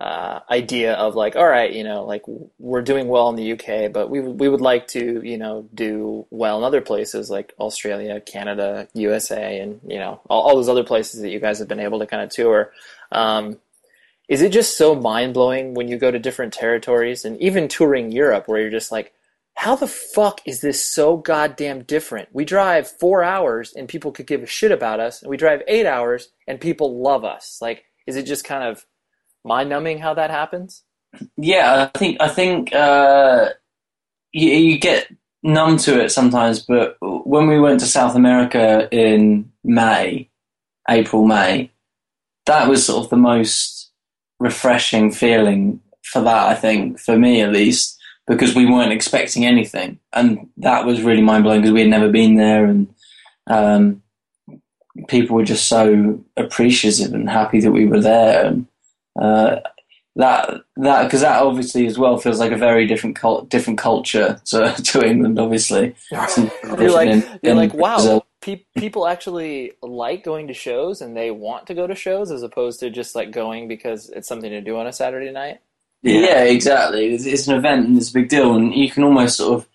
uh, 0.00 0.40
idea 0.50 0.94
of 0.94 1.14
like 1.14 1.36
all 1.36 1.46
right 1.46 1.72
you 1.72 1.84
know 1.84 2.04
like 2.04 2.22
we're 2.58 2.82
doing 2.82 3.06
well 3.06 3.28
in 3.28 3.36
the 3.36 3.52
UK 3.52 3.92
but 3.92 4.10
we 4.10 4.20
we 4.20 4.48
would 4.48 4.60
like 4.60 4.88
to 4.88 5.20
you 5.22 5.38
know 5.38 5.68
do 5.72 6.26
well 6.30 6.58
in 6.58 6.64
other 6.64 6.80
places 6.80 7.30
like 7.30 7.54
Australia 7.60 8.20
Canada 8.20 8.88
USA 8.94 9.60
and 9.60 9.80
you 9.86 9.98
know 9.98 10.20
all, 10.28 10.42
all 10.42 10.56
those 10.56 10.68
other 10.68 10.84
places 10.84 11.20
that 11.20 11.30
you 11.30 11.38
guys 11.38 11.60
have 11.60 11.68
been 11.68 11.80
able 11.80 12.00
to 12.00 12.06
kind 12.06 12.22
of 12.22 12.30
tour. 12.30 12.72
Um, 13.12 13.58
is 14.28 14.40
it 14.40 14.52
just 14.52 14.76
so 14.76 14.94
mind 14.94 15.34
blowing 15.34 15.74
when 15.74 15.88
you 15.88 15.98
go 15.98 16.10
to 16.10 16.18
different 16.18 16.52
territories 16.52 17.24
and 17.24 17.40
even 17.40 17.68
touring 17.68 18.10
Europe 18.10 18.48
where 18.48 18.60
you're 18.60 18.70
just 18.70 18.90
like, 18.90 19.12
how 19.54 19.76
the 19.76 19.86
fuck 19.86 20.40
is 20.46 20.60
this 20.60 20.84
so 20.84 21.16
goddamn 21.16 21.82
different? 21.82 22.28
We 22.32 22.44
drive 22.44 22.88
four 22.88 23.22
hours 23.22 23.72
and 23.74 23.88
people 23.88 24.12
could 24.12 24.26
give 24.26 24.42
a 24.42 24.46
shit 24.46 24.72
about 24.72 25.00
us, 25.00 25.22
and 25.22 25.30
we 25.30 25.36
drive 25.36 25.62
eight 25.68 25.86
hours 25.86 26.28
and 26.46 26.60
people 26.60 27.02
love 27.02 27.24
us. 27.24 27.58
Like, 27.62 27.84
is 28.06 28.16
it 28.16 28.24
just 28.24 28.44
kind 28.44 28.64
of 28.64 28.84
mind 29.44 29.68
numbing 29.68 29.98
how 29.98 30.14
that 30.14 30.30
happens? 30.30 30.82
Yeah, 31.36 31.90
I 31.94 31.98
think 31.98 32.20
I 32.20 32.28
think 32.28 32.74
uh, 32.74 33.50
you, 34.32 34.50
you 34.50 34.78
get 34.78 35.08
numb 35.42 35.76
to 35.78 36.02
it 36.02 36.10
sometimes. 36.10 36.60
But 36.60 36.96
when 37.00 37.46
we 37.46 37.60
went 37.60 37.80
to 37.80 37.86
South 37.86 38.16
America 38.16 38.88
in 38.90 39.52
May, 39.62 40.28
April, 40.90 41.24
May, 41.24 41.70
that 42.46 42.68
was 42.68 42.84
sort 42.84 43.04
of 43.04 43.10
the 43.10 43.16
most 43.16 43.92
refreshing 44.40 45.12
feeling 45.12 45.80
for 46.02 46.20
that. 46.22 46.48
I 46.48 46.54
think 46.54 46.98
for 46.98 47.16
me 47.16 47.40
at 47.40 47.52
least, 47.52 47.98
because 48.26 48.54
we 48.54 48.66
weren't 48.66 48.92
expecting 48.92 49.44
anything, 49.44 49.98
and 50.12 50.48
that 50.58 50.86
was 50.86 51.02
really 51.02 51.22
mind 51.22 51.44
blowing 51.44 51.60
because 51.60 51.72
we 51.72 51.80
had 51.80 51.90
never 51.90 52.08
been 52.08 52.36
there, 52.36 52.64
and 52.64 52.92
um, 53.46 54.02
people 55.08 55.36
were 55.36 55.44
just 55.44 55.68
so 55.68 56.22
appreciative 56.36 57.12
and 57.12 57.28
happy 57.28 57.60
that 57.60 57.72
we 57.72 57.86
were 57.86 58.00
there. 58.00 58.46
And, 58.46 58.66
uh, 59.20 59.60
that 60.16 60.60
that 60.76 61.04
because 61.04 61.22
that 61.22 61.42
obviously 61.42 61.86
as 61.86 61.98
well 61.98 62.18
feels 62.18 62.38
like 62.38 62.52
a 62.52 62.56
very 62.56 62.86
different 62.86 63.16
cult, 63.16 63.48
different 63.48 63.78
culture 63.78 64.40
to 64.46 64.72
to 64.84 65.04
England. 65.04 65.38
Obviously, 65.38 65.94
You're 66.12 66.90
like, 66.92 67.08
in- 67.08 67.24
you're 67.42 67.52
in 67.52 67.56
like, 67.56 67.74
wow, 67.74 67.96
Brazil. 67.96 68.26
people 68.76 69.08
actually 69.08 69.72
like 69.82 70.22
going 70.22 70.46
to 70.48 70.54
shows 70.54 71.00
and 71.00 71.16
they 71.16 71.30
want 71.32 71.66
to 71.66 71.74
go 71.74 71.86
to 71.86 71.94
shows 71.96 72.30
as 72.30 72.42
opposed 72.42 72.78
to 72.80 72.90
just 72.90 73.14
like 73.16 73.32
going 73.32 73.66
because 73.66 74.08
it's 74.10 74.28
something 74.28 74.50
to 74.50 74.60
do 74.60 74.76
on 74.78 74.86
a 74.86 74.92
Saturday 74.92 75.32
night. 75.32 75.60
Yeah, 76.04 76.44
exactly. 76.44 77.14
It's, 77.14 77.24
it's 77.24 77.48
an 77.48 77.56
event 77.56 77.86
and 77.86 77.96
it's 77.96 78.10
a 78.10 78.12
big 78.12 78.28
deal, 78.28 78.54
and 78.54 78.74
you 78.74 78.90
can 78.90 79.04
almost 79.04 79.38
sort 79.38 79.54
of, 79.54 79.68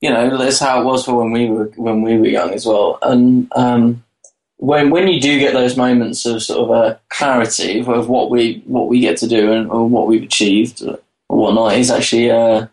you 0.00 0.10
know, 0.10 0.36
that's 0.36 0.58
how 0.58 0.80
it 0.80 0.84
was 0.84 1.04
for 1.04 1.14
when 1.14 1.30
we 1.30 1.48
were 1.48 1.66
when 1.76 2.02
we 2.02 2.18
were 2.18 2.26
young 2.26 2.52
as 2.52 2.66
well. 2.66 2.98
And 3.02 3.50
um, 3.54 4.04
when 4.56 4.90
when 4.90 5.06
you 5.06 5.20
do 5.20 5.38
get 5.38 5.54
those 5.54 5.76
moments 5.76 6.26
of 6.26 6.42
sort 6.42 6.68
of 6.68 6.76
a 6.76 7.00
clarity 7.08 7.80
of, 7.80 8.08
what 8.08 8.30
we 8.30 8.62
what 8.66 8.88
we 8.88 8.98
get 9.00 9.16
to 9.18 9.28
do 9.28 9.52
and 9.52 9.70
or 9.70 9.88
what 9.88 10.08
we've 10.08 10.24
achieved 10.24 10.82
or 10.82 10.98
whatnot, 11.28 11.76
is 11.76 11.90
actually 11.90 12.32
uh, 12.32 12.66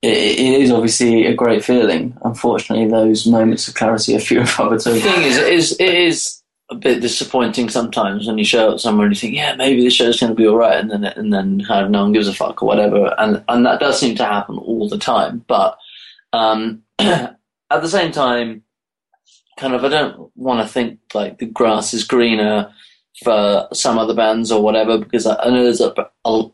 it, 0.00 0.16
it 0.16 0.60
is 0.62 0.70
obviously 0.70 1.26
a 1.26 1.34
great 1.34 1.62
feeling. 1.62 2.16
Unfortunately, 2.24 2.88
those 2.88 3.26
moments 3.26 3.68
of 3.68 3.74
clarity 3.74 4.16
are 4.16 4.20
few 4.20 4.40
and 4.40 4.48
far 4.48 4.70
between. 4.70 4.94
The 4.94 5.00
thing 5.02 5.22
is, 5.22 5.36
it 5.36 5.52
is, 5.52 5.76
it 5.78 5.94
is 5.94 6.42
a 6.70 6.74
bit 6.74 7.00
disappointing 7.00 7.68
sometimes 7.68 8.26
when 8.26 8.36
you 8.36 8.44
show 8.44 8.72
up 8.72 8.80
somewhere 8.80 9.06
and 9.06 9.14
you 9.14 9.20
think, 9.20 9.34
yeah, 9.34 9.54
maybe 9.54 9.82
the 9.82 9.90
show's 9.90 10.20
going 10.20 10.30
to 10.30 10.36
be 10.36 10.46
all 10.46 10.56
right, 10.56 10.78
and 10.78 10.90
then 10.90 11.04
and 11.04 11.32
then 11.32 11.64
kind 11.64 11.84
of 11.84 11.90
no 11.90 12.02
one 12.02 12.12
gives 12.12 12.28
a 12.28 12.34
fuck 12.34 12.62
or 12.62 12.66
whatever, 12.66 13.14
and 13.18 13.42
and 13.48 13.64
that 13.64 13.80
does 13.80 13.98
seem 13.98 14.14
to 14.16 14.24
happen 14.24 14.58
all 14.58 14.88
the 14.88 14.98
time. 14.98 15.44
But 15.46 15.78
um, 16.32 16.82
at 16.98 17.36
the 17.70 17.88
same 17.88 18.12
time, 18.12 18.62
kind 19.56 19.74
of, 19.74 19.84
I 19.84 19.88
don't 19.88 20.30
want 20.36 20.60
to 20.60 20.72
think 20.72 21.00
like 21.14 21.38
the 21.38 21.46
grass 21.46 21.94
is 21.94 22.04
greener 22.04 22.72
for 23.22 23.68
some 23.72 23.98
other 23.98 24.14
bands 24.14 24.52
or 24.52 24.62
whatever, 24.62 24.98
because 24.98 25.26
I, 25.26 25.36
I 25.36 25.50
know 25.50 25.64
there's 25.64 25.80
a, 25.80 25.94
a 26.24 26.44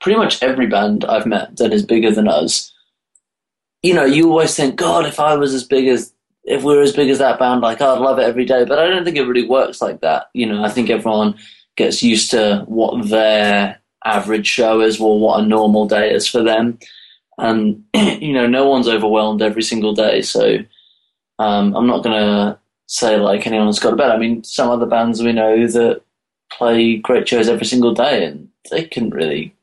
pretty 0.00 0.18
much 0.18 0.42
every 0.42 0.66
band 0.66 1.04
I've 1.04 1.26
met 1.26 1.56
that 1.56 1.72
is 1.72 1.84
bigger 1.84 2.10
than 2.10 2.28
us. 2.28 2.72
You 3.82 3.94
know, 3.94 4.04
you 4.04 4.28
always 4.28 4.56
think, 4.56 4.76
God, 4.76 5.06
if 5.06 5.20
I 5.20 5.36
was 5.36 5.54
as 5.54 5.62
big 5.62 5.86
as 5.86 6.12
if 6.46 6.62
we 6.62 6.76
were 6.76 6.82
as 6.82 6.94
big 6.94 7.10
as 7.10 7.18
that 7.18 7.38
band, 7.38 7.60
like 7.60 7.80
I'd 7.80 7.98
love 7.98 8.18
it 8.18 8.22
every 8.24 8.44
day. 8.44 8.64
But 8.64 8.78
I 8.78 8.88
don't 8.88 9.04
think 9.04 9.16
it 9.16 9.26
really 9.26 9.46
works 9.46 9.82
like 9.82 10.00
that. 10.00 10.30
You 10.32 10.46
know, 10.46 10.64
I 10.64 10.68
think 10.68 10.88
everyone 10.88 11.36
gets 11.76 12.02
used 12.02 12.30
to 12.30 12.64
what 12.66 13.08
their 13.08 13.80
average 14.04 14.46
show 14.46 14.80
is 14.80 15.00
or 15.00 15.18
what 15.18 15.40
a 15.40 15.46
normal 15.46 15.86
day 15.86 16.12
is 16.12 16.28
for 16.28 16.42
them. 16.42 16.78
And 17.38 17.84
you 17.94 18.32
know, 18.32 18.46
no 18.46 18.68
one's 18.68 18.88
overwhelmed 18.88 19.42
every 19.42 19.62
single 19.62 19.92
day. 19.92 20.22
So 20.22 20.58
um, 21.38 21.74
I'm 21.74 21.86
not 21.86 22.04
gonna 22.04 22.58
say 22.86 23.16
like 23.16 23.46
anyone's 23.46 23.80
got 23.80 23.92
a 23.92 23.96
bad. 23.96 24.12
I 24.12 24.16
mean, 24.16 24.44
some 24.44 24.70
other 24.70 24.86
bands 24.86 25.22
we 25.22 25.32
know 25.32 25.66
that 25.66 26.02
play 26.52 26.96
great 26.96 27.28
shows 27.28 27.48
every 27.48 27.66
single 27.66 27.92
day, 27.92 28.24
and 28.24 28.48
they 28.70 28.84
can 28.84 29.10
really, 29.10 29.54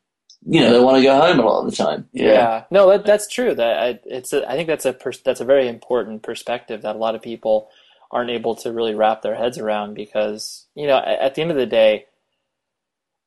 you 0.45 0.59
know, 0.59 0.73
they 0.73 0.79
want 0.79 0.97
to 0.97 1.03
go 1.03 1.19
home 1.19 1.39
a 1.39 1.45
lot 1.45 1.65
of 1.65 1.71
the 1.71 1.75
time. 1.75 2.07
Yeah, 2.11 2.65
no, 2.69 2.89
that, 2.89 3.05
that's 3.05 3.27
true. 3.27 3.55
That 3.55 3.79
I, 3.79 3.99
it's 4.05 4.33
a, 4.33 4.49
I 4.49 4.55
think 4.55 4.67
that's 4.67 4.85
a 4.85 4.93
pers- 4.93 5.21
that's 5.21 5.39
a 5.39 5.45
very 5.45 5.67
important 5.67 6.23
perspective 6.23 6.81
that 6.81 6.95
a 6.95 6.99
lot 6.99 7.15
of 7.15 7.21
people 7.21 7.69
aren't 8.11 8.29
able 8.29 8.55
to 8.55 8.71
really 8.71 8.93
wrap 8.93 9.21
their 9.21 9.35
heads 9.35 9.57
around 9.57 9.93
because 9.93 10.65
you 10.75 10.85
know 10.85 10.97
at, 10.97 11.19
at 11.19 11.35
the 11.35 11.41
end 11.41 11.51
of 11.51 11.57
the 11.57 11.65
day, 11.65 12.05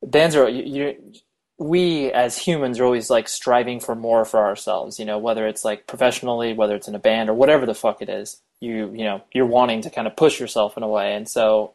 bands 0.02 0.36
are 0.36 0.48
you, 0.48 0.62
you 0.62 1.12
we 1.58 2.12
as 2.12 2.36
humans 2.36 2.78
are 2.78 2.84
always 2.84 3.08
like 3.08 3.28
striving 3.28 3.80
for 3.80 3.94
more 3.94 4.24
for 4.26 4.40
ourselves. 4.40 4.98
You 4.98 5.06
know, 5.06 5.18
whether 5.18 5.46
it's 5.46 5.64
like 5.64 5.86
professionally, 5.86 6.52
whether 6.52 6.74
it's 6.74 6.88
in 6.88 6.94
a 6.94 7.00
band 7.00 7.30
or 7.30 7.34
whatever 7.34 7.64
the 7.64 7.74
fuck 7.74 8.02
it 8.02 8.08
is. 8.08 8.42
You 8.60 8.92
you 8.94 9.04
know 9.04 9.22
you're 9.32 9.46
wanting 9.46 9.82
to 9.82 9.90
kind 9.90 10.06
of 10.06 10.16
push 10.16 10.38
yourself 10.38 10.76
in 10.76 10.82
a 10.82 10.88
way, 10.88 11.14
and 11.14 11.28
so 11.28 11.74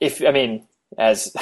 if 0.00 0.22
I 0.22 0.30
mean 0.30 0.66
as 0.98 1.34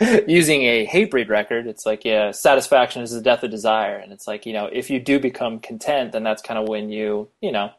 using 0.26 0.62
a 0.62 0.86
Hatebreed 0.86 1.28
record, 1.28 1.66
it's 1.66 1.86
like, 1.86 2.04
yeah, 2.04 2.30
satisfaction 2.30 3.02
is 3.02 3.12
the 3.12 3.20
death 3.20 3.42
of 3.42 3.50
desire. 3.50 3.96
And 3.96 4.12
it's 4.12 4.26
like, 4.26 4.46
you 4.46 4.52
know, 4.52 4.66
if 4.66 4.90
you 4.90 5.00
do 5.00 5.18
become 5.18 5.58
content, 5.60 6.12
then 6.12 6.22
that's 6.22 6.42
kind 6.42 6.58
of 6.58 6.68
when 6.68 6.90
you, 6.90 7.28
you 7.40 7.52
know, 7.52 7.70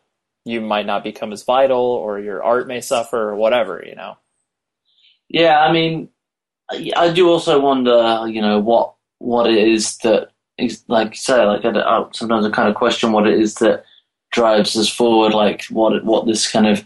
you 0.45 0.61
might 0.61 0.85
not 0.85 1.03
become 1.03 1.31
as 1.31 1.43
vital 1.43 1.79
or 1.79 2.19
your 2.19 2.43
art 2.43 2.67
may 2.67 2.81
suffer 2.81 3.29
or 3.29 3.35
whatever, 3.35 3.83
you 3.85 3.95
know. 3.95 4.17
Yeah, 5.29 5.59
I 5.59 5.71
mean, 5.71 6.09
I 6.95 7.11
do 7.11 7.29
also 7.29 7.59
wonder, 7.59 8.25
you 8.27 8.41
know, 8.41 8.59
what 8.59 8.93
what 9.19 9.49
it 9.49 9.67
is 9.67 9.97
that, 9.99 10.31
is, 10.57 10.83
like 10.87 11.11
you 11.11 11.17
say, 11.17 11.45
like 11.45 11.63
I, 11.63 11.69
I, 11.69 12.05
sometimes 12.11 12.45
I 12.45 12.49
kind 12.49 12.69
of 12.69 12.75
question 12.75 13.11
what 13.11 13.27
it 13.27 13.39
is 13.39 13.55
that 13.55 13.83
drives 14.31 14.75
us 14.75 14.89
forward, 14.89 15.33
like 15.33 15.63
what 15.65 16.03
what 16.03 16.25
this 16.25 16.51
kind 16.51 16.67
of, 16.67 16.83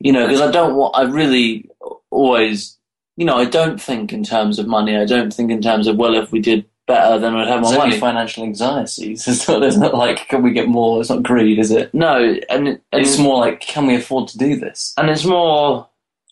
you 0.00 0.12
know, 0.12 0.26
because 0.26 0.40
I 0.40 0.50
don't 0.50 0.76
want, 0.76 0.96
I 0.96 1.02
really 1.02 1.68
always, 2.10 2.78
you 3.16 3.24
know, 3.24 3.36
I 3.36 3.44
don't 3.44 3.80
think 3.80 4.12
in 4.12 4.24
terms 4.24 4.58
of 4.58 4.66
money. 4.66 4.96
I 4.96 5.04
don't 5.04 5.32
think 5.32 5.50
in 5.50 5.62
terms 5.62 5.86
of 5.86 5.96
well, 5.96 6.14
if 6.14 6.32
we 6.32 6.40
did 6.40 6.64
better, 6.86 7.18
then 7.18 7.34
I'd 7.34 7.48
have 7.48 7.62
more 7.62 7.76
money. 7.78 7.98
financial 7.98 8.44
anxieties. 8.44 9.26
It's 9.28 9.48
not, 9.48 9.60
there's 9.60 9.78
not 9.78 9.94
like, 9.94 10.28
can 10.28 10.42
we 10.42 10.52
get 10.52 10.68
more? 10.68 11.00
It's 11.00 11.10
not 11.10 11.22
greed, 11.22 11.58
is 11.58 11.70
it? 11.70 11.92
No, 11.94 12.18
and, 12.50 12.68
and 12.68 12.80
It's 12.92 13.18
more 13.18 13.38
like, 13.40 13.60
can 13.60 13.86
we 13.86 13.94
afford 13.94 14.28
to 14.28 14.38
do 14.38 14.56
this? 14.56 14.92
and 14.98 15.08
it's 15.08 15.24
more, 15.24 15.88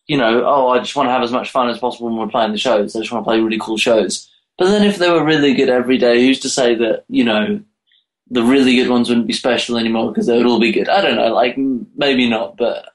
you 0.07 0.17
know, 0.19 0.45
oh, 0.45 0.69
I 0.69 0.79
just 0.81 0.95
want 0.97 1.07
to 1.07 1.13
have 1.13 1.23
as 1.23 1.33
much 1.33 1.51
fun 1.51 1.71
as 1.71 1.79
possible 1.79 2.09
when 2.09 2.17
we're 2.19 2.29
playing 2.29 2.53
the 2.53 2.59
shows. 2.59 2.95
I 2.95 3.01
just 3.01 3.13
want 3.13 3.25
to 3.25 3.29
play 3.31 3.41
really 3.41 3.59
cool 3.59 3.79
shows. 3.79 4.29
But 4.59 4.67
then 4.67 4.83
if 4.85 4.99
they 4.99 5.11
were 5.11 5.25
really 5.25 5.55
good 5.55 5.71
every 5.71 5.97
day, 5.97 6.21
who's 6.27 6.41
to 6.41 6.51
say 6.51 6.75
that, 6.75 7.05
you 7.09 7.25
know, 7.25 7.61
the 8.31 8.43
really 8.43 8.77
good 8.77 8.89
ones 8.91 9.09
wouldn't 9.09 9.27
be 9.27 9.33
special 9.33 9.79
anymore 9.79 10.09
because 10.11 10.27
they 10.27 10.37
would 10.37 10.47
all 10.47 10.61
be 10.61 10.73
good? 10.73 10.89
I 10.89 11.01
don't 11.01 11.17
know, 11.17 11.33
like, 11.33 11.57
maybe 11.97 12.29
not, 12.29 12.57
but 12.59 12.91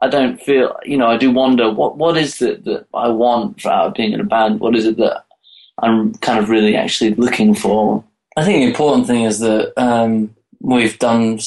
I 0.00 0.08
don't 0.08 0.40
feel, 0.40 0.76
you 0.84 0.96
know, 0.96 1.08
I 1.08 1.16
do 1.16 1.30
wonder 1.30 1.70
what, 1.70 1.96
what 1.96 2.16
is 2.16 2.40
it 2.40 2.64
that 2.64 2.86
I 2.94 3.08
want 3.08 3.64
out 3.66 3.88
of 3.88 3.94
being 3.94 4.12
in 4.12 4.20
a 4.20 4.24
band? 4.24 4.60
What 4.60 4.76
is 4.76 4.86
it 4.86 4.96
that 4.98 5.24
I'm 5.82 6.14
kind 6.16 6.38
of 6.38 6.48
really 6.48 6.76
actually 6.76 7.14
looking 7.14 7.54
for? 7.54 8.04
I 8.36 8.44
think 8.44 8.60
the 8.60 8.68
important 8.68 9.06
thing 9.06 9.24
is 9.24 9.40
that 9.40 9.72
um, 9.76 10.34
we've 10.60 10.98
done 10.98 11.40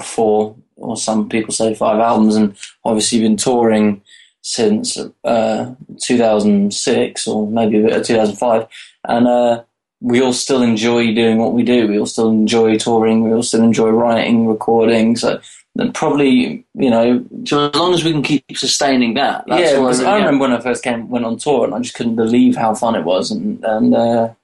four, 0.00 0.54
or 0.76 0.96
some 0.96 1.28
people 1.28 1.52
say 1.52 1.74
five 1.74 1.98
albums, 1.98 2.36
and 2.36 2.56
obviously 2.84 3.20
been 3.20 3.36
touring 3.36 4.02
since 4.42 4.96
uh, 5.24 5.74
2006 6.00 7.26
or 7.26 7.50
maybe 7.50 7.80
a 7.80 7.82
bit 7.82 7.96
of 7.96 8.06
2005, 8.06 8.68
and 9.08 9.26
uh, 9.26 9.62
we 10.00 10.22
all 10.22 10.32
still 10.32 10.62
enjoy 10.62 11.12
doing 11.14 11.38
what 11.38 11.52
we 11.52 11.64
do. 11.64 11.88
We 11.88 11.98
all 11.98 12.06
still 12.06 12.30
enjoy 12.30 12.78
touring. 12.78 13.24
We 13.24 13.32
all 13.32 13.42
still 13.42 13.64
enjoy 13.64 13.90
writing, 13.90 14.46
recording. 14.46 15.16
So 15.16 15.40
then 15.78 15.92
probably, 15.92 16.66
you 16.74 16.90
know, 16.90 17.24
So 17.44 17.68
as 17.68 17.74
long 17.76 17.94
as 17.94 18.04
we 18.04 18.12
can 18.12 18.22
keep 18.22 18.44
sustaining 18.54 19.14
that, 19.14 19.44
that's 19.46 19.72
yeah. 19.72 19.78
because 19.78 20.02
I 20.02 20.18
am. 20.18 20.24
remember 20.24 20.42
when 20.42 20.52
I 20.52 20.60
first 20.60 20.82
came 20.82 21.08
went 21.08 21.24
on 21.24 21.38
tour, 21.38 21.64
and 21.64 21.74
I 21.74 21.78
just 21.78 21.94
couldn't 21.94 22.16
believe 22.16 22.56
how 22.56 22.74
fun 22.74 22.96
it 22.96 23.04
was, 23.04 23.30
and 23.30 23.64
and 23.64 23.94
uh, 23.94 24.34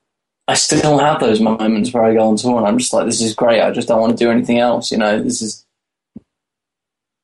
I 0.47 0.55
still 0.55 0.99
have 0.99 1.21
those 1.21 1.41
moments 1.41 1.93
where 1.93 2.05
I 2.05 2.15
go 2.15 2.29
on 2.29 2.37
tour 2.37 2.59
and 2.59 2.67
I'm 2.67 2.79
just 2.79 2.93
like, 2.93 3.07
this 3.07 3.21
is 3.21 3.35
great. 3.35 3.63
I 3.63 3.71
just 3.71 3.89
don't 3.89 4.01
want 4.01 4.17
to 4.17 4.25
do 4.25 4.31
anything 4.31 4.59
else. 4.59 4.93
You 4.93 4.99
know, 4.99 5.23
this 5.23 5.41
is 5.41 5.65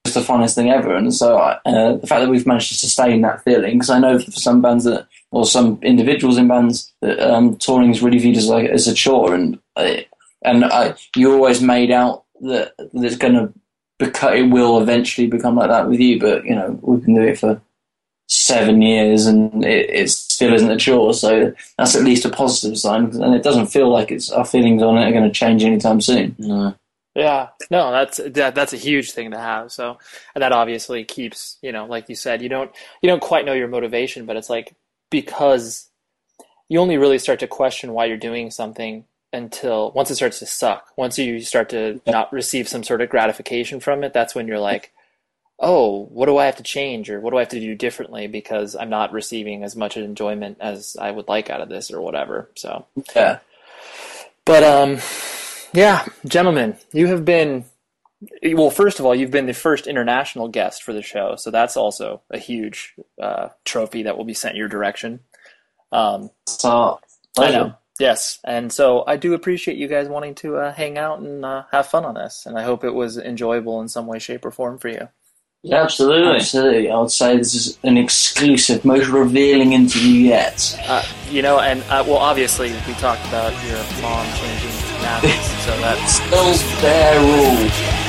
just 0.06 0.14
the 0.14 0.20
funnest 0.20 0.54
thing 0.54 0.70
ever. 0.70 0.94
And 0.96 1.14
so 1.14 1.36
uh, 1.36 1.58
the 1.64 2.06
fact 2.06 2.22
that 2.22 2.30
we've 2.30 2.46
managed 2.46 2.68
to 2.68 2.78
sustain 2.78 3.20
that 3.20 3.44
feeling, 3.44 3.74
because 3.74 3.90
I 3.90 3.98
know 3.98 4.18
for 4.18 4.30
some 4.30 4.62
bands 4.62 4.84
that, 4.84 5.06
or 5.32 5.44
some 5.44 5.78
individuals 5.82 6.38
in 6.38 6.48
bands, 6.48 6.92
that 7.02 7.20
um, 7.20 7.56
touring 7.56 7.90
is 7.90 8.02
really 8.02 8.18
viewed 8.18 8.38
as 8.38 8.48
like 8.48 8.68
as 8.70 8.88
a 8.88 8.94
chore, 8.94 9.34
and 9.34 9.60
I, 9.76 10.06
and 10.42 10.64
I, 10.64 10.94
you 11.14 11.32
always 11.32 11.62
made 11.62 11.90
out 11.90 12.24
that, 12.40 12.72
it's 12.94 13.16
going 13.16 13.34
to 13.34 13.52
become, 14.00 14.34
it 14.34 14.50
will 14.50 14.80
eventually 14.80 15.28
become 15.28 15.54
like 15.54 15.68
that 15.68 15.88
with 15.88 16.00
you. 16.00 16.18
But 16.18 16.44
you 16.44 16.56
know, 16.56 16.76
we've 16.82 17.04
been 17.04 17.14
doing 17.14 17.28
it 17.28 17.38
for 17.38 17.60
seven 18.26 18.82
years, 18.82 19.26
and 19.26 19.64
it, 19.64 19.90
it 19.90 20.10
still 20.10 20.52
isn't 20.52 20.70
a 20.70 20.76
chore. 20.76 21.14
So 21.14 21.54
that's 21.78 21.94
at 21.94 22.02
least 22.02 22.24
a 22.24 22.30
positive 22.30 22.78
sign, 22.78 23.04
and 23.22 23.34
it 23.34 23.44
doesn't 23.44 23.66
feel 23.66 23.88
like 23.88 24.10
it's 24.10 24.30
our 24.30 24.44
feelings 24.44 24.82
on 24.82 24.98
it 24.98 25.08
are 25.08 25.12
going 25.12 25.24
to 25.24 25.30
change 25.30 25.62
anytime 25.62 26.00
soon. 26.00 26.34
No. 26.38 26.74
Yeah, 27.14 27.48
no, 27.70 27.90
that's 27.90 28.20
that, 28.24 28.54
that's 28.54 28.72
a 28.72 28.78
huge 28.78 29.12
thing 29.12 29.32
to 29.32 29.38
have. 29.38 29.72
So, 29.72 29.98
and 30.34 30.42
that 30.42 30.52
obviously 30.52 31.04
keeps 31.04 31.58
you 31.60 31.72
know, 31.72 31.86
like 31.86 32.08
you 32.08 32.14
said, 32.14 32.42
you 32.42 32.48
don't 32.48 32.70
you 33.02 33.08
don't 33.08 33.22
quite 33.22 33.44
know 33.44 33.52
your 33.52 33.68
motivation, 33.68 34.26
but 34.26 34.36
it's 34.36 34.50
like 34.50 34.74
because 35.10 35.90
you 36.68 36.78
only 36.78 36.96
really 36.96 37.18
start 37.18 37.40
to 37.40 37.48
question 37.48 37.92
why 37.92 38.06
you're 38.06 38.16
doing 38.16 38.50
something 38.50 39.04
until 39.32 39.92
once 39.92 40.10
it 40.10 40.16
starts 40.16 40.38
to 40.40 40.46
suck. 40.46 40.88
Once 40.96 41.18
you 41.18 41.40
start 41.40 41.68
to 41.70 42.00
not 42.06 42.32
receive 42.32 42.68
some 42.68 42.82
sort 42.82 43.00
of 43.00 43.08
gratification 43.10 43.80
from 43.80 44.02
it, 44.04 44.12
that's 44.12 44.34
when 44.34 44.48
you're 44.48 44.58
like, 44.58 44.92
oh, 45.58 46.06
what 46.06 46.26
do 46.26 46.38
I 46.38 46.46
have 46.46 46.56
to 46.56 46.62
change 46.62 47.10
or 47.10 47.20
what 47.20 47.30
do 47.30 47.36
I 47.36 47.40
have 47.40 47.48
to 47.50 47.60
do 47.60 47.74
differently 47.74 48.26
because 48.26 48.74
I'm 48.74 48.90
not 48.90 49.12
receiving 49.12 49.62
as 49.62 49.76
much 49.76 49.96
enjoyment 49.96 50.56
as 50.60 50.96
I 50.98 51.10
would 51.10 51.28
like 51.28 51.50
out 51.50 51.60
of 51.60 51.68
this 51.68 51.90
or 51.90 52.00
whatever. 52.00 52.50
So 52.56 52.86
Yeah. 53.14 53.38
but 54.44 54.64
um, 54.64 54.98
yeah, 55.72 56.04
gentlemen, 56.26 56.76
you 56.92 57.06
have 57.08 57.24
been 57.24 57.66
well. 58.42 58.70
First 58.70 58.98
of 59.00 59.06
all, 59.06 59.14
you've 59.14 59.30
been 59.30 59.46
the 59.46 59.54
first 59.54 59.86
international 59.86 60.48
guest 60.48 60.82
for 60.82 60.92
the 60.92 61.02
show, 61.02 61.36
so 61.36 61.50
that's 61.50 61.76
also 61.76 62.22
a 62.30 62.38
huge 62.38 62.94
uh, 63.20 63.48
trophy 63.64 64.02
that 64.04 64.16
will 64.16 64.24
be 64.24 64.34
sent 64.34 64.56
your 64.56 64.68
direction. 64.68 65.20
Um, 65.92 66.30
So 67.36 67.44
I 67.44 67.50
know, 67.52 67.74
yes, 68.00 68.40
and 68.44 68.72
so 68.72 69.04
I 69.06 69.16
do 69.16 69.34
appreciate 69.34 69.76
you 69.76 69.86
guys 69.86 70.08
wanting 70.08 70.34
to 70.36 70.56
uh, 70.56 70.72
hang 70.72 70.98
out 70.98 71.20
and 71.20 71.44
uh, 71.44 71.64
have 71.70 71.86
fun 71.86 72.04
on 72.04 72.14
this, 72.14 72.46
and 72.46 72.58
I 72.58 72.62
hope 72.62 72.82
it 72.82 72.94
was 72.94 73.18
enjoyable 73.18 73.80
in 73.80 73.88
some 73.88 74.06
way, 74.06 74.18
shape, 74.18 74.44
or 74.44 74.50
form 74.50 74.78
for 74.78 74.88
you. 74.88 75.08
Yeah, 75.62 75.82
absolutely. 75.82 76.36
Absolutely. 76.36 76.90
I 76.90 76.98
would 76.98 77.10
say 77.10 77.36
this 77.36 77.54
is 77.54 77.78
an 77.82 77.98
exclusive, 77.98 78.82
most 78.84 79.08
revealing 79.08 79.74
interview 79.74 80.28
yet. 80.28 80.74
Uh, 80.86 81.04
you 81.28 81.42
know, 81.42 81.60
and 81.60 81.82
uh, 81.82 82.02
well, 82.06 82.16
obviously 82.16 82.72
we 82.86 82.94
talked 82.94 83.24
about 83.28 83.52
your 83.66 83.76
mom 84.00 84.26
changing 84.38 84.70
nappies, 85.02 85.64
so 85.66 85.78
that's 85.80 86.14
Still 86.14 86.80
their 86.80 87.20
rule. 87.20 87.99